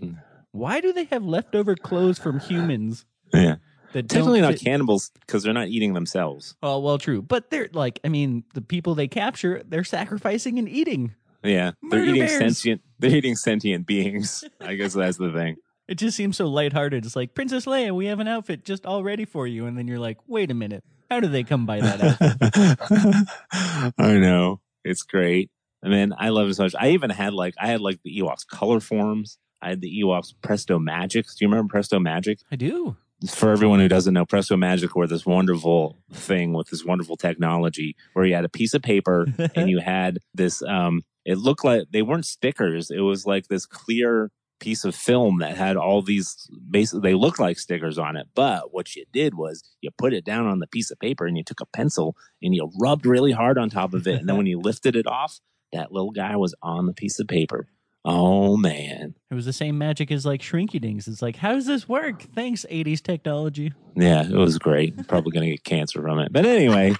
"Why 0.51 0.81
do 0.81 0.93
they 0.93 1.05
have 1.05 1.23
leftover 1.25 1.75
clothes 1.75 2.19
from 2.19 2.39
humans 2.39 3.05
yeah. 3.33 3.55
that 3.93 4.07
Technically 4.09 4.41
fit- 4.41 4.59
cannibals 4.61 5.09
because 5.21 5.41
they're 5.43 5.53
not 5.53 5.69
eating 5.69 5.93
themselves. 5.93 6.55
Oh, 6.61 6.77
well, 6.79 6.99
true. 6.99 7.23
But 7.23 7.49
they're 7.49 7.69
like, 7.73 7.99
I 8.03 8.09
mean, 8.09 8.43
the 8.53 8.61
people 8.61 8.93
they 8.93 9.07
capture, 9.07 9.63
they're 9.67 9.83
sacrificing 9.83 10.59
and 10.59 10.69
eating. 10.69 11.15
Yeah, 11.43 11.71
they're 11.89 12.03
eating 12.05 12.21
bears. 12.21 12.37
sentient. 12.37 12.81
They're 12.99 13.15
eating 13.15 13.35
sentient 13.35 13.87
beings. 13.87 14.43
I 14.61 14.75
guess 14.75 14.93
that's 14.93 15.17
the 15.17 15.31
thing. 15.31 15.55
It 15.87 15.95
just 15.95 16.15
seems 16.15 16.37
so 16.37 16.47
lighthearted. 16.47 17.05
It's 17.05 17.15
like, 17.15 17.33
Princess 17.35 17.65
Leia, 17.65 17.93
we 17.93 18.05
have 18.05 18.19
an 18.19 18.27
outfit 18.27 18.63
just 18.63 18.85
all 18.85 19.03
ready 19.03 19.25
for 19.25 19.45
you. 19.47 19.65
And 19.65 19.77
then 19.77 19.87
you're 19.87 19.99
like, 19.99 20.17
wait 20.27 20.49
a 20.49 20.53
minute. 20.53 20.83
How 21.11 21.19
do 21.19 21.27
they 21.27 21.43
come 21.43 21.65
by 21.65 21.79
that 21.81 22.01
outfit? 23.51 23.93
I 23.97 24.17
know. 24.17 24.61
It's 24.83 25.03
great. 25.03 25.51
I 25.83 25.89
mean, 25.89 26.13
I 26.17 26.29
love 26.29 26.47
it 26.49 26.55
so 26.55 26.63
much. 26.63 26.75
I 26.79 26.89
even 26.89 27.09
had 27.09 27.33
like 27.33 27.53
I 27.59 27.67
had 27.67 27.81
like 27.81 27.99
the 28.03 28.17
Ewoks 28.19 28.47
color 28.47 28.79
forms. 28.79 29.37
I 29.61 29.69
had 29.69 29.81
the 29.81 30.01
Ewoks 30.01 30.33
Presto 30.41 30.79
Magics. 30.79 31.35
Do 31.35 31.45
you 31.45 31.49
remember 31.49 31.71
Presto 31.71 31.99
Magic? 31.99 32.39
I 32.51 32.55
do. 32.55 32.95
For 33.29 33.51
everyone 33.51 33.79
who 33.79 33.87
doesn't 33.87 34.13
know, 34.13 34.25
Presto 34.25 34.57
Magic 34.57 34.95
were 34.95 35.07
this 35.07 35.25
wonderful 35.25 35.97
thing 36.11 36.53
with 36.53 36.69
this 36.69 36.83
wonderful 36.83 37.15
technology 37.15 37.95
where 38.13 38.25
you 38.25 38.33
had 38.33 38.43
a 38.43 38.49
piece 38.49 38.73
of 38.73 38.81
paper 38.81 39.27
and 39.55 39.69
you 39.69 39.79
had 39.79 40.19
this 40.33 40.61
um 40.63 41.03
it 41.25 41.37
looked 41.37 41.63
like 41.63 41.83
they 41.91 42.01
weren't 42.01 42.25
stickers. 42.25 42.89
It 42.91 42.99
was 43.01 43.25
like 43.25 43.47
this 43.47 43.65
clear 43.65 44.31
piece 44.63 44.85
of 44.85 44.95
film 44.95 45.39
that 45.39 45.57
had 45.57 45.75
all 45.75 46.01
these 46.01 46.49
basically 46.71 47.01
they 47.01 47.13
looked 47.13 47.39
like 47.39 47.59
stickers 47.59 47.97
on 47.97 48.15
it. 48.15 48.27
But 48.33 48.73
what 48.73 48.95
you 48.95 49.03
did 49.11 49.35
was 49.35 49.61
you 49.81 49.89
put 49.97 50.13
it 50.13 50.23
down 50.23 50.47
on 50.47 50.59
the 50.59 50.67
piece 50.67 50.89
of 50.89 50.99
paper 50.99 51.27
and 51.27 51.37
you 51.37 51.43
took 51.43 51.59
a 51.59 51.65
pencil 51.65 52.15
and 52.41 52.55
you 52.55 52.71
rubbed 52.79 53.05
really 53.05 53.33
hard 53.33 53.57
on 53.57 53.69
top 53.69 53.93
of 53.93 54.07
it. 54.07 54.21
And 54.21 54.29
then 54.29 54.37
when 54.37 54.45
you 54.45 54.59
lifted 54.63 54.95
it 54.95 55.05
off, 55.05 55.39
that 55.73 55.91
little 55.91 56.11
guy 56.11 56.37
was 56.37 56.55
on 56.61 56.85
the 56.85 56.93
piece 56.93 57.19
of 57.19 57.27
paper. 57.27 57.67
Oh 58.05 58.55
man. 58.55 59.15
It 59.29 59.35
was 59.35 59.45
the 59.45 59.53
same 59.53 59.77
magic 59.77 60.11
as 60.11 60.25
like 60.25 60.41
Shrinky 60.41 60.79
Dinks. 60.79 61.09
It's 61.09 61.21
like, 61.21 61.35
how 61.35 61.53
does 61.53 61.65
this 61.65 61.89
work? 61.89 62.23
Thanks, 62.33 62.65
80s 62.71 63.01
technology. 63.01 63.73
Yeah, 63.97 64.23
it 64.23 64.31
was 64.35 64.57
great. 64.57 65.07
Probably 65.09 65.31
gonna 65.31 65.49
get 65.49 65.65
cancer 65.65 66.01
from 66.01 66.19
it. 66.19 66.31
But 66.31 66.45
anyway. 66.45 66.95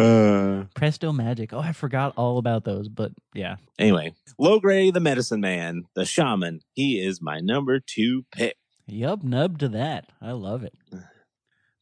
Uh 0.00 0.64
Presto 0.74 1.12
Magic. 1.12 1.52
Oh, 1.52 1.60
I 1.60 1.72
forgot 1.72 2.12
all 2.16 2.38
about 2.38 2.64
those. 2.64 2.88
But 2.88 3.12
yeah. 3.34 3.56
anyway. 3.78 4.14
Logray 4.40 4.92
the 4.92 5.00
medicine 5.00 5.40
man, 5.40 5.84
the 5.94 6.04
shaman, 6.04 6.60
he 6.72 7.00
is 7.00 7.20
my 7.20 7.40
number 7.40 7.80
two 7.80 8.24
pick. 8.32 8.56
Yup, 8.86 9.22
nub 9.22 9.58
to 9.58 9.68
that. 9.68 10.10
I 10.20 10.32
love 10.32 10.64
it. 10.64 10.74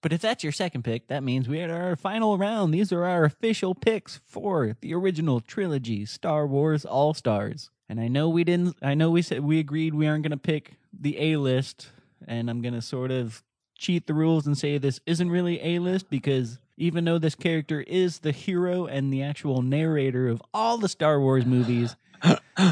But 0.00 0.12
if 0.12 0.20
that's 0.20 0.44
your 0.44 0.52
second 0.52 0.84
pick, 0.84 1.08
that 1.08 1.24
means 1.24 1.48
we 1.48 1.60
are 1.60 1.64
at 1.64 1.70
our 1.70 1.96
final 1.96 2.38
round. 2.38 2.72
These 2.72 2.92
are 2.92 3.04
our 3.04 3.24
official 3.24 3.74
picks 3.74 4.20
for 4.26 4.76
the 4.80 4.94
original 4.94 5.40
trilogy, 5.40 6.06
Star 6.06 6.46
Wars 6.46 6.84
All 6.84 7.14
Stars. 7.14 7.70
And 7.88 7.98
I 7.98 8.08
know 8.08 8.28
we 8.28 8.44
didn't. 8.44 8.76
I 8.82 8.94
know 8.94 9.10
we 9.10 9.22
said 9.22 9.40
we 9.40 9.58
agreed 9.58 9.94
we 9.94 10.06
aren't 10.06 10.22
going 10.22 10.30
to 10.30 10.36
pick 10.36 10.74
the 10.92 11.18
A 11.18 11.36
list, 11.36 11.88
and 12.26 12.48
I'm 12.50 12.60
going 12.60 12.74
to 12.74 12.82
sort 12.82 13.10
of 13.10 13.42
cheat 13.76 14.06
the 14.06 14.14
rules 14.14 14.46
and 14.46 14.56
say 14.56 14.76
this 14.76 15.00
isn't 15.06 15.30
really 15.30 15.60
A 15.62 15.78
list 15.78 16.10
because 16.10 16.58
even 16.78 17.04
though 17.04 17.18
this 17.18 17.34
character 17.34 17.80
is 17.80 18.20
the 18.20 18.32
hero 18.32 18.86
and 18.86 19.12
the 19.12 19.22
actual 19.22 19.62
narrator 19.62 20.28
of 20.28 20.40
all 20.54 20.78
the 20.78 20.88
Star 20.88 21.20
Wars 21.20 21.44
movies, 21.44 21.96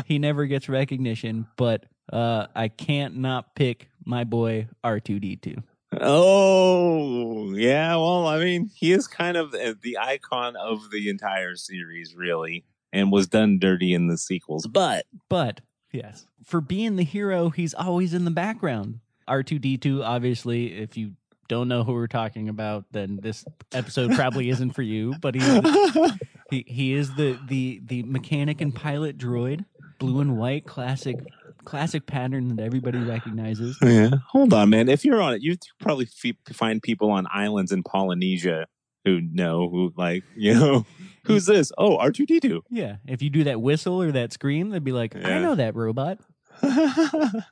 he 0.07 0.19
never 0.19 0.47
gets 0.47 0.69
recognition. 0.69 1.47
But 1.57 1.85
uh, 2.13 2.47
I 2.55 2.69
can't 2.69 3.17
not 3.17 3.55
pick 3.55 3.91
my 4.05 4.25
boy 4.25 4.69
R2D2. 4.85 5.63
Oh, 6.01 7.53
yeah. 7.55 7.97
Well, 7.97 8.27
I 8.27 8.39
mean, 8.39 8.71
he 8.75 8.93
is 8.93 9.09
kind 9.09 9.37
of 9.37 9.55
uh, 9.55 9.75
the 9.83 9.99
icon 9.99 10.55
of 10.57 10.91
the 10.91 11.09
entire 11.09 11.57
series, 11.57 12.15
really, 12.15 12.65
and 12.93 13.11
was 13.11 13.27
done 13.27 13.59
dirty 13.59 13.93
in 13.93 14.07
the 14.07 14.19
sequels. 14.19 14.67
But 14.67 15.07
But 15.29 15.63
yes, 15.93 16.27
for 16.45 16.61
being 16.61 16.97
the 16.97 17.05
hero, 17.05 17.51
he's 17.51 17.75
always 17.75 18.15
in 18.15 18.25
the 18.25 18.31
background. 18.31 19.01
R2D2, 19.29 20.05
obviously, 20.05 20.79
if 20.79 20.97
you 20.97 21.15
don't 21.49 21.69
know 21.69 21.85
who 21.85 21.93
we're 21.93 22.07
talking 22.07 22.49
about, 22.49 22.85
then 22.93 23.19
this 23.23 23.45
episode 23.73 24.13
probably 24.15 24.49
isn't 24.55 24.73
for 24.73 24.83
you. 24.83 25.15
But 25.21 25.35
he's 25.35 25.45
the, 25.47 26.19
he 26.51 26.65
he 26.67 26.93
is 26.93 27.15
the 27.15 27.39
the 27.47 27.81
the 27.85 28.03
mechanic 28.05 28.61
and 28.61 28.75
pilot 28.75 29.19
droid, 29.19 29.65
blue 29.99 30.21
and 30.21 30.37
white, 30.37 30.67
classic 30.67 31.17
classic 31.65 32.07
pattern 32.07 32.55
that 32.55 32.63
everybody 32.63 32.99
recognizes. 32.99 33.77
yeah, 33.83 34.11
hold 34.31 34.53
on, 34.53 34.71
man. 34.71 34.89
If 34.89 35.05
you're 35.05 35.21
on 35.21 35.35
it, 35.35 35.43
you 35.43 35.57
probably 35.81 36.07
fe- 36.07 36.39
find 36.53 36.83
people 36.83 37.11
on 37.11 37.27
islands 37.33 37.73
in 37.73 37.83
Polynesia 37.83 38.67
who 39.05 39.21
know 39.21 39.69
who, 39.69 39.93
like, 39.97 40.25
you 40.37 40.55
know, 40.55 40.87
who's 41.25 41.47
this? 41.47 41.71
Oh, 41.79 41.97
R 41.97 42.11
two 42.11 42.27
D 42.27 42.41
two. 42.41 42.63
Yeah, 42.71 42.97
if 43.07 43.23
you 43.23 43.31
do 43.31 43.45
that 43.45 43.61
whistle 43.61 44.03
or 44.03 44.13
that 44.13 44.33
scream, 44.33 44.71
they'd 44.71 44.83
be 44.85 44.93
like, 44.93 45.15
"I 45.17 45.41
know 45.41 45.55
that 45.55 45.75
robot." 45.75 46.19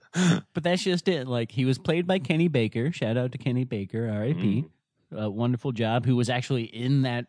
But 0.54 0.62
that's 0.62 0.82
just 0.82 1.08
it. 1.08 1.26
Like 1.26 1.50
he 1.50 1.64
was 1.64 1.78
played 1.78 2.06
by 2.06 2.20
Kenny 2.20 2.48
Baker. 2.48 2.92
Shout 2.92 3.16
out 3.16 3.32
to 3.32 3.38
Kenny 3.38 3.64
Baker, 3.64 4.08
R.I.P. 4.08 4.64
A 5.16 5.28
wonderful 5.28 5.72
job. 5.72 6.06
Who 6.06 6.16
was 6.16 6.30
actually 6.30 6.64
in 6.64 7.02
that 7.02 7.26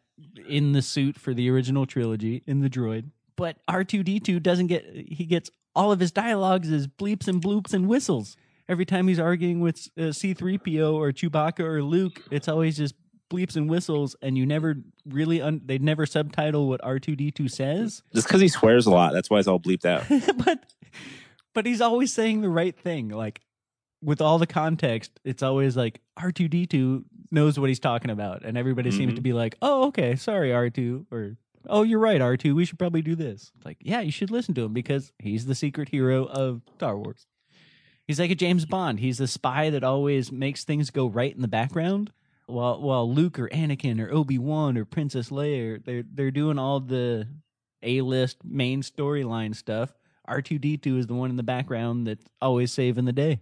in 0.48 0.72
the 0.72 0.82
suit 0.82 1.18
for 1.18 1.34
the 1.34 1.50
original 1.50 1.86
trilogy 1.86 2.44
in 2.46 2.62
the 2.62 2.70
droid. 2.70 3.10
But 3.36 3.58
R 3.68 3.84
two 3.84 4.04
D 4.04 4.20
two 4.20 4.40
doesn't 4.40 4.68
get. 4.68 4.86
He 4.94 5.26
gets 5.26 5.50
all 5.76 5.92
of 5.92 6.00
his 6.00 6.12
dialogues 6.12 6.72
as 6.72 6.88
bleeps 6.88 7.28
and 7.28 7.42
bloops 7.42 7.74
and 7.74 7.88
whistles. 7.88 8.38
Every 8.68 8.86
time 8.86 9.08
he's 9.08 9.20
arguing 9.20 9.60
with 9.60 9.90
uh, 10.00 10.12
C 10.12 10.34
three 10.34 10.58
PO 10.58 10.96
or 10.96 11.12
Chewbacca 11.12 11.60
or 11.60 11.84
Luke, 11.84 12.22
it's 12.32 12.48
always 12.48 12.78
just 12.78 12.96
bleeps 13.30 13.56
and 13.56 13.70
whistles, 13.70 14.16
and 14.22 14.38
you 14.38 14.46
never 14.46 14.76
really 15.06 15.42
un- 15.42 15.62
they 15.66 15.78
never 15.78 16.06
subtitle 16.06 16.68
what 16.68 16.82
R 16.84 17.00
two 17.00 17.16
D 17.16 17.32
two 17.32 17.48
says. 17.48 18.04
Just 18.14 18.28
because 18.28 18.42
he 18.42 18.48
swears 18.48 18.86
a 18.86 18.92
lot, 18.92 19.14
that's 19.14 19.30
why 19.30 19.40
it's 19.40 19.48
all 19.48 19.60
bleeped 19.60 19.86
out. 19.86 20.04
but 20.46 20.64
but 21.56 21.66
he's 21.66 21.82
always 21.82 22.14
saying 22.14 22.42
the 22.42 22.50
right 22.50 22.78
thing. 22.78 23.10
Like 23.10 23.42
with 24.04 24.22
all 24.22 24.38
the 24.38 24.46
context, 24.46 25.20
it's 25.24 25.42
always 25.42 25.76
like 25.76 26.02
R 26.18 26.32
two 26.32 26.48
D 26.48 26.68
two 26.68 27.06
knows 27.32 27.58
what 27.60 27.70
he's 27.70 27.80
talking 27.80 28.12
about, 28.12 28.44
and 28.46 28.56
everybody 28.58 28.92
seems 28.92 29.14
Mhm. 29.14 29.16
to 29.16 29.22
be 29.22 29.34
like, 29.34 29.56
"Oh, 29.62 29.88
okay, 29.88 30.16
sorry, 30.16 30.54
R 30.54 30.70
two, 30.70 31.08
or 31.12 31.38
oh, 31.68 31.82
you're 31.82 31.98
right, 32.00 32.22
R 32.22 32.38
two. 32.38 32.54
We 32.56 32.66
should 32.66 32.78
probably 32.78 33.02
do 33.02 33.16
this." 33.16 33.52
It's 33.56 33.66
like, 33.66 33.78
yeah, 33.82 34.02
you 34.02 34.12
should 34.12 34.30
listen 34.30 34.54
to 34.56 34.66
him 34.66 34.74
because 34.74 35.12
he's 35.18 35.48
the 35.48 35.56
secret 35.56 35.90
hero 35.90 36.26
of 36.26 36.62
Star 36.76 36.96
Wars. 36.98 37.26
He's 38.08 38.20
like 38.20 38.30
a 38.30 38.36
James 38.36 38.66
Bond. 38.66 39.00
He's 39.00 39.18
the 39.18 39.28
spy 39.28 39.72
that 39.72 39.84
always 39.84 40.32
makes 40.32 40.64
things 40.64 40.92
go 40.92 41.08
right 41.08 41.34
in 41.36 41.42
the 41.42 41.48
background. 41.48 42.12
While 42.46 42.80
while 42.80 43.12
Luke 43.12 43.40
or 43.40 43.50
Anakin 43.50 44.00
or 44.00 44.14
Obi 44.14 44.38
Wan 44.38 44.78
or 44.78 44.86
Princess 44.86 45.32
Leia, 45.32 45.84
they're 45.84 46.04
they're 46.04 46.30
doing 46.30 46.60
all 46.60 46.80
the 46.80 47.28
A 47.82 48.02
list 48.02 48.44
main 48.46 48.84
storyline 48.84 49.56
stuff. 49.56 49.96
R 50.28 50.42
two 50.42 50.60
D 50.60 50.78
two 50.78 50.98
is 50.98 51.08
the 51.08 51.14
one 51.14 51.30
in 51.30 51.36
the 51.36 51.44
background 51.44 52.08
that's 52.08 52.26
always 52.42 52.72
saving 52.72 53.06
the 53.06 53.14
day. 53.14 53.40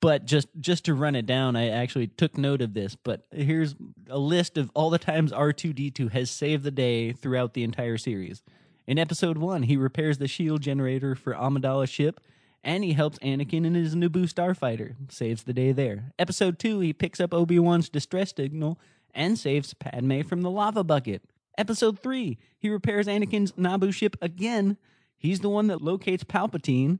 But 0.00 0.24
just 0.24 0.48
just 0.58 0.86
to 0.86 0.94
run 0.94 1.14
it 1.14 1.26
down, 1.26 1.56
I 1.56 1.68
actually 1.68 2.06
took 2.06 2.38
note 2.38 2.62
of 2.62 2.72
this. 2.72 2.96
But 2.96 3.26
here's 3.30 3.74
a 4.08 4.18
list 4.18 4.56
of 4.56 4.70
all 4.74 4.88
the 4.88 4.98
times 4.98 5.32
R 5.32 5.52
two 5.52 5.72
D 5.72 5.90
two 5.90 6.08
has 6.08 6.30
saved 6.30 6.64
the 6.64 6.70
day 6.70 7.12
throughout 7.12 7.54
the 7.54 7.64
entire 7.64 7.98
series. 7.98 8.42
In 8.86 8.98
episode 8.98 9.38
one, 9.38 9.64
he 9.64 9.76
repairs 9.76 10.18
the 10.18 10.26
shield 10.26 10.62
generator 10.62 11.14
for 11.14 11.34
Amidala's 11.34 11.90
ship, 11.90 12.20
and 12.64 12.82
he 12.82 12.94
helps 12.94 13.18
Anakin 13.18 13.66
in 13.66 13.74
his 13.74 13.94
Naboo 13.94 14.24
starfighter, 14.24 14.94
saves 15.08 15.42
the 15.42 15.52
day 15.52 15.72
there. 15.72 16.12
Episode 16.18 16.58
two, 16.58 16.80
he 16.80 16.92
picks 16.92 17.20
up 17.20 17.34
Obi 17.34 17.58
Wan's 17.58 17.88
distress 17.88 18.32
signal 18.34 18.80
and 19.14 19.38
saves 19.38 19.74
Padme 19.74 20.22
from 20.22 20.40
the 20.42 20.50
lava 20.50 20.82
bucket. 20.82 21.22
Episode 21.58 21.98
three, 21.98 22.38
he 22.58 22.70
repairs 22.70 23.06
Anakin's 23.06 23.52
Naboo 23.52 23.92
ship 23.92 24.16
again. 24.22 24.78
He's 25.20 25.40
the 25.40 25.50
one 25.50 25.66
that 25.66 25.82
locates 25.82 26.24
Palpatine, 26.24 26.98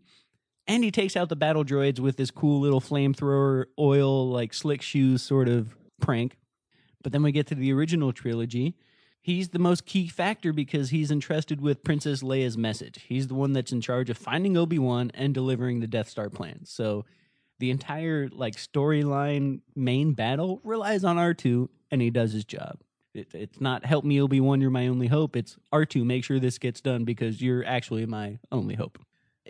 and 0.67 0.85
he 0.85 0.91
takes 0.91 1.17
out 1.17 1.31
the 1.31 1.37
battle 1.37 1.65
droids 1.65 1.99
with 1.99 2.19
this 2.19 2.31
cool 2.31 2.61
little 2.61 2.81
flamethrower 2.81 3.65
oil 3.79 4.29
like 4.29 4.53
slick 4.53 4.83
shoes 4.83 5.23
sort 5.23 5.49
of 5.49 5.75
prank. 6.03 6.37
But 7.03 7.13
then 7.13 7.23
we 7.23 7.33
get 7.33 7.47
to 7.47 7.55
the 7.55 7.73
original 7.73 8.13
trilogy. 8.13 8.77
He's 9.23 9.49
the 9.49 9.59
most 9.59 9.87
key 9.87 10.07
factor 10.07 10.53
because 10.53 10.91
he's 10.91 11.11
entrusted 11.11 11.63
with 11.63 11.83
Princess 11.83 12.23
Leia's 12.23 12.59
message. 12.59 13.07
He's 13.09 13.29
the 13.29 13.35
one 13.35 13.55
that's 13.55 13.73
in 13.73 13.81
charge 13.81 14.11
of 14.11 14.19
finding 14.19 14.55
Obi-Wan 14.55 15.11
and 15.15 15.33
delivering 15.33 15.81
the 15.81 15.87
Death 15.87 16.11
Star 16.11 16.29
plan. 16.29 16.67
So 16.67 17.07
the 17.59 17.71
entire 17.71 18.29
like 18.31 18.57
storyline 18.57 19.61
main 19.75 20.13
battle 20.13 20.61
relies 20.63 21.05
on 21.05 21.17
R2 21.17 21.69
and 21.91 22.03
he 22.03 22.11
does 22.11 22.33
his 22.33 22.45
job. 22.45 22.81
It, 23.15 23.35
it's 23.35 23.61
not 23.61 23.85
help 23.85 24.05
me 24.05 24.21
Obi-Wan, 24.21 24.61
you're 24.61 24.71
my 24.71 24.87
only 24.87 25.09
hope. 25.09 25.37
It's 25.37 25.57
R2 25.73 26.05
make 26.05 26.25
sure 26.25 26.39
this 26.39 26.59
gets 26.59 26.81
done 26.81 27.05
because 27.05 27.43
you're 27.43 27.65
actually 27.65 28.07
my 28.07 28.39
only 28.53 28.75
hope 28.75 28.99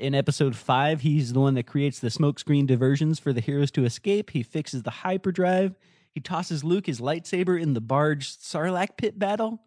in 0.00 0.14
episode 0.14 0.56
five, 0.56 1.02
he's 1.02 1.32
the 1.32 1.40
one 1.40 1.54
that 1.54 1.66
creates 1.66 2.00
the 2.00 2.08
smokescreen 2.08 2.66
diversions 2.66 3.18
for 3.18 3.32
the 3.32 3.40
heroes 3.40 3.70
to 3.72 3.84
escape. 3.84 4.30
He 4.30 4.42
fixes 4.42 4.82
the 4.82 4.90
hyperdrive. 4.90 5.78
He 6.12 6.20
tosses 6.20 6.64
Luke 6.64 6.86
his 6.86 7.00
lightsaber 7.00 7.60
in 7.60 7.74
the 7.74 7.80
barge 7.80 8.36
Sarlacc 8.38 8.96
pit 8.96 9.18
battle. 9.18 9.62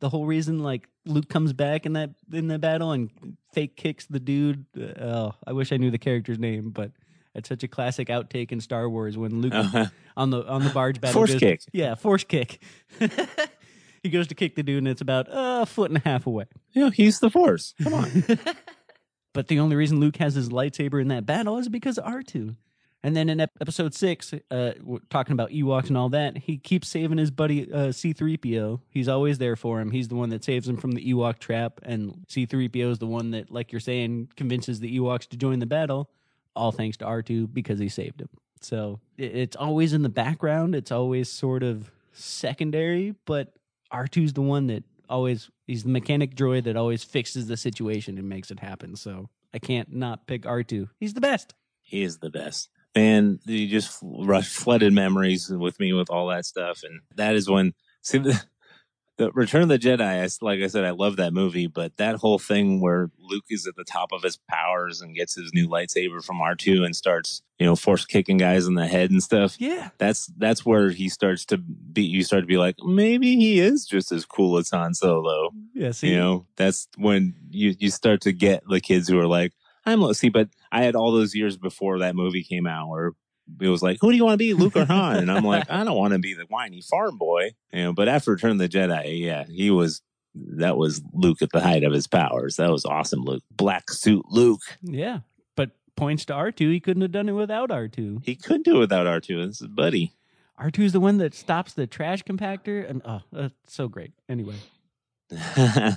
The 0.00 0.10
whole 0.10 0.26
reason, 0.26 0.58
like 0.58 0.88
Luke 1.06 1.28
comes 1.28 1.52
back 1.52 1.86
in 1.86 1.94
that 1.94 2.10
in 2.30 2.48
the 2.48 2.58
battle 2.58 2.92
and 2.92 3.10
fake 3.52 3.76
kicks 3.76 4.04
the 4.06 4.20
dude. 4.20 4.66
Uh, 4.78 5.02
oh, 5.02 5.34
I 5.46 5.52
wish 5.52 5.72
I 5.72 5.78
knew 5.78 5.90
the 5.90 5.98
character's 5.98 6.38
name, 6.38 6.70
but 6.70 6.90
it's 7.36 7.48
such 7.48 7.62
a 7.62 7.68
classic 7.68 8.08
outtake 8.08 8.50
in 8.52 8.60
Star 8.60 8.88
Wars 8.88 9.16
when 9.16 9.40
Luke 9.40 9.54
Uh-huh. 9.54 9.86
on 10.16 10.30
the 10.30 10.44
on 10.46 10.64
the 10.64 10.70
barge 10.70 11.00
battle. 11.00 11.14
Force 11.20 11.32
goes- 11.32 11.40
kick. 11.40 11.60
Yeah, 11.72 11.94
force 11.94 12.24
kick. 12.24 12.60
he 14.02 14.08
goes 14.10 14.26
to 14.28 14.34
kick 14.34 14.54
the 14.56 14.62
dude, 14.62 14.78
and 14.78 14.88
it's 14.88 15.00
about 15.00 15.26
a 15.30 15.66
foot 15.66 15.90
and 15.90 15.98
a 15.98 16.08
half 16.08 16.26
away. 16.26 16.46
Know, 16.74 16.90
he's 16.90 17.20
the 17.20 17.30
force. 17.30 17.74
Come 17.82 17.94
on. 17.94 18.10
But 19.32 19.48
the 19.48 19.60
only 19.60 19.76
reason 19.76 20.00
Luke 20.00 20.16
has 20.16 20.34
his 20.34 20.48
lightsaber 20.48 20.98
in 20.98 21.08
that 21.08 21.26
battle 21.26 21.58
is 21.58 21.68
because 21.68 21.98
of 21.98 22.06
R2. 22.10 22.56
And 23.02 23.14
then 23.14 23.28
in 23.28 23.38
episode 23.38 23.92
six, 23.92 24.32
uh, 24.50 24.72
we're 24.82 25.00
talking 25.10 25.34
about 25.34 25.50
Ewoks 25.50 25.88
and 25.88 25.98
all 25.98 26.08
that, 26.08 26.38
he 26.38 26.56
keeps 26.56 26.88
saving 26.88 27.18
his 27.18 27.30
buddy 27.30 27.70
uh, 27.70 27.88
C3PO. 27.88 28.80
He's 28.88 29.08
always 29.08 29.36
there 29.36 29.54
for 29.54 29.78
him. 29.78 29.90
He's 29.90 30.08
the 30.08 30.14
one 30.14 30.30
that 30.30 30.42
saves 30.42 30.66
him 30.66 30.78
from 30.78 30.92
the 30.92 31.04
Ewok 31.12 31.38
trap. 31.38 31.80
And 31.82 32.24
C3PO 32.28 32.90
is 32.92 32.98
the 32.98 33.06
one 33.06 33.32
that, 33.32 33.50
like 33.50 33.72
you're 33.72 33.80
saying, 33.80 34.30
convinces 34.36 34.80
the 34.80 34.98
Ewoks 34.98 35.28
to 35.28 35.36
join 35.36 35.58
the 35.58 35.66
battle, 35.66 36.08
all 36.56 36.72
thanks 36.72 36.96
to 36.98 37.04
R2 37.04 37.52
because 37.52 37.78
he 37.78 37.88
saved 37.88 38.20
him. 38.20 38.28
So 38.60 39.00
it's 39.18 39.54
always 39.54 39.92
in 39.92 40.02
the 40.02 40.08
background. 40.08 40.74
It's 40.74 40.90
always 40.90 41.30
sort 41.30 41.62
of 41.62 41.90
secondary, 42.12 43.14
but 43.26 43.52
R2's 43.92 44.32
the 44.32 44.42
one 44.42 44.66
that 44.68 44.82
always 45.08 45.50
he's 45.66 45.84
the 45.84 45.90
mechanic 45.90 46.34
droid 46.34 46.64
that 46.64 46.76
always 46.76 47.04
fixes 47.04 47.46
the 47.46 47.56
situation 47.56 48.18
and 48.18 48.28
makes 48.28 48.50
it 48.50 48.58
happen. 48.58 48.96
So 48.96 49.28
I 49.54 49.58
can't 49.58 49.92
not 49.92 50.26
pick 50.26 50.42
R2. 50.42 50.88
He's 50.98 51.14
the 51.14 51.20
best. 51.20 51.54
He 51.82 52.02
is 52.02 52.18
the 52.18 52.30
best. 52.30 52.70
Man, 52.96 53.38
you 53.44 53.68
just 53.68 54.02
flooded 54.46 54.92
memories 54.92 55.50
with 55.50 55.78
me 55.78 55.92
with 55.92 56.10
all 56.10 56.28
that 56.28 56.46
stuff. 56.46 56.82
And 56.82 57.02
that 57.14 57.36
is 57.36 57.48
when, 57.48 57.74
see, 58.02 58.18
the 59.18 59.30
Return 59.32 59.62
of 59.62 59.68
the 59.68 59.78
Jedi, 59.78 60.00
I 60.00 60.28
like 60.44 60.60
I 60.60 60.66
said, 60.66 60.84
I 60.84 60.90
love 60.90 61.16
that 61.16 61.32
movie, 61.32 61.66
but 61.66 61.96
that 61.96 62.16
whole 62.16 62.38
thing 62.38 62.80
where 62.80 63.10
Luke 63.18 63.44
is 63.48 63.66
at 63.66 63.74
the 63.76 63.84
top 63.84 64.12
of 64.12 64.22
his 64.22 64.38
powers 64.50 65.00
and 65.00 65.14
gets 65.14 65.34
his 65.34 65.52
new 65.54 65.68
lightsaber 65.68 66.22
from 66.22 66.36
R2 66.36 66.84
and 66.84 66.94
starts, 66.94 67.42
you 67.58 67.64
know, 67.64 67.76
force 67.76 68.04
kicking 68.04 68.36
guys 68.36 68.66
in 68.66 68.74
the 68.74 68.86
head 68.86 69.10
and 69.10 69.22
stuff. 69.22 69.56
Yeah. 69.58 69.88
That's 69.98 70.26
that's 70.36 70.66
where 70.66 70.90
he 70.90 71.08
starts 71.08 71.46
to 71.46 71.56
be. 71.56 72.02
You 72.02 72.22
start 72.24 72.42
to 72.42 72.46
be 72.46 72.58
like, 72.58 72.76
maybe 72.84 73.36
he 73.36 73.58
is 73.58 73.86
just 73.86 74.12
as 74.12 74.26
cool 74.26 74.58
as 74.58 74.70
Han 74.70 74.92
Solo. 74.92 75.50
Yeah. 75.72 75.92
See, 75.92 76.10
You 76.10 76.16
know, 76.16 76.46
that's 76.56 76.88
when 76.96 77.34
you 77.50 77.74
you 77.78 77.90
start 77.90 78.20
to 78.22 78.32
get 78.32 78.64
the 78.68 78.80
kids 78.80 79.08
who 79.08 79.18
are 79.18 79.26
like, 79.26 79.52
I'm. 79.86 80.12
See, 80.14 80.28
but 80.28 80.50
I 80.70 80.82
had 80.82 80.94
all 80.94 81.12
those 81.12 81.34
years 81.34 81.56
before 81.56 82.00
that 82.00 82.16
movie 82.16 82.42
came 82.42 82.66
out 82.66 82.88
where 82.88 83.12
it 83.60 83.68
was 83.68 83.82
like, 83.82 83.98
who 84.00 84.10
do 84.10 84.16
you 84.16 84.24
want 84.24 84.34
to 84.34 84.38
be, 84.38 84.54
Luke 84.54 84.76
or 84.76 84.84
Han? 84.84 85.16
And 85.16 85.30
I'm 85.30 85.44
like, 85.44 85.64
I 85.70 85.84
don't 85.84 85.96
want 85.96 86.12
to 86.12 86.18
be 86.18 86.34
the 86.34 86.44
whiny 86.44 86.80
farm 86.82 87.18
boy. 87.18 87.50
You 87.72 87.84
know, 87.84 87.92
but 87.92 88.08
after 88.08 88.32
Return 88.32 88.52
of 88.52 88.58
the 88.58 88.68
Jedi, 88.68 89.20
yeah, 89.20 89.44
he 89.44 89.70
was. 89.70 90.02
That 90.38 90.76
was 90.76 91.00
Luke 91.14 91.40
at 91.40 91.48
the 91.50 91.62
height 91.62 91.82
of 91.82 91.94
his 91.94 92.06
powers. 92.06 92.56
That 92.56 92.70
was 92.70 92.84
awesome, 92.84 93.22
Luke. 93.22 93.42
Black 93.50 93.90
suit 93.90 94.26
Luke. 94.28 94.60
yeah. 94.82 95.20
But 95.54 95.70
points 95.96 96.26
to 96.26 96.34
R2. 96.34 96.72
He 96.72 96.78
couldn't 96.78 97.00
have 97.00 97.12
done 97.12 97.30
it 97.30 97.32
without 97.32 97.70
R2. 97.70 98.22
He 98.22 98.34
couldn't 98.34 98.66
do 98.66 98.76
it 98.76 98.80
without 98.80 99.06
R2. 99.06 99.46
This 99.46 99.62
is 99.62 99.68
buddy. 99.68 100.12
R2 100.60 100.78
is 100.80 100.92
the 100.92 101.00
one 101.00 101.16
that 101.18 101.34
stops 101.34 101.72
the 101.72 101.86
trash 101.86 102.22
compactor. 102.22 102.86
And 102.86 103.00
oh, 103.06 103.22
that's 103.32 103.54
so 103.66 103.88
great. 103.88 104.12
Anyway. 104.28 104.56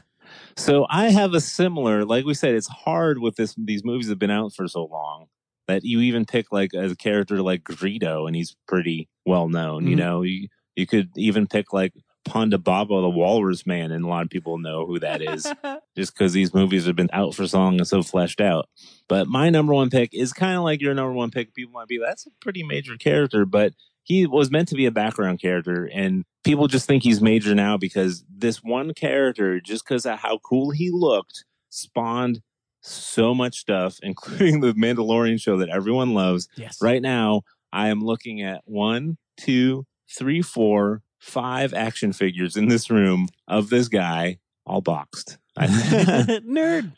so 0.56 0.88
I 0.90 1.10
have 1.10 1.34
a 1.34 1.42
similar, 1.42 2.06
like 2.06 2.24
we 2.24 2.34
said, 2.34 2.56
it's 2.56 2.68
hard 2.68 3.20
with 3.20 3.36
this. 3.36 3.56
These 3.58 3.84
movies 3.84 4.08
have 4.08 4.20
been 4.20 4.32
out 4.32 4.54
for 4.54 4.70
so 4.70 4.86
long 4.86 5.28
that 5.70 5.84
you 5.86 6.02
even 6.02 6.26
pick 6.26 6.52
like 6.52 6.74
a 6.74 6.96
character 6.96 7.42
like 7.42 7.64
Greedo, 7.64 8.28
and 8.28 8.36
he's 8.36 8.56
pretty 8.68 9.08
well 9.26 9.48
known. 9.48 9.88
You 9.88 9.96
Mhm. 9.96 10.00
know, 10.00 10.22
you 10.24 10.48
you 10.76 10.86
could 10.88 11.10
even 11.18 11.46
pick 11.48 11.74
like 11.74 11.94
Ponda 12.28 12.62
Baba, 12.64 13.02
the 13.02 13.10
Walrus 13.10 13.66
Man, 13.66 13.92
and 13.92 14.06
a 14.06 14.08
lot 14.08 14.24
of 14.24 14.30
people 14.30 14.58
know 14.58 14.86
who 14.86 15.00
that 15.00 15.22
is 15.22 15.44
just 15.98 16.14
because 16.14 16.32
these 16.34 16.54
movies 16.54 16.86
have 16.86 16.96
been 16.96 17.10
out 17.12 17.34
for 17.34 17.48
so 17.48 17.58
long 17.60 17.78
and 17.78 17.88
so 17.88 18.02
fleshed 18.04 18.40
out. 18.42 18.70
But 19.08 19.28
my 19.28 19.50
number 19.50 19.74
one 19.74 19.90
pick 19.90 20.14
is 20.14 20.32
kind 20.34 20.56
of 20.58 20.64
like 20.64 20.80
your 20.82 20.94
number 20.94 21.14
one 21.14 21.32
pick. 21.32 21.54
People 21.54 21.74
might 21.74 21.88
be, 21.88 21.98
that's 21.98 22.26
a 22.28 22.32
pretty 22.42 22.64
major 22.64 22.96
character, 22.98 23.46
but 23.46 23.74
he 24.04 24.26
was 24.26 24.52
meant 24.52 24.68
to 24.70 24.76
be 24.76 24.86
a 24.86 24.92
background 24.92 25.42
character. 25.42 25.90
And 25.92 26.24
people 26.44 26.68
just 26.68 26.86
think 26.88 27.04
he's 27.04 27.22
major 27.22 27.54
now 27.56 27.78
because 27.78 28.24
this 28.30 28.64
one 28.64 28.94
character, 28.94 29.60
just 29.60 29.84
because 29.86 30.06
of 30.06 30.20
how 30.20 30.38
cool 30.40 30.72
he 30.72 30.92
looked, 30.92 31.46
spawned 31.70 32.42
so 32.82 33.34
much 33.34 33.58
stuff, 33.58 33.98
including 34.04 34.62
the 34.62 34.74
Mandalorian 34.74 35.40
show 35.42 35.58
that 35.58 35.70
everyone 35.70 36.14
loves. 36.14 36.48
yes. 36.56 36.82
Right 36.82 37.02
now, 37.02 37.42
I 37.72 37.90
am 37.90 38.02
looking 38.02 38.42
at 38.42 38.62
one, 38.66 39.18
two, 39.38 39.86
three, 40.10 40.42
four, 40.42 41.02
five 41.20 41.74
action 41.74 42.14
figures 42.14 42.56
in 42.58 42.68
this 42.68 42.90
room 42.90 43.28
of 43.48 43.70
this 43.70 43.88
guy, 43.88 44.40
all 44.66 44.82
boxed. 44.82 45.38
Nerd. 45.60 46.94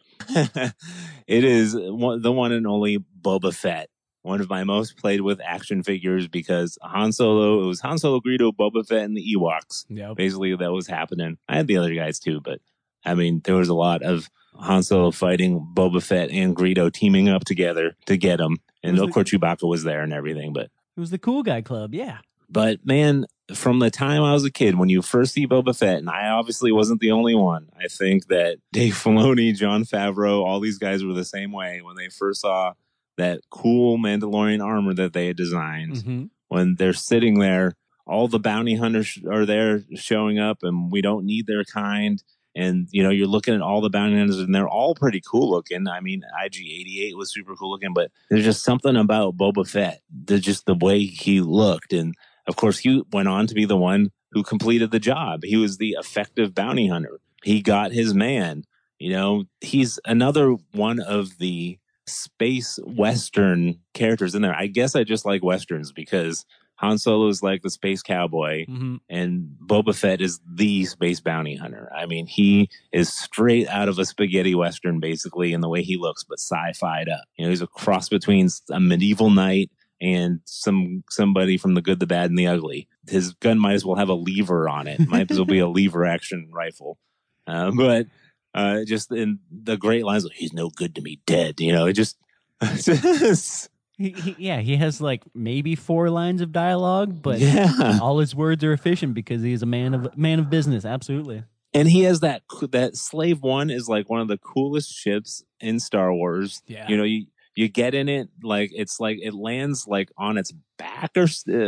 it 1.28 1.44
is 1.44 1.76
one, 1.76 2.22
the 2.22 2.32
one 2.32 2.52
and 2.52 2.68
only 2.68 3.00
Boba 3.22 3.54
Fett. 3.54 3.90
One 4.24 4.40
of 4.40 4.50
my 4.52 4.64
most 4.64 4.98
played 4.98 5.22
with 5.22 5.42
action 5.44 5.82
figures 5.82 6.28
because 6.28 6.78
Han 6.84 7.12
Solo, 7.12 7.64
it 7.64 7.66
was 7.66 7.82
Han 7.82 7.98
Solo, 7.98 8.20
Greedo, 8.20 8.52
Boba 8.52 8.86
Fett, 8.88 9.04
and 9.04 9.18
the 9.18 9.36
Ewoks. 9.36 9.86
Yep. 9.90 10.16
Basically, 10.16 10.56
that 10.56 10.72
was 10.72 10.86
happening. 10.86 11.38
I 11.50 11.56
had 11.58 11.66
the 11.66 11.78
other 11.78 11.96
guys 11.96 12.20
too, 12.20 12.40
but 12.40 12.60
I 13.06 13.16
mean, 13.16 13.42
there 13.44 13.56
was 13.56 13.70
a 13.70 13.74
lot 13.74 14.02
of 14.04 14.30
Han 14.56 14.84
Solo 14.84 15.12
fighting 15.12 15.66
Boba 15.74 16.04
Fett 16.04 16.30
and 16.32 16.56
Greedo 16.56 16.92
teaming 16.92 17.30
up 17.30 17.44
together 17.46 17.96
to 18.06 18.18
get 18.18 18.40
him. 18.40 18.58
And 18.84 18.98
of 19.00 19.08
the- 19.08 19.12
course, 19.14 19.30
Chewbacca 19.30 19.68
was 19.68 19.84
there 19.84 20.02
and 20.02 20.14
everything. 20.14 20.54
But, 20.54 20.70
It 20.96 21.00
was 21.00 21.10
the 21.12 21.18
cool 21.18 21.44
guy 21.44 21.62
club. 21.62 21.94
Yeah. 21.94 22.20
but 22.50 22.86
man, 22.86 23.26
from 23.54 23.80
the 23.80 23.90
time 23.90 24.24
I 24.24 24.34
was 24.34 24.44
a 24.46 24.52
kid, 24.52 24.76
when 24.78 24.90
you 24.90 25.02
first 25.02 25.34
see 25.34 25.48
Boba 25.48 25.76
Fett, 25.78 25.98
and 26.00 26.10
I 26.10 26.30
obviously 26.30 26.72
wasn't 26.72 27.00
the 27.02 27.12
only 27.12 27.34
one, 27.36 27.70
I 27.78 27.88
think 27.88 28.28
that 28.28 28.58
Dave 28.74 28.94
Filoni, 28.94 29.56
Jon 29.56 29.84
Favreau, 29.84 30.44
all 30.44 30.60
these 30.60 30.78
guys 30.78 31.04
were 31.04 31.14
the 31.14 31.26
same 31.26 31.52
way 31.52 31.82
when 31.82 31.96
they 31.96 32.10
first 32.10 32.42
saw 32.42 32.74
that 33.18 33.42
cool 33.50 33.98
Mandalorian 33.98 34.64
armor 34.64 34.94
that 34.94 35.14
they 35.14 35.28
had 35.28 35.38
designed. 35.38 35.98
hmm 36.04 36.24
when 36.50 36.76
they're 36.76 36.92
sitting 36.92 37.40
there, 37.40 37.78
all 38.06 38.28
the 38.28 38.38
bounty 38.40 38.76
hunters 38.76 39.18
are 39.32 39.46
there 39.46 39.84
showing 39.96 40.38
up, 40.38 40.64
and 40.64 40.92
we 40.92 41.02
don't 41.02 41.26
need 41.26 41.48
their 41.48 41.64
kind. 41.64 42.22
And 42.56 42.88
you 42.92 43.02
know, 43.02 43.10
you're 43.10 43.28
looking 43.28 43.54
at 43.54 43.62
all 43.62 43.82
the 43.82 43.90
bounty 43.90 44.18
hunters, 44.18 44.40
and 44.40 44.54
they're 44.54 44.68
all 44.68 44.94
pretty 44.94 45.22
cool 45.22 45.50
looking. 45.50 45.88
I 45.88 46.02
mean, 46.02 46.24
IG88 46.44 47.16
was 47.16 47.34
super 47.34 47.56
cool 47.56 47.72
looking, 47.72 47.94
but 47.94 48.12
there's 48.30 48.44
just 48.44 48.64
something 48.64 48.96
about 48.96 49.38
Boba 49.38 49.68
Fett, 49.68 50.02
the, 50.26 50.40
just 50.40 50.66
the 50.66 50.76
way 50.76 51.06
he 51.06 51.42
looked, 51.42 51.94
and 51.94 52.16
of 52.48 52.56
course, 52.56 52.80
he 52.80 53.04
went 53.12 53.28
on 53.28 53.48
to 53.48 53.54
be 53.54 53.66
the 53.66 53.78
one 53.78 54.12
who 54.32 54.44
completed 54.44 54.92
the 54.92 55.00
job. 55.00 55.42
He 55.44 55.58
was 55.58 55.78
the 55.78 55.96
effective 56.00 56.56
bounty 56.56 56.88
hunter. 56.88 57.20
He 57.44 57.62
got 57.62 57.92
his 57.92 58.14
man. 58.14 58.64
You 59.00 59.12
know, 59.12 59.44
he's 59.62 60.00
another 60.06 60.56
one 60.74 61.00
of 61.00 61.38
the 61.38 61.80
space 62.08 62.80
western 62.86 63.80
characters 63.94 64.36
in 64.36 64.42
there. 64.42 64.56
I 64.56 64.68
guess 64.68 64.96
I 64.96 65.04
just 65.04 65.26
like 65.26 65.44
westerns 65.44 65.92
because 65.92 66.46
Han 66.82 66.98
Solo 66.98 67.28
is 67.28 67.44
like 67.44 67.62
the 67.62 67.70
space 67.70 68.02
cowboy 68.02 68.66
hmm 68.66 68.96
and 69.10 69.56
Boba 69.66 69.96
Fett 69.96 70.22
is 70.22 70.40
the 70.46 70.86
space 70.86 71.20
bounty 71.20 71.56
hunter. 71.56 71.90
I 71.96 72.06
mean, 72.06 72.26
he 72.26 72.70
is 72.92 73.14
straight 73.14 73.68
out 73.68 73.88
of 73.88 74.00
a 74.00 74.06
spaghetti 74.06 74.56
western 74.56 75.00
basically 75.00 75.54
in 75.54 75.62
the 75.62 75.70
way 75.70 75.84
he 75.84 75.98
looks, 75.98 76.24
but 76.24 76.40
sci-fied 76.40 77.08
up. 77.10 77.24
You 77.38 77.46
know, 77.46 77.50
he's 77.50 77.62
a 77.62 77.68
cross 77.68 78.10
between 78.10 78.50
a 78.72 78.80
medieval 78.80 79.30
knight 79.30 79.70
and 80.02 80.40
some 80.46 81.04
somebody 81.10 81.58
from 81.58 81.76
the 81.76 81.82
good, 81.82 82.00
the 82.00 82.08
bad, 82.08 82.30
and 82.30 82.40
the 82.40 82.48
ugly. 82.48 82.88
His 83.08 83.34
gun 83.36 83.60
might 83.60 83.74
as 83.74 83.86
well 83.86 83.98
have 83.98 84.10
a 84.10 84.14
lever 84.14 84.68
on 84.68 84.88
it. 84.88 85.00
Might 85.08 85.30
as 85.30 85.38
well 85.38 85.46
be 85.46 85.60
a 85.60 85.68
lever 85.70 86.06
action 86.06 86.50
rifle. 86.52 86.98
Uh, 87.46 87.72
but 87.72 88.08
uh, 88.56 88.84
just 88.86 89.12
in 89.12 89.40
the 89.52 89.78
great 89.78 90.04
lines, 90.04 90.28
he's 90.34 90.54
no 90.54 90.70
good 90.70 90.96
to 90.96 91.02
me 91.02 91.20
dead. 91.26 91.60
You 91.60 91.72
know, 91.72 91.86
it 91.86 91.94
just. 91.94 92.18
He, 94.02 94.10
he, 94.10 94.36
yeah, 94.40 94.60
he 94.62 94.78
has 94.78 95.00
like 95.00 95.24
maybe 95.34 95.76
four 95.76 96.10
lines 96.10 96.42
of 96.42 96.52
dialogue, 96.52 97.22
but 97.22 97.40
yeah, 97.40 98.00
all 98.02 98.20
his 98.20 98.34
words 98.36 98.64
are 98.64 98.74
efficient 98.74 99.14
because 99.14 99.42
he's 99.42 99.62
a 99.62 99.66
man 99.68 99.94
of 99.94 100.18
man 100.18 100.40
of 100.40 100.50
business. 100.50 100.86
Absolutely. 100.86 101.44
and 101.74 101.88
he 101.88 102.02
has 102.02 102.20
that 102.22 102.42
that 102.72 102.98
slave 102.98 103.42
one 103.42 103.70
is 103.70 103.88
like 103.88 104.10
one 104.10 104.22
of 104.22 104.28
the 104.28 104.38
coolest 104.38 104.92
ships 104.94 105.44
in 105.60 105.80
Star 105.80 106.14
Wars. 106.14 106.62
Yeah. 106.68 106.88
You 106.90 106.98
know, 106.98 107.04
you 107.04 107.28
you 107.56 107.68
get 107.68 107.94
in 107.94 108.10
it 108.10 108.30
like 108.44 108.72
it's 108.74 109.00
like 109.00 109.18
it 109.22 109.34
lands 109.34 109.88
like 109.88 110.10
on 110.18 110.38
its 110.38 110.52
back 110.78 111.12
or 111.16 111.24
uh, 111.24 111.28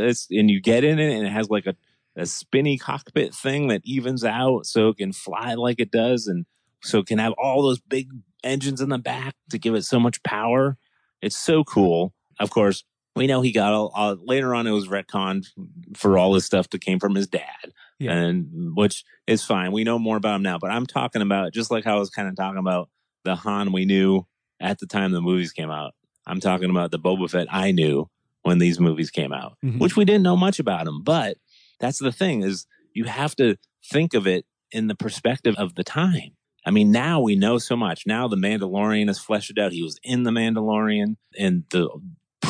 it's 0.10 0.28
and 0.32 0.50
you 0.50 0.62
get 0.62 0.84
in 0.84 1.00
it 1.00 1.14
and 1.16 1.28
it 1.28 1.32
has 1.32 1.50
like 1.50 1.66
a 1.68 1.76
a 2.16 2.26
spinny 2.26 2.78
cockpit 2.78 3.34
thing 3.34 3.68
that 3.70 3.82
evens 3.84 4.24
out 4.24 4.66
so 4.66 4.90
it 4.90 4.98
can 4.98 5.12
fly 5.12 5.56
like 5.56 5.80
it 5.80 5.92
does 5.92 6.28
and 6.28 6.46
so 6.82 7.00
it 7.00 7.08
can 7.08 7.18
have 7.18 7.34
all 7.38 7.64
those 7.64 7.80
big 7.80 8.10
engines 8.44 8.82
in 8.82 8.90
the 8.90 8.98
back 8.98 9.36
to 9.50 9.58
give 9.58 9.74
it 9.74 9.84
so 9.84 10.00
much 10.00 10.22
power. 10.22 10.78
It's 11.22 11.38
so 11.38 11.64
cool. 11.64 12.14
Of 12.40 12.50
course, 12.50 12.84
we 13.16 13.28
know 13.28 13.42
he 13.42 13.52
got 13.52 13.74
all, 13.74 13.92
all 13.96 14.16
later 14.24 14.56
on. 14.56 14.66
It 14.68 14.72
was 14.72 14.88
retconned 14.88 15.46
for 15.96 16.18
all 16.18 16.34
his 16.34 16.46
stuff 16.46 16.70
that 16.72 16.82
came 16.82 17.00
from 17.00 17.14
his 17.16 17.28
dad, 17.28 17.74
Yeah. 18.00 18.14
and 18.14 18.76
which 18.76 19.04
is 19.28 19.44
fine. 19.44 19.72
We 19.72 19.84
know 19.84 20.00
more 20.00 20.18
about 20.18 20.36
him 20.38 20.42
now. 20.44 20.58
But 20.58 20.72
I'm 20.72 20.86
talking 20.88 21.22
about 21.22 21.54
just 21.54 21.70
like 21.72 21.86
I 21.86 21.96
was 21.96 22.10
kind 22.10 22.28
of 22.28 22.36
talking 22.36 22.58
about 22.60 22.90
the 23.24 23.36
Han 23.36 23.72
we 23.72 23.86
knew 23.86 24.26
at 24.60 24.80
the 24.80 24.88
time 24.88 25.12
the 25.12 25.22
movies 25.22 25.52
came 25.52 25.70
out. 25.70 25.94
I'm 26.26 26.40
talking 26.40 26.70
about 26.70 26.92
the 26.92 27.00
Boba 27.00 27.30
Fett 27.30 27.48
I 27.52 27.72
knew 27.72 28.10
when 28.42 28.58
these 28.58 28.80
movies 28.80 29.12
came 29.12 29.32
out, 29.32 29.58
Mhm. 29.64 29.80
which 29.80 29.96
we 29.96 30.06
didn't 30.06 30.24
know 30.24 30.36
much 30.36 30.60
about 30.60 30.88
him. 30.88 31.02
But 31.04 31.38
that's 31.80 32.00
the 32.00 32.12
thing 32.12 32.42
is 32.44 32.66
you 32.94 33.06
have 33.06 33.36
to 33.38 33.58
think 33.92 34.14
of 34.14 34.26
it 34.28 34.46
in 34.72 34.88
the 34.88 34.96
perspective 34.96 35.56
of 35.58 35.76
the 35.76 35.84
time. 35.84 36.32
I 36.66 36.72
mean, 36.72 36.92
now 36.92 37.20
we 37.22 37.36
know 37.36 37.58
so 37.58 37.76
much. 37.76 38.08
Now 38.08 38.28
the 38.28 38.38
Mandalorian 38.38 39.10
is 39.10 39.20
fleshed 39.20 39.58
out. 39.60 39.74
He 39.74 39.84
was 39.84 40.00
in 40.02 40.24
the 40.24 40.32
Mandalorian, 40.32 41.18
and 41.38 41.64
the 41.72 41.90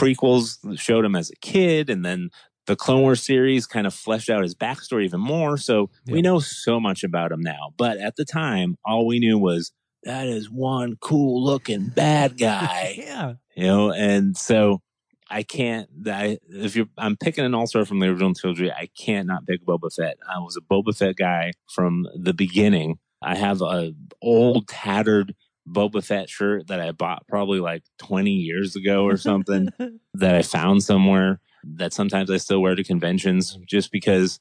prequels 0.03 0.57
showed 0.79 1.05
him 1.05 1.15
as 1.15 1.29
a 1.29 1.35
kid, 1.37 1.89
and 1.89 2.05
then 2.05 2.29
the 2.65 2.75
Clone 2.75 3.01
Wars 3.01 3.21
series 3.21 3.67
kind 3.67 3.85
of 3.85 3.93
fleshed 3.93 4.29
out 4.29 4.43
his 4.43 4.55
backstory 4.55 5.03
even 5.05 5.19
more. 5.19 5.57
So 5.57 5.89
we 6.07 6.21
know 6.21 6.39
so 6.39 6.79
much 6.79 7.03
about 7.03 7.31
him 7.31 7.41
now. 7.41 7.73
But 7.77 7.97
at 7.97 8.15
the 8.15 8.25
time, 8.25 8.77
all 8.85 9.05
we 9.05 9.19
knew 9.19 9.37
was 9.37 9.73
that 10.03 10.27
is 10.27 10.49
one 10.49 10.95
cool 10.99 11.43
looking 11.43 11.87
bad 11.87 12.37
guy 12.37 12.95
yeah. 12.97 13.33
you 13.55 13.65
know 13.65 13.91
and 13.91 14.37
so 14.37 14.81
i 15.29 15.43
can't 15.43 15.87
I, 16.05 16.37
if 16.49 16.75
you're 16.75 16.87
i'm 16.97 17.15
picking 17.17 17.45
an 17.45 17.55
all-star 17.55 17.85
from 17.85 17.99
the 17.99 18.07
original 18.07 18.33
trilogy 18.33 18.71
i 18.71 18.89
can't 18.97 19.27
not 19.27 19.47
pick 19.47 19.65
boba 19.65 19.93
fett 19.93 20.17
i 20.29 20.39
was 20.39 20.57
a 20.57 20.61
boba 20.61 20.95
fett 20.95 21.15
guy 21.15 21.53
from 21.73 22.07
the 22.15 22.33
beginning 22.33 22.97
i 23.21 23.35
have 23.35 23.61
a 23.61 23.93
old 24.21 24.67
tattered 24.67 25.35
boba 25.67 26.03
fett 26.03 26.29
shirt 26.29 26.67
that 26.67 26.79
i 26.79 26.91
bought 26.91 27.25
probably 27.27 27.59
like 27.59 27.83
20 27.99 28.31
years 28.31 28.75
ago 28.75 29.05
or 29.05 29.17
something 29.17 29.69
that 30.13 30.35
i 30.35 30.41
found 30.41 30.83
somewhere 30.83 31.39
that 31.63 31.93
sometimes 31.93 32.29
i 32.29 32.37
still 32.37 32.61
wear 32.61 32.75
to 32.75 32.83
conventions 32.83 33.57
just 33.65 33.91
because 33.91 34.39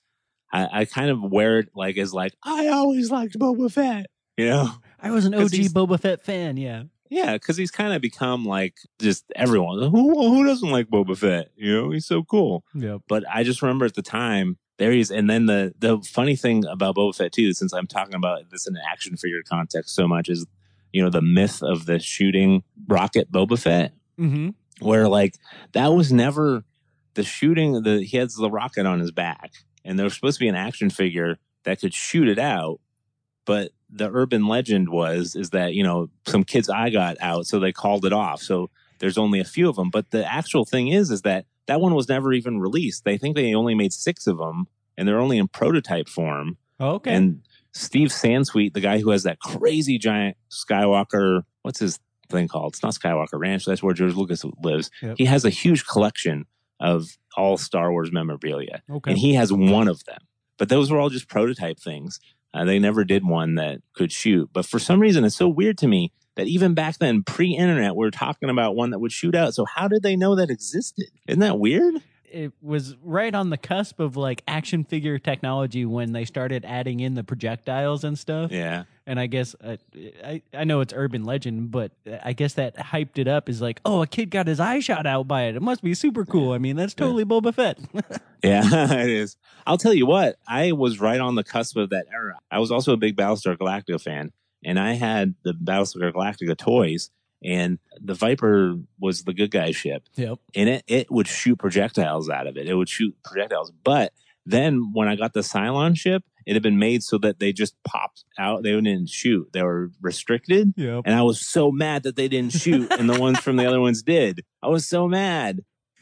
I, 0.52 0.80
I 0.80 0.84
kind 0.84 1.10
of 1.10 1.22
wear 1.22 1.60
it 1.60 1.68
like 1.74 1.96
as 1.96 2.12
like 2.12 2.34
i 2.42 2.68
always 2.68 3.10
liked 3.10 3.38
boba 3.38 3.70
fett 3.70 4.06
you 4.36 4.48
know 4.48 4.72
I 5.02 5.10
was 5.10 5.26
an 5.26 5.34
OG 5.34 5.50
Boba 5.74 5.98
Fett 5.98 6.24
fan. 6.24 6.56
Yeah. 6.56 6.84
yeah, 7.10 7.32
because 7.32 7.56
he's 7.56 7.72
kind 7.72 7.92
of 7.92 8.00
become 8.00 8.44
like 8.44 8.76
just 9.00 9.24
everyone. 9.34 9.82
Who 9.90 10.14
who 10.14 10.46
doesn't 10.46 10.70
like 10.70 10.88
Boba 10.88 11.18
Fett? 11.18 11.50
You 11.56 11.74
know, 11.74 11.90
he's 11.90 12.06
so 12.06 12.22
cool. 12.22 12.64
Yeah. 12.72 12.98
But 13.08 13.24
I 13.28 13.42
just 13.42 13.62
remember 13.62 13.84
at 13.84 13.94
the 13.94 14.02
time 14.02 14.58
there 14.78 14.92
he's, 14.92 15.10
and 15.10 15.28
then 15.28 15.46
the 15.46 15.74
the 15.76 15.98
funny 16.02 16.36
thing 16.36 16.64
about 16.66 16.94
Boba 16.94 17.16
Fett 17.16 17.32
too, 17.32 17.52
since 17.52 17.72
I'm 17.72 17.88
talking 17.88 18.14
about 18.14 18.50
this 18.50 18.66
in 18.68 18.76
an 18.76 18.82
action 18.88 19.16
figure 19.16 19.42
context 19.42 19.94
so 19.94 20.06
much, 20.06 20.28
is 20.28 20.46
you 20.92 21.02
know 21.02 21.10
the 21.10 21.22
myth 21.22 21.62
of 21.62 21.86
the 21.86 21.98
shooting 21.98 22.62
rocket 22.88 23.30
Boba 23.32 23.58
Fett, 23.58 23.92
hmm 24.16 24.50
where 24.80 25.08
like 25.08 25.36
that 25.72 25.88
was 25.88 26.12
never 26.12 26.64
the 27.14 27.22
shooting. 27.22 27.82
The 27.82 28.02
he 28.02 28.16
has 28.16 28.34
the 28.34 28.50
rocket 28.50 28.86
on 28.86 29.00
his 29.00 29.12
back, 29.12 29.52
and 29.84 29.98
there 29.98 30.04
was 30.04 30.14
supposed 30.14 30.38
to 30.38 30.44
be 30.44 30.48
an 30.48 30.54
action 30.56 30.90
figure 30.90 31.38
that 31.64 31.80
could 31.80 31.94
shoot 31.94 32.26
it 32.28 32.38
out, 32.38 32.80
but 33.44 33.70
the 33.94 34.10
urban 34.10 34.46
legend 34.46 34.88
was 34.88 35.34
is 35.36 35.50
that 35.50 35.74
you 35.74 35.82
know 35.84 36.08
some 36.26 36.42
kids 36.44 36.68
eye 36.70 36.88
got 36.90 37.16
out 37.20 37.46
so 37.46 37.58
they 37.60 37.72
called 37.72 38.06
it 38.06 38.12
off 38.12 38.40
so 38.40 38.70
there's 39.00 39.18
only 39.18 39.38
a 39.38 39.44
few 39.44 39.68
of 39.68 39.76
them 39.76 39.90
but 39.90 40.10
the 40.12 40.24
actual 40.32 40.64
thing 40.64 40.88
is 40.88 41.10
is 41.10 41.20
that 41.22 41.44
that 41.66 41.78
one 41.78 41.94
was 41.94 42.08
never 42.08 42.32
even 42.32 42.58
released 42.58 43.04
they 43.04 43.18
think 43.18 43.36
they 43.36 43.54
only 43.54 43.74
made 43.74 43.92
six 43.92 44.26
of 44.26 44.38
them 44.38 44.66
and 44.96 45.06
they're 45.06 45.20
only 45.20 45.36
in 45.36 45.46
prototype 45.46 46.08
form 46.08 46.56
Okay. 46.80 47.12
and 47.14 47.42
steve 47.72 48.08
sansweet 48.08 48.74
the 48.74 48.80
guy 48.80 48.98
who 49.00 49.10
has 49.10 49.22
that 49.22 49.38
crazy 49.40 49.98
giant 49.98 50.36
skywalker 50.50 51.42
what's 51.62 51.78
his 51.78 51.98
thing 52.28 52.48
called 52.48 52.72
it's 52.72 52.82
not 52.82 52.94
skywalker 52.94 53.38
ranch 53.38 53.64
that's 53.64 53.82
where 53.82 53.94
george 53.94 54.14
lucas 54.14 54.44
lives 54.62 54.90
Yep. 55.02 55.16
he 55.18 55.24
has 55.26 55.44
a 55.44 55.50
huge 55.50 55.86
collection 55.86 56.46
of 56.80 57.16
all 57.36 57.56
star 57.56 57.92
wars 57.92 58.10
memorabilia 58.12 58.82
okay. 58.90 59.10
and 59.12 59.18
he 59.18 59.34
has 59.34 59.52
one 59.52 59.86
of 59.88 60.04
them. 60.04 60.18
But 60.58 60.68
those 60.68 60.90
were 60.90 60.98
all 60.98 61.08
just 61.10 61.28
prototype 61.28 61.78
things. 61.78 62.20
Uh, 62.52 62.64
they 62.64 62.78
never 62.78 63.04
did 63.04 63.24
one 63.26 63.54
that 63.54 63.80
could 63.94 64.12
shoot. 64.12 64.50
But 64.52 64.66
for 64.66 64.78
some 64.78 65.00
reason, 65.00 65.24
it's 65.24 65.36
so 65.36 65.48
weird 65.48 65.78
to 65.78 65.88
me 65.88 66.12
that 66.36 66.46
even 66.46 66.74
back 66.74 66.98
then, 66.98 67.22
pre-internet, 67.22 67.96
we 67.96 68.06
are 68.06 68.10
talking 68.10 68.50
about 68.50 68.76
one 68.76 68.90
that 68.90 68.98
would 68.98 69.12
shoot 69.12 69.34
out. 69.34 69.54
So 69.54 69.64
how 69.64 69.88
did 69.88 70.02
they 70.02 70.14
know 70.16 70.34
that 70.34 70.50
existed? 70.50 71.06
Isn't 71.26 71.40
that 71.40 71.58
weird? 71.58 71.94
It 72.32 72.52
was 72.62 72.96
right 73.02 73.34
on 73.34 73.50
the 73.50 73.56
cusp 73.56 74.00
of 74.00 74.16
like 74.16 74.42
action 74.48 74.84
figure 74.84 75.18
technology 75.18 75.84
when 75.84 76.12
they 76.12 76.24
started 76.24 76.64
adding 76.64 77.00
in 77.00 77.14
the 77.14 77.22
projectiles 77.22 78.04
and 78.04 78.18
stuff. 78.18 78.50
Yeah. 78.50 78.84
And 79.06 79.18
I 79.18 79.26
guess 79.26 79.54
uh, 79.62 79.76
I 80.24 80.42
I 80.54 80.64
know 80.64 80.80
it's 80.80 80.92
urban 80.96 81.24
legend, 81.24 81.70
but 81.70 81.92
I 82.22 82.32
guess 82.32 82.54
that 82.54 82.76
hyped 82.76 83.18
it 83.18 83.28
up 83.28 83.48
is 83.48 83.60
like, 83.60 83.80
oh, 83.84 84.02
a 84.02 84.06
kid 84.06 84.30
got 84.30 84.46
his 84.46 84.60
eye 84.60 84.80
shot 84.80 85.06
out 85.06 85.28
by 85.28 85.42
it. 85.44 85.56
It 85.56 85.62
must 85.62 85.82
be 85.82 85.94
super 85.94 86.24
cool. 86.24 86.52
I 86.52 86.58
mean, 86.58 86.76
that's 86.76 86.94
totally 86.94 87.24
Boba 87.24 87.54
Fett. 87.54 87.78
Yeah, 88.44 88.62
it 89.00 89.08
is. 89.08 89.36
I'll 89.68 89.78
tell 89.78 89.94
you 89.94 90.04
what, 90.04 90.36
I 90.48 90.72
was 90.72 90.98
right 90.98 91.20
on 91.20 91.36
the 91.36 91.44
cusp 91.44 91.76
of 91.76 91.90
that 91.90 92.06
era. 92.12 92.40
I 92.50 92.58
was 92.58 92.72
also 92.72 92.92
a 92.92 92.96
big 92.96 93.16
Battlestar 93.16 93.56
Galactica 93.56 94.00
fan, 94.00 94.32
and 94.64 94.80
I 94.80 94.94
had 94.94 95.36
the 95.44 95.52
Battlestar 95.52 96.12
Galactica 96.12 96.56
toys, 96.56 97.10
and 97.44 97.78
the 98.00 98.14
Viper 98.14 98.76
was 99.00 99.24
the 99.24 99.34
good 99.34 99.50
guy 99.50 99.72
ship. 99.72 100.04
yep. 100.14 100.38
and 100.54 100.68
it, 100.68 100.84
it 100.86 101.10
would 101.10 101.28
shoot 101.28 101.58
projectiles 101.58 102.30
out 102.30 102.46
of 102.46 102.56
it. 102.56 102.68
It 102.68 102.74
would 102.74 102.88
shoot 102.88 103.14
projectiles. 103.24 103.72
But 103.84 104.12
then 104.46 104.92
when 104.92 105.08
I 105.08 105.16
got 105.16 105.34
the 105.34 105.40
Cylon 105.40 105.96
ship, 105.96 106.22
it 106.46 106.54
had 106.54 106.62
been 106.62 106.78
made 106.78 107.02
so 107.02 107.18
that 107.18 107.38
they 107.38 107.52
just 107.52 107.80
popped 107.84 108.24
out. 108.38 108.62
They 108.62 108.72
didn't 108.72 109.08
shoot. 109.08 109.48
They 109.52 109.62
were 109.62 109.90
restricted. 110.00 110.74
Yep. 110.76 111.02
And 111.04 111.14
I 111.14 111.22
was 111.22 111.46
so 111.46 111.70
mad 111.70 112.02
that 112.02 112.16
they 112.16 112.28
didn't 112.28 112.52
shoot 112.52 112.90
and 112.92 113.08
the 113.08 113.20
ones 113.20 113.38
from 113.38 113.56
the 113.56 113.66
other 113.66 113.80
ones 113.80 114.02
did. 114.02 114.44
I 114.62 114.68
was 114.68 114.86
so 114.86 115.08
mad. 115.08 115.60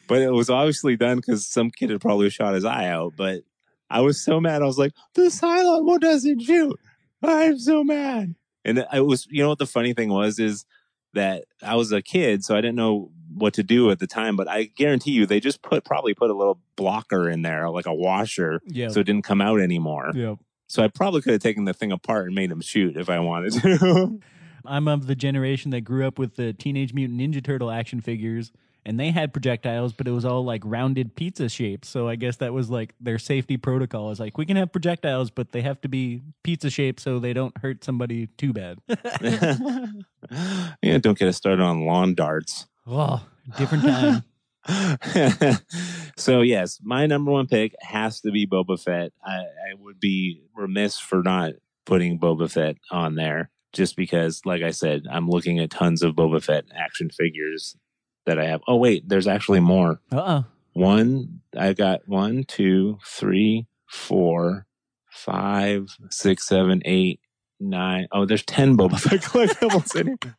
But 0.09 0.23
it 0.23 0.33
was 0.33 0.51
obviously 0.51 0.97
done 0.97 1.17
because 1.17 1.47
some 1.47 1.71
kid 1.71 1.91
had 1.91 2.01
probably 2.01 2.31
shot 2.31 2.55
his 2.55 2.65
eye 2.65 2.89
out. 2.89 3.13
But 3.17 3.43
I 3.91 4.01
was 4.01 4.21
so 4.23 4.41
mad. 4.41 4.63
I 4.63 4.67
was 4.67 4.79
like, 4.79 4.93
the 5.15 5.23
Cylon 5.23 5.85
one 5.85 6.01
doesn't 6.01 6.41
shoot. 6.41 6.79
I'm 7.23 7.59
so 7.59 7.85
mad. 7.85 8.35
And 8.65 8.87
I 8.91 9.01
was, 9.01 9.27
you 9.31 9.43
know 9.43 9.51
what 9.51 9.59
the 9.59 9.67
funny 9.67 9.93
thing 9.93 10.09
was 10.11 10.39
is 10.39 10.65
that 11.15 11.45
I 11.63 11.77
was 11.77 11.93
a 11.93 12.03
kid, 12.03 12.45
so 12.45 12.57
I 12.57 12.61
didn't 12.61 12.77
know 12.77 13.11
what 13.35 13.55
to 13.55 13.63
do 13.63 13.91
at 13.91 13.99
the 13.99 14.07
time. 14.07 14.37
But 14.37 14.49
I 14.49 14.65
guarantee 14.65 15.13
you, 15.13 15.27
they 15.27 15.41
just 15.41 15.63
put 15.63 15.85
probably 15.85 16.15
put 16.15 16.31
a 16.31 16.35
little 16.35 16.61
blocker 16.77 17.29
in 17.29 17.43
there, 17.43 17.69
like 17.71 17.87
a 17.87 17.95
washer, 17.95 18.61
Yeah. 18.67 18.89
so 18.89 19.01
it 19.01 19.05
didn't 19.05 19.25
come 19.25 19.41
out 19.41 19.61
anymore. 19.61 20.13
So 20.67 20.85
I 20.85 20.89
probably 20.89 21.21
could 21.23 21.33
have 21.33 21.43
taken 21.43 21.65
the 21.65 21.75
thing 21.75 21.91
apart 21.91 22.27
and 22.27 22.35
made 22.35 22.51
him 22.51 22.61
shoot 22.61 22.97
if 22.97 23.11
I 23.11 23.19
wanted 23.19 23.53
to. 23.55 24.21
I'm 24.65 24.87
of 24.89 25.07
the 25.07 25.15
generation 25.17 25.71
that 25.73 25.81
grew 25.81 26.07
up 26.07 26.19
with 26.19 26.37
the 26.37 26.53
Teenage 26.53 26.93
Mutant 26.93 27.19
Ninja 27.21 27.43
Turtle 27.43 27.71
action 27.71 28.01
figures, 28.01 28.53
and 28.85 28.99
they 28.99 29.11
had 29.11 29.33
projectiles, 29.33 29.93
but 29.93 30.09
it 30.09 30.13
was 30.13 30.25
all 30.25 30.45
like 30.45 30.63
rounded 30.65 31.15
pizza 31.15 31.49
shapes. 31.49 31.89
So 31.89 32.09
I 32.09 32.17
guess 32.17 32.37
that 32.37 32.53
was 32.53 32.71
like 32.71 32.95
their 33.01 33.19
safety 33.19 33.57
protocol. 33.57 34.11
Is 34.11 34.21
like 34.21 34.39
we 34.39 34.47
can 34.47 34.57
have 34.57 34.73
projectiles, 34.73 35.31
but 35.31 35.53
they 35.53 35.63
have 35.63 35.81
to 35.83 35.89
be 35.89 36.23
pizza 36.43 36.71
shaped 36.71 37.01
so 37.01 37.19
they 37.19 37.33
don't 37.33 37.57
hurt 37.59 37.85
somebody 37.85 38.27
too 38.27 38.53
bad. 38.53 38.79
yeah, 40.83 40.99
don't 40.99 41.19
get 41.19 41.29
us 41.29 41.37
started 41.37 41.63
on 41.63 41.85
lawn 41.85 42.15
darts. 42.15 42.67
oh, 42.87 43.25
different 43.57 43.85
time. 43.85 44.25
so 46.17 46.43
yes, 46.43 46.79
my 46.83 47.07
number 47.07 47.31
one 47.31 47.47
pick 47.47 47.75
has 47.81 48.21
to 48.21 48.31
be 48.31 48.47
Boba 48.47 48.83
Fett. 48.83 49.13
I, 49.25 49.37
I 49.37 49.75
would 49.79 50.01
be 50.01 50.43
remiss 50.55 50.99
for 50.99 51.23
not 51.23 51.53
putting 51.87 52.19
Boba 52.19 52.51
Fett 52.51 52.77
on 52.91 53.15
there, 53.15 53.51
just 53.73 53.97
because, 53.97 54.43
like 54.45 54.63
I 54.63 54.71
said, 54.71 55.05
I'm 55.11 55.29
looking 55.29 55.59
at 55.59 55.71
tons 55.71 56.03
of 56.03 56.15
Boba 56.15 56.43
Fett 56.43 56.65
action 56.75 57.11
figures 57.11 57.77
that 58.27 58.39
I 58.39 58.47
have. 58.47 58.61
Oh 58.67 58.77
wait, 58.77 59.09
there's 59.09 59.27
actually 59.27 59.61
more. 59.61 60.01
Uh 60.13 60.21
oh. 60.21 60.45
One, 60.73 61.41
I 61.57 61.73
got 61.73 62.07
one, 62.07 62.45
two, 62.45 62.99
three, 63.05 63.67
four, 63.87 64.67
five, 65.11 65.89
six, 66.11 66.47
seven, 66.47 66.81
eight, 66.85 67.21
nine. 67.59 68.07
Oh, 68.13 68.25
there's 68.25 68.45
ten 68.45 68.77
Boba 68.77 68.99
Fett 68.99 69.21
collectibles 69.23 69.95
in 69.99 70.19
here. 70.23 70.37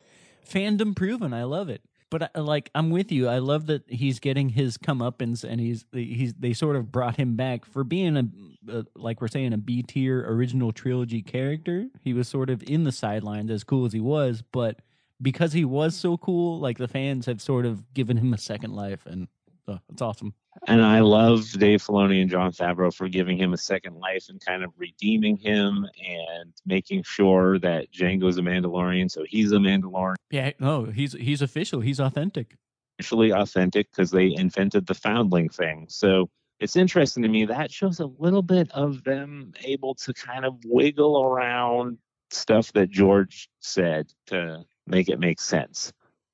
fandom 0.48 0.96
proven. 0.96 1.32
I 1.32 1.44
love 1.44 1.68
it. 1.68 1.82
But 2.10 2.30
I, 2.34 2.40
like 2.40 2.70
I'm 2.74 2.90
with 2.90 3.10
you. 3.10 3.28
I 3.28 3.38
love 3.38 3.66
that 3.66 3.84
he's 3.88 4.20
getting 4.20 4.50
his 4.50 4.76
come 4.76 4.98
comeuppance, 4.98 5.44
and 5.44 5.60
he's 5.60 5.86
he's 5.92 6.34
they 6.34 6.52
sort 6.52 6.76
of 6.76 6.92
brought 6.92 7.16
him 7.16 7.36
back 7.36 7.64
for 7.64 7.84
being 7.84 8.16
a, 8.16 8.24
a 8.70 8.84
like 8.94 9.20
we're 9.22 9.28
saying 9.28 9.52
a 9.54 9.58
B 9.58 9.82
tier 9.82 10.22
original 10.28 10.72
trilogy 10.72 11.22
character. 11.22 11.86
He 12.02 12.12
was 12.12 12.28
sort 12.28 12.50
of 12.50 12.62
in 12.64 12.84
the 12.84 12.92
sidelines, 12.92 13.50
as 13.50 13.64
cool 13.64 13.86
as 13.86 13.94
he 13.94 14.00
was, 14.00 14.42
but 14.52 14.80
because 15.22 15.52
he 15.52 15.64
was 15.64 15.96
so 15.96 16.16
cool, 16.18 16.58
like 16.58 16.78
the 16.78 16.88
fans 16.88 17.26
have 17.26 17.40
sort 17.40 17.64
of 17.64 17.94
given 17.94 18.16
him 18.16 18.34
a 18.34 18.38
second 18.38 18.72
life, 18.72 19.06
and 19.06 19.28
oh, 19.68 19.78
it's 19.90 20.02
awesome. 20.02 20.34
And 20.66 20.82
I 20.82 21.00
love 21.00 21.50
Dave 21.52 21.82
Filoni 21.82 22.20
and 22.20 22.30
Jon 22.30 22.52
Favreau 22.52 22.92
for 22.92 23.08
giving 23.08 23.38
him 23.38 23.54
a 23.54 23.56
second 23.56 23.96
life 23.96 24.26
and 24.28 24.38
kind 24.44 24.62
of 24.62 24.70
redeeming 24.76 25.36
him 25.38 25.86
and 26.06 26.52
making 26.66 27.04
sure 27.04 27.58
that 27.60 27.90
Jango's 27.90 28.36
a 28.36 28.42
Mandalorian, 28.42 29.10
so 29.10 29.24
he's 29.26 29.52
a 29.52 29.56
Mandalorian. 29.56 30.16
Yeah, 30.30 30.50
no, 30.58 30.84
he's 30.84 31.14
he's 31.14 31.40
official. 31.40 31.80
He's 31.80 32.00
authentic. 32.00 32.56
Actually 33.00 33.32
authentic 33.32 33.90
because 33.90 34.10
they 34.10 34.34
invented 34.36 34.86
the 34.86 34.94
foundling 34.94 35.48
thing. 35.48 35.86
So 35.88 36.28
it's 36.60 36.76
interesting 36.76 37.22
to 37.22 37.28
me 37.28 37.44
that 37.46 37.72
shows 37.72 37.98
a 37.98 38.06
little 38.06 38.42
bit 38.42 38.70
of 38.72 39.02
them 39.04 39.52
able 39.64 39.94
to 39.96 40.12
kind 40.12 40.44
of 40.44 40.58
wiggle 40.64 41.22
around 41.22 41.98
stuff 42.30 42.72
that 42.74 42.90
George 42.90 43.48
said 43.60 44.12
to 44.26 44.64
make 44.92 45.08
it 45.08 45.18
make 45.18 45.40
sense. 45.40 45.92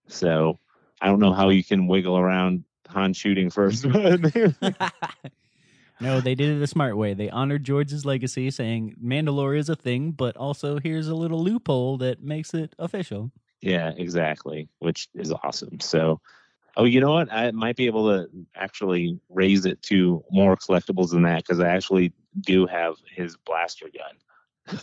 So 0.09 0.59
I 1.01 1.07
don't 1.07 1.21
know 1.21 1.33
how 1.33 1.49
you 1.49 1.65
can 1.65 1.87
wiggle 1.87 2.19
around 2.19 2.65
Han 2.89 3.15
shooting 3.15 3.51
first, 3.51 3.85
no, 3.85 4.17
they 6.21 6.35
did 6.35 6.57
it 6.57 6.63
a 6.63 6.67
smart 6.67 6.97
way. 6.97 7.15
They 7.15 7.29
honored 7.29 7.65
George's 7.65 8.07
legacy, 8.07 8.51
saying 8.51 8.97
Mandalore 9.03 9.59
is 9.59 9.69
a 9.69 9.77
thing, 9.77 10.13
but 10.13 10.37
also 10.37 10.79
here's 10.79 11.09
a 11.09 11.15
little 11.15 11.43
loophole 11.43 11.99
that 11.99 12.23
makes 12.23 12.55
it 12.55 12.75
official. 12.79 13.31
Yeah, 13.61 13.93
exactly, 13.97 14.69
which 14.79 15.09
is 15.15 15.33
awesome. 15.33 15.81
So, 15.81 16.21
oh, 16.77 16.85
you 16.85 17.01
know 17.01 17.13
what? 17.13 17.31
I 17.31 17.51
might 17.51 17.77
be 17.77 17.87
able 17.87 18.09
to 18.09 18.31
actually 18.55 19.19
raise 19.29 19.67
it 19.67 19.83
to 19.83 20.25
more 20.31 20.57
collectibles 20.57 21.11
than 21.11 21.23
that 21.23 21.39
because 21.39 21.61
I 21.61 21.69
actually 21.69 22.13
do 22.41 22.67
have 22.67 22.95
his 23.15 23.37
blaster 23.37 23.87
gun. 23.87 24.17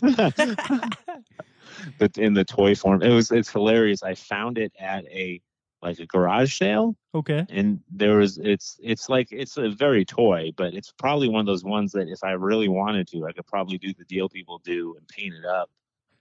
but 1.98 2.18
in 2.18 2.34
the 2.34 2.44
toy 2.44 2.74
form, 2.74 3.02
it 3.02 3.10
was 3.10 3.30
it's 3.30 3.50
hilarious. 3.50 4.02
I 4.02 4.14
found 4.14 4.58
it 4.58 4.72
at 4.78 5.04
a 5.06 5.40
like 5.82 5.98
a 5.98 6.06
garage 6.06 6.58
sale 6.58 6.96
okay. 7.14 7.46
and 7.50 7.80
there 7.90 8.18
was 8.18 8.38
it's 8.38 8.78
it's 8.82 9.08
like 9.08 9.28
it's 9.30 9.56
a 9.56 9.70
very 9.70 10.04
toy 10.04 10.50
but 10.56 10.74
it's 10.74 10.92
probably 10.98 11.28
one 11.28 11.40
of 11.40 11.46
those 11.46 11.64
ones 11.64 11.92
that 11.92 12.08
if 12.08 12.24
i 12.24 12.32
really 12.32 12.68
wanted 12.68 13.06
to 13.06 13.26
i 13.26 13.32
could 13.32 13.46
probably 13.46 13.78
do 13.78 13.92
the 13.94 14.04
deal 14.04 14.28
people 14.28 14.60
do 14.64 14.94
and 14.96 15.06
paint 15.08 15.34
it 15.34 15.44
up 15.44 15.70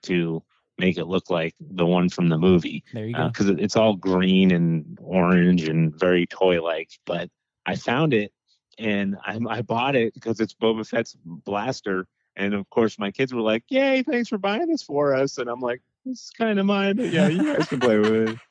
to 0.02 0.44
make 0.78 0.98
it 0.98 1.06
look 1.06 1.30
like 1.30 1.56
the 1.60 1.86
one 1.86 2.10
from 2.10 2.28
the 2.28 2.38
movie 2.38 2.84
There 2.94 3.08
you 3.08 3.16
uh, 3.16 3.24
go. 3.24 3.28
because 3.30 3.50
it 3.50 3.60
it's 3.60 3.76
all 3.76 3.96
green 3.96 4.52
and 4.52 4.98
orange 5.02 5.68
and 5.68 5.98
very 5.98 6.28
toy 6.28 6.62
like 6.62 6.90
but 7.06 7.30
i 7.66 7.76
found 7.76 8.14
it 8.14 8.32
and 8.78 9.16
I, 9.26 9.40
I 9.50 9.62
bought 9.62 9.96
it 9.96 10.14
because 10.14 10.42
it's 10.42 10.54
boba 10.54 10.86
fett's 10.86 11.16
blaster 11.24 12.08
and 12.36 12.54
of 12.54 12.70
course 12.70 12.98
my 13.00 13.12
kids 13.12 13.34
were 13.34 13.42
like 13.42 13.64
yay 13.70 14.04
thanks 14.04 14.30
for 14.30 14.38
buying 14.38 14.68
this 14.68 14.84
for 14.84 15.14
us. 15.14 15.38
And 15.38 15.50
i'm 15.50 15.60
like 15.62 15.82
this 16.06 16.22
is 16.24 16.32
kind 16.38 16.60
of 16.60 16.66
mine 16.66 16.98
but 16.98 17.12
yeah 17.12 17.28
you 17.28 17.54
guys 17.56 17.68
can 17.68 17.80
play 17.80 17.98
with 18.00 18.30
it. 18.30 18.38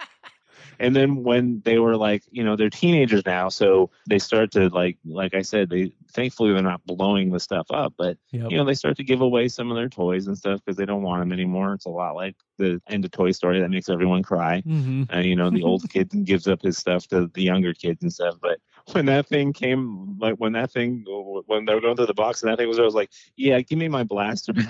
And 0.80 0.94
then 0.96 1.22
when 1.22 1.62
they 1.64 1.78
were 1.78 1.96
like 1.96 2.22
you 2.30 2.42
know 2.42 2.56
they're 2.56 2.70
teenagers 2.70 3.22
now 3.24 3.48
so 3.48 3.90
they 4.08 4.18
start 4.18 4.50
to 4.52 4.68
like 4.70 4.98
like 5.04 5.32
i 5.34 5.42
said 5.42 5.70
they 5.70 5.92
thankfully 6.12 6.52
they're 6.52 6.62
not 6.62 6.84
blowing 6.84 7.30
the 7.30 7.38
stuff 7.38 7.66
up 7.70 7.94
but 7.96 8.16
Yep. 8.32 8.50
you 8.50 8.56
know 8.56 8.64
they 8.64 8.74
start 8.74 8.96
to 8.96 9.04
give 9.04 9.20
away 9.20 9.46
some 9.48 9.70
of 9.70 9.76
their 9.76 9.88
toys 9.88 10.26
and 10.26 10.36
stuff 10.36 10.60
because 10.64 10.76
they 10.76 10.84
don't 10.84 11.02
want 11.02 11.20
them 11.20 11.32
anymore. 11.32 11.74
It's 11.74 11.86
a 11.86 11.90
lot 11.90 12.16
like 12.16 12.34
the 12.58 12.80
end 12.88 13.04
of 13.04 13.12
toy 13.12 13.30
story 13.30 13.60
that 13.60 13.68
makes 13.70 13.88
everyone 13.88 14.24
cry. 14.24 14.60
Hmm 14.62 15.04
uh, 15.12 15.18
you 15.18 15.36
know 15.36 15.48
the 15.50 15.62
old 15.62 15.88
kid 15.94 16.10
gives 16.24 16.48
up 16.48 16.62
his 16.62 16.76
stuff 16.76 17.06
to 17.08 17.30
the 17.34 17.42
younger 17.42 17.72
kids 17.72 18.02
and 18.02 18.12
stuff 18.12 18.36
but 18.42 18.58
when 18.92 19.06
that 19.06 19.26
thing 19.26 19.52
came 19.52 20.18
like 20.18 20.34
when 20.36 20.52
that 20.52 20.70
thing 20.70 21.04
when 21.46 21.64
they 21.64 21.74
were 21.74 21.80
going 21.80 21.96
through 21.96 22.06
the 22.06 22.14
box 22.14 22.42
and 22.42 22.50
that 22.50 22.58
thing 22.58 22.68
was 22.68 22.78
i 22.78 22.82
was 22.82 22.94
like 22.94 23.10
yeah 23.36 23.60
give 23.60 23.78
me 23.78 23.88
my 23.88 24.04
blaster 24.04 24.52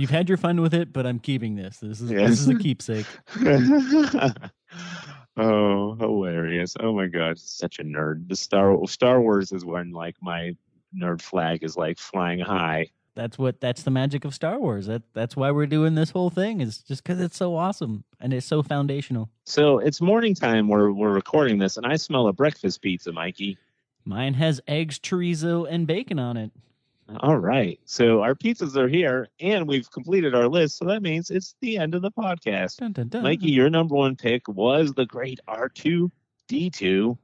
You've 0.00 0.08
had 0.08 0.30
your 0.30 0.38
fun 0.38 0.62
with 0.62 0.72
it, 0.72 0.94
but 0.94 1.04
I'm 1.04 1.18
keeping 1.18 1.56
this. 1.56 1.76
This 1.76 2.00
is 2.00 2.08
this 2.08 2.40
is 2.40 2.48
a 2.48 2.56
keepsake. 2.56 3.04
oh, 5.36 5.94
hilarious! 5.96 6.74
Oh 6.80 6.94
my 6.94 7.06
god, 7.06 7.38
such 7.38 7.80
a 7.80 7.84
nerd. 7.84 8.26
The 8.26 8.34
Star 8.34 8.78
Star 8.86 9.20
Wars 9.20 9.52
is 9.52 9.62
when 9.62 9.90
like 9.90 10.16
my 10.22 10.56
nerd 10.98 11.20
flag 11.20 11.62
is 11.62 11.76
like 11.76 11.98
flying 11.98 12.38
high. 12.38 12.90
That's 13.14 13.38
what 13.38 13.60
that's 13.60 13.82
the 13.82 13.90
magic 13.90 14.24
of 14.24 14.34
Star 14.34 14.58
Wars. 14.58 14.86
That 14.86 15.02
that's 15.12 15.36
why 15.36 15.50
we're 15.50 15.66
doing 15.66 15.94
this 15.94 16.10
whole 16.10 16.30
thing. 16.30 16.60
Is 16.60 16.78
just 16.78 17.02
because 17.02 17.20
it's 17.20 17.36
so 17.36 17.56
awesome 17.56 18.04
and 18.20 18.32
it's 18.32 18.46
so 18.46 18.62
foundational. 18.62 19.30
So 19.44 19.78
it's 19.78 20.00
morning 20.00 20.34
time 20.34 20.68
where 20.68 20.92
we're 20.92 21.12
recording 21.12 21.58
this, 21.58 21.76
and 21.76 21.86
I 21.86 21.96
smell 21.96 22.28
a 22.28 22.32
breakfast 22.32 22.82
pizza, 22.82 23.12
Mikey. 23.12 23.58
Mine 24.04 24.34
has 24.34 24.60
eggs, 24.66 24.98
chorizo, 24.98 25.66
and 25.68 25.86
bacon 25.86 26.18
on 26.18 26.36
it. 26.36 26.52
All 27.18 27.36
right, 27.36 27.80
so 27.84 28.22
our 28.22 28.36
pizzas 28.36 28.76
are 28.76 28.86
here, 28.86 29.26
and 29.40 29.66
we've 29.66 29.90
completed 29.90 30.32
our 30.32 30.46
list. 30.46 30.78
So 30.78 30.84
that 30.84 31.02
means 31.02 31.28
it's 31.28 31.56
the 31.60 31.76
end 31.76 31.96
of 31.96 32.02
the 32.02 32.12
podcast. 32.12 32.76
Dun, 32.76 32.92
dun, 32.92 33.08
dun. 33.08 33.24
Mikey, 33.24 33.50
your 33.50 33.68
number 33.68 33.96
one 33.96 34.14
pick 34.14 34.46
was 34.46 34.92
the 34.92 35.06
great 35.06 35.40
R 35.48 35.68
two 35.68 36.12
D 36.46 36.70
two. 36.70 37.18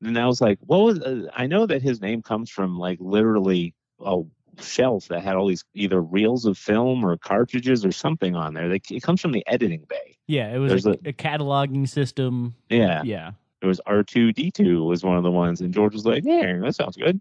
And 0.00 0.16
I 0.16 0.26
was 0.26 0.40
like, 0.40 0.58
what 0.60 0.78
was? 0.78 1.00
Uh, 1.00 1.28
I 1.34 1.48
know 1.48 1.66
that 1.66 1.82
his 1.82 2.00
name 2.00 2.22
comes 2.22 2.50
from 2.50 2.78
like 2.78 2.98
literally 3.00 3.74
a 4.00 4.22
shelf 4.60 5.08
that 5.08 5.22
had 5.22 5.36
all 5.36 5.46
these 5.46 5.64
either 5.74 6.00
reels 6.00 6.44
of 6.46 6.56
film 6.58 7.04
or 7.04 7.16
cartridges 7.16 7.84
or 7.84 7.92
something 7.92 8.34
on 8.34 8.54
there. 8.54 8.68
They, 8.68 8.80
it 8.90 9.02
comes 9.02 9.20
from 9.20 9.32
the 9.32 9.44
editing 9.46 9.84
bay. 9.88 10.16
Yeah, 10.26 10.54
it 10.54 10.58
was 10.58 10.70
There's 10.70 10.86
a, 10.86 10.98
a 11.08 11.12
cataloging 11.12 11.88
system. 11.88 12.54
Yeah, 12.70 13.02
Yeah. 13.04 13.32
it 13.62 13.66
was 13.66 13.80
R 13.86 14.02
two 14.02 14.32
D 14.32 14.50
two 14.50 14.84
was 14.84 15.04
one 15.04 15.16
of 15.16 15.22
the 15.22 15.30
ones, 15.30 15.60
and 15.60 15.72
George 15.72 15.92
was 15.94 16.06
like, 16.06 16.24
yeah, 16.24 16.58
that 16.60 16.74
sounds 16.74 16.96
good. 16.96 17.20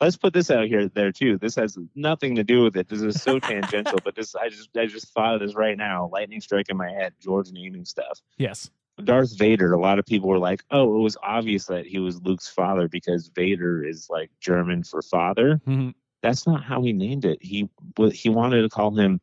Let's 0.00 0.16
put 0.16 0.32
this 0.32 0.48
out 0.48 0.66
here 0.68 0.88
there 0.88 1.10
too. 1.10 1.38
This 1.38 1.56
has 1.56 1.76
nothing 1.96 2.36
to 2.36 2.44
do 2.44 2.62
with 2.62 2.76
it. 2.76 2.88
This 2.88 3.02
is 3.02 3.20
so 3.20 3.38
tangential, 3.40 3.98
but 4.04 4.14
this 4.14 4.36
I 4.36 4.48
just 4.48 4.68
I 4.76 4.86
just 4.86 5.08
thought 5.12 5.34
of 5.34 5.40
this 5.40 5.56
right 5.56 5.76
now. 5.76 6.08
Lightning 6.12 6.40
strike 6.40 6.68
in 6.68 6.76
my 6.76 6.90
head. 6.90 7.14
George 7.20 7.50
naming 7.50 7.84
stuff. 7.84 8.20
Yes. 8.36 8.70
Darth 9.02 9.36
Vader, 9.38 9.72
a 9.72 9.80
lot 9.80 9.98
of 10.00 10.06
people 10.06 10.28
were 10.28 10.38
like, 10.40 10.62
oh, 10.72 10.96
it 10.98 11.02
was 11.02 11.16
obvious 11.22 11.66
that 11.66 11.86
he 11.86 12.00
was 12.00 12.20
Luke's 12.22 12.48
father 12.48 12.88
because 12.88 13.28
Vader 13.34 13.84
is 13.84 14.08
like 14.10 14.30
German 14.40 14.82
for 14.82 15.02
father. 15.02 15.60
Mhm. 15.68 15.94
That's 16.22 16.46
not 16.46 16.64
how 16.64 16.82
he 16.82 16.92
named 16.92 17.24
it. 17.24 17.38
He 17.42 17.68
he 18.12 18.28
wanted 18.28 18.62
to 18.62 18.68
call 18.68 18.96
him 18.96 19.20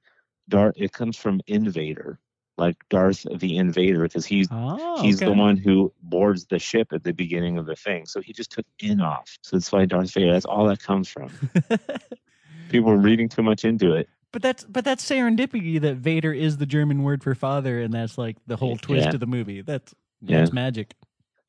Darth. 0.49 0.75
It 0.77 0.91
comes 0.93 1.17
from 1.17 1.41
Invader, 1.47 2.19
like 2.57 2.77
Darth 2.89 3.25
the 3.39 3.57
Invader, 3.57 4.03
because 4.03 4.25
he's 4.25 4.47
Oh, 4.51 5.01
he's 5.01 5.19
the 5.19 5.33
one 5.33 5.57
who 5.57 5.91
boards 6.01 6.45
the 6.45 6.59
ship 6.59 6.93
at 6.93 7.03
the 7.03 7.11
beginning 7.13 7.57
of 7.57 7.65
the 7.65 7.75
thing. 7.75 8.05
So 8.05 8.21
he 8.21 8.31
just 8.33 8.51
took 8.51 8.65
in 8.79 9.01
off. 9.01 9.37
So 9.41 9.57
that's 9.57 9.71
why 9.71 9.85
Darth 9.85 10.13
Vader. 10.13 10.31
That's 10.31 10.45
all 10.45 10.67
that 10.67 10.79
comes 10.81 11.09
from. 11.09 11.29
People 12.69 12.91
were 12.91 12.97
reading 12.97 13.29
too 13.29 13.43
much 13.43 13.63
into 13.65 13.93
it. 13.93 14.09
but 14.31 14.41
that's 14.41 14.63
but 14.65 14.83
that's 14.83 15.07
serendipity 15.07 15.79
that 15.81 15.97
Vader 15.97 16.33
is 16.33 16.57
the 16.57 16.65
German 16.65 17.03
word 17.03 17.23
for 17.23 17.35
father, 17.35 17.81
and 17.81 17.93
that's 17.93 18.17
like 18.17 18.37
the 18.47 18.55
whole 18.55 18.77
twist 18.77 19.05
Yeah. 19.07 19.13
of 19.13 19.19
the 19.19 19.27
movie. 19.27 19.61
That's 19.61 19.93
Yeah. 20.21 20.39
that's 20.39 20.53
magic. 20.53 20.95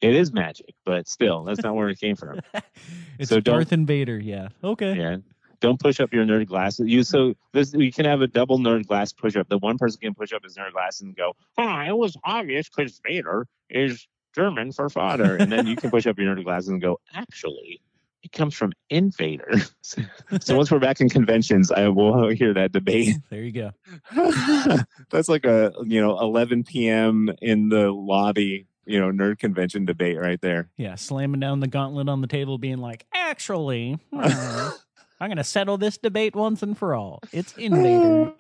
It 0.03 0.15
is 0.15 0.31
magic, 0.33 0.75
but 0.85 1.09
still, 1.09 1.43
that's 1.45 1.63
not 1.63 1.75
where 1.75 1.89
it 1.89 1.99
came 1.99 2.17
from. 2.17 2.41
it's 3.19 3.31
So 3.31 3.41
Darth 3.41 3.73
and 3.73 3.87
Vader. 3.87 4.19
Yeah. 4.19 4.49
Okay. 4.63 4.95
Yeah. 4.95 5.17
Don't 5.61 5.81
push 5.81 6.01
up 6.01 6.13
your 6.13 6.25
nerd 6.25 6.47
glasses. 6.47 6.89
You 6.89 7.03
so 7.03 7.35
this 7.53 7.73
you 7.73 7.93
can 7.93 8.05
have 8.05 8.21
a 8.21 8.27
double 8.27 8.59
nerd 8.59 8.87
glass 8.87 9.13
push 9.13 9.37
up. 9.37 9.49
The 9.49 9.59
one 9.59 9.79
person 9.79 10.01
can 10.01 10.15
push 10.15 10.33
up 10.33 10.43
his 10.45 10.57
nerd 10.57 10.73
glasses 10.73 11.03
and 11.03 11.17
go, 11.17 11.35
"Oh, 11.59 11.81
it 11.81 11.97
was 11.97 12.17
obvious 12.25 12.69
because 12.69 13.01
Vader 13.07 13.47
is 13.71 14.07
German 14.35 14.73
for 14.73 14.89
father," 14.89 15.37
and 15.37 15.51
then 15.51 15.67
you 15.67 15.77
can 15.77 15.91
push 15.91 16.07
up 16.07 16.19
your 16.19 16.35
nerd 16.35 16.45
glasses 16.45 16.69
and 16.69 16.81
go, 16.81 17.01
"Actually, 17.15 17.81
it 18.23 18.33
comes 18.33 18.55
from 18.55 18.73
Invader." 18.91 19.51
so 19.83 20.57
once 20.57 20.71
we're 20.71 20.79
back 20.79 21.01
in 21.01 21.09
conventions, 21.09 21.71
I 21.71 21.89
will 21.89 22.29
hear 22.31 22.53
that 22.55 22.73
debate. 22.73 23.17
There 23.31 23.43
you 23.43 23.53
go. 23.53 23.73
That's 25.11 25.29
like 25.29 25.45
a 25.45 25.73
you 25.85 26.01
know 26.01 26.19
11 26.21 26.65
p.m. 26.65 27.31
in 27.41 27.69
the 27.69 27.91
lobby, 27.91 28.67
you 28.85 29.01
know, 29.01 29.11
nerd 29.11 29.39
convention 29.39 29.85
debate 29.85 30.19
right 30.19 30.41
there. 30.41 30.69
Yeah, 30.77 30.95
slamming 30.97 31.41
down 31.41 31.61
the 31.61 31.69
gauntlet 31.69 32.09
on 32.09 32.21
the 32.21 32.27
table, 32.27 32.59
being 32.59 32.79
like, 32.79 33.07
actually, 33.15 33.99
hmm, 34.13 34.69
I'm 35.21 35.29
going 35.29 35.37
to 35.39 35.45
settle 35.45 35.79
this 35.79 35.97
debate 35.97 36.35
once 36.35 36.63
and 36.63 36.77
for 36.77 36.95
all. 36.95 37.21
It's 37.33 37.53
Invader. 37.57 38.33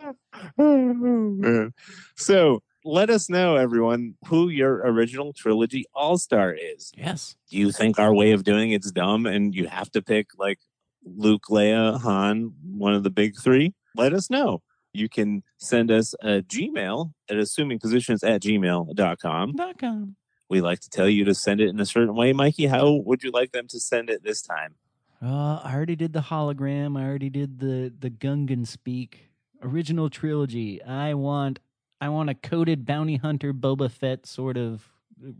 so 2.16 2.62
let 2.84 3.10
us 3.10 3.28
know, 3.28 3.56
everyone, 3.56 4.14
who 4.26 4.48
your 4.48 4.76
original 4.86 5.32
trilogy 5.32 5.84
all 5.94 6.18
star 6.18 6.54
is. 6.54 6.92
Yes. 6.96 7.36
Do 7.50 7.56
you 7.56 7.72
think 7.72 7.98
our 7.98 8.14
way 8.14 8.32
of 8.32 8.44
doing 8.44 8.70
it's 8.72 8.90
dumb 8.90 9.26
and 9.26 9.54
you 9.54 9.66
have 9.66 9.90
to 9.92 10.02
pick 10.02 10.28
like 10.38 10.58
Luke, 11.04 11.44
Leia, 11.50 12.00
Han, 12.00 12.52
one 12.64 12.94
of 12.94 13.02
the 13.02 13.10
big 13.10 13.36
three? 13.40 13.74
Let 13.96 14.12
us 14.12 14.30
know. 14.30 14.62
You 14.92 15.08
can 15.08 15.42
send 15.58 15.90
us 15.90 16.14
a 16.22 16.42
Gmail 16.42 17.12
at 17.28 17.36
assumingpositions 17.36 18.26
at 18.26 18.40
gmail.com. 18.42 19.52
Dot 19.52 19.78
com. 19.78 20.16
We 20.48 20.60
like 20.60 20.80
to 20.80 20.88
tell 20.88 21.08
you 21.08 21.24
to 21.24 21.34
send 21.34 21.60
it 21.60 21.68
in 21.68 21.80
a 21.80 21.86
certain 21.86 22.14
way. 22.14 22.32
Mikey, 22.32 22.66
how 22.66 22.92
would 22.92 23.22
you 23.22 23.30
like 23.30 23.52
them 23.52 23.66
to 23.68 23.80
send 23.80 24.08
it 24.10 24.22
this 24.22 24.42
time? 24.42 24.76
Uh, 25.22 25.60
I 25.62 25.72
already 25.74 25.96
did 25.96 26.12
the 26.12 26.20
hologram. 26.20 26.98
I 26.98 27.04
already 27.04 27.30
did 27.30 27.58
the 27.60 27.92
the 27.98 28.10
Gungan 28.10 28.66
speak 28.66 29.30
original 29.62 30.10
trilogy. 30.10 30.82
I 30.82 31.14
want 31.14 31.58
I 32.00 32.08
want 32.08 32.30
a 32.30 32.34
coded 32.34 32.84
bounty 32.84 33.16
hunter 33.16 33.52
Boba 33.54 33.90
Fett 33.90 34.26
sort 34.26 34.56
of 34.56 34.88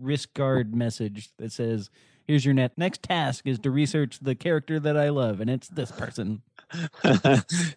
risk 0.01 0.33
guard 0.35 0.75
message 0.75 1.31
that 1.37 1.53
says, 1.53 1.91
"Here's 2.25 2.45
your 2.45 2.55
net 2.55 2.73
next 2.77 3.03
task 3.03 3.47
is 3.47 3.59
to 3.61 3.71
research 3.71 4.19
the 4.21 4.35
character 4.35 4.81
that 4.81 4.97
I 4.97 5.11
love, 5.11 5.41
and 5.41 5.51
it's 5.51 5.69
this 5.69 5.91
person." 5.93 6.43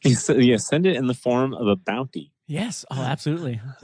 Yeah, 0.03 0.57
send 0.57 0.87
it 0.87 0.95
in 0.95 1.05
the 1.05 1.13
form 1.13 1.53
of 1.53 1.67
a 1.67 1.75
bounty. 1.75 2.31
Yes. 2.47 2.83
Oh, 2.89 3.03
absolutely. 3.03 3.61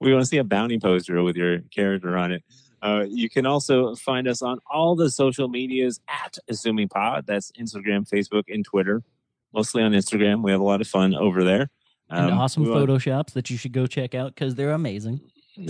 we 0.00 0.12
want 0.12 0.22
to 0.22 0.26
see 0.26 0.36
a 0.36 0.44
bounty 0.44 0.78
poster 0.78 1.22
with 1.22 1.36
your 1.36 1.60
character 1.74 2.18
on 2.18 2.32
it. 2.32 2.42
Uh, 2.82 3.04
you 3.08 3.28
can 3.28 3.44
also 3.46 3.94
find 3.96 4.28
us 4.28 4.40
on 4.42 4.58
all 4.70 4.94
the 4.94 5.10
social 5.10 5.48
medias 5.48 6.00
at 6.08 6.36
Assuming 6.48 6.88
Pod. 6.88 7.26
That's 7.26 7.50
Instagram, 7.52 8.08
Facebook, 8.08 8.44
and 8.48 8.64
Twitter. 8.64 9.02
Mostly 9.52 9.82
on 9.82 9.92
Instagram. 9.92 10.42
We 10.42 10.50
have 10.52 10.60
a 10.60 10.64
lot 10.64 10.80
of 10.80 10.86
fun 10.86 11.14
over 11.14 11.42
there. 11.44 11.70
And 12.10 12.30
Um, 12.32 12.38
awesome 12.38 12.62
we 12.64 12.70
want- 12.70 12.88
photoshops 12.88 13.32
that 13.32 13.50
you 13.50 13.56
should 13.56 13.72
go 13.72 13.86
check 13.86 14.14
out 14.14 14.34
because 14.34 14.54
they're 14.54 14.72
amazing. 14.72 15.20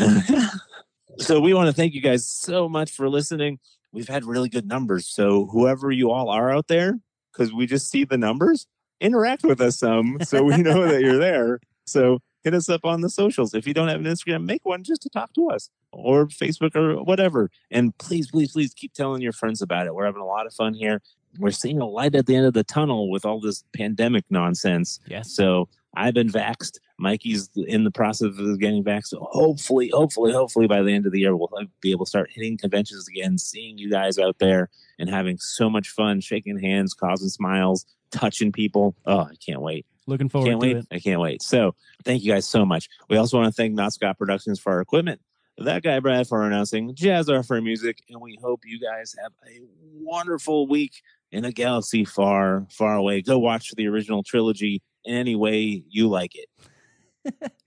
so 1.18 1.40
we 1.40 1.54
want 1.54 1.68
to 1.68 1.72
thank 1.72 1.94
you 1.94 2.00
guys 2.00 2.26
so 2.26 2.68
much 2.68 2.90
for 2.90 3.08
listening. 3.08 3.58
We've 3.92 4.08
had 4.08 4.24
really 4.24 4.48
good 4.48 4.66
numbers. 4.66 5.08
So 5.08 5.46
whoever 5.46 5.90
you 5.90 6.10
all 6.10 6.28
are 6.28 6.50
out 6.52 6.68
there, 6.68 6.98
because 7.32 7.52
we 7.52 7.66
just 7.66 7.90
see 7.90 8.04
the 8.04 8.18
numbers, 8.18 8.66
interact 9.00 9.44
with 9.44 9.60
us 9.60 9.78
some 9.78 10.18
so 10.22 10.42
we 10.42 10.56
know 10.58 10.86
that 10.88 11.00
you're 11.00 11.18
there. 11.18 11.60
So 11.86 12.18
hit 12.44 12.54
us 12.54 12.68
up 12.68 12.84
on 12.84 13.00
the 13.00 13.08
socials. 13.10 13.54
If 13.54 13.66
you 13.66 13.74
don't 13.74 13.88
have 13.88 14.00
an 14.00 14.06
Instagram, 14.06 14.44
make 14.44 14.64
one 14.64 14.84
just 14.84 15.02
to 15.02 15.08
talk 15.08 15.32
to 15.34 15.48
us 15.50 15.70
or 15.92 16.26
Facebook 16.26 16.76
or 16.76 17.02
whatever. 17.02 17.50
And 17.70 17.96
please, 17.98 18.30
please, 18.30 18.52
please 18.52 18.74
keep 18.74 18.92
telling 18.92 19.22
your 19.22 19.32
friends 19.32 19.62
about 19.62 19.86
it. 19.86 19.94
We're 19.94 20.06
having 20.06 20.22
a 20.22 20.26
lot 20.26 20.46
of 20.46 20.52
fun 20.54 20.74
here. 20.74 21.02
We're 21.38 21.50
seeing 21.50 21.80
a 21.80 21.86
light 21.86 22.14
at 22.14 22.26
the 22.26 22.36
end 22.36 22.46
of 22.46 22.54
the 22.54 22.64
tunnel 22.64 23.10
with 23.10 23.24
all 23.24 23.40
this 23.40 23.64
pandemic 23.74 24.24
nonsense. 24.30 24.98
Yes. 25.06 25.30
So 25.32 25.68
I've 25.94 26.14
been 26.14 26.28
vaxxed. 26.28 26.78
Mikey's 26.98 27.48
in 27.54 27.84
the 27.84 27.90
process 27.90 28.38
of 28.38 28.58
getting 28.58 28.82
vaxxed. 28.82 29.08
So 29.08 29.26
hopefully, 29.30 29.90
hopefully, 29.92 30.32
hopefully 30.32 30.66
by 30.66 30.82
the 30.82 30.92
end 30.92 31.06
of 31.06 31.12
the 31.12 31.20
year, 31.20 31.36
we'll 31.36 31.48
be 31.80 31.90
able 31.92 32.04
to 32.06 32.08
start 32.08 32.30
hitting 32.32 32.56
conventions 32.56 33.06
again, 33.08 33.38
seeing 33.38 33.78
you 33.78 33.90
guys 33.90 34.18
out 34.18 34.38
there 34.38 34.68
and 34.98 35.08
having 35.08 35.38
so 35.38 35.70
much 35.70 35.88
fun, 35.88 36.20
shaking 36.20 36.58
hands, 36.58 36.94
causing 36.94 37.28
smiles, 37.28 37.86
touching 38.10 38.52
people. 38.52 38.96
Oh, 39.06 39.20
I 39.20 39.34
can't 39.44 39.60
wait. 39.60 39.86
Looking 40.06 40.30
forward 40.30 40.48
Can't 40.48 40.60
to 40.62 40.66
wait. 40.66 40.76
it. 40.78 40.86
I 40.90 40.98
can't 41.00 41.20
wait. 41.20 41.42
So 41.42 41.74
thank 42.02 42.22
you 42.22 42.32
guys 42.32 42.48
so 42.48 42.64
much. 42.64 42.88
We 43.10 43.18
also 43.18 43.38
want 43.38 43.54
to 43.54 43.56
thank 43.56 43.74
Not 43.74 43.92
Scott 43.92 44.16
Productions 44.18 44.58
for 44.58 44.72
our 44.72 44.80
equipment. 44.80 45.20
That 45.58 45.82
guy 45.82 45.98
Brad 46.00 46.28
for 46.28 46.42
announcing, 46.44 46.94
Jazzar 46.94 47.44
for 47.46 47.60
music, 47.60 48.02
and 48.08 48.20
we 48.20 48.38
hope 48.40 48.60
you 48.64 48.80
guys 48.80 49.14
have 49.20 49.32
a 49.46 49.60
wonderful 49.82 50.68
week 50.68 51.02
in 51.32 51.44
a 51.44 51.52
galaxy 51.52 52.04
far, 52.04 52.66
far 52.70 52.94
away. 52.94 53.22
Go 53.22 53.38
watch 53.38 53.72
the 53.76 53.88
original 53.88 54.22
trilogy 54.22 54.80
in 55.04 55.16
any 55.16 55.34
way 55.34 55.82
you 55.88 56.08
like 56.08 56.32
it. 56.34 57.52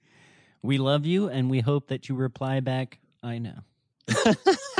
We 0.64 0.78
love 0.78 1.06
you 1.06 1.28
and 1.28 1.50
we 1.50 1.60
hope 1.60 1.88
that 1.88 2.08
you 2.08 2.16
reply 2.16 2.60
back, 2.60 3.00
I 3.24 3.40
know. 3.40 3.62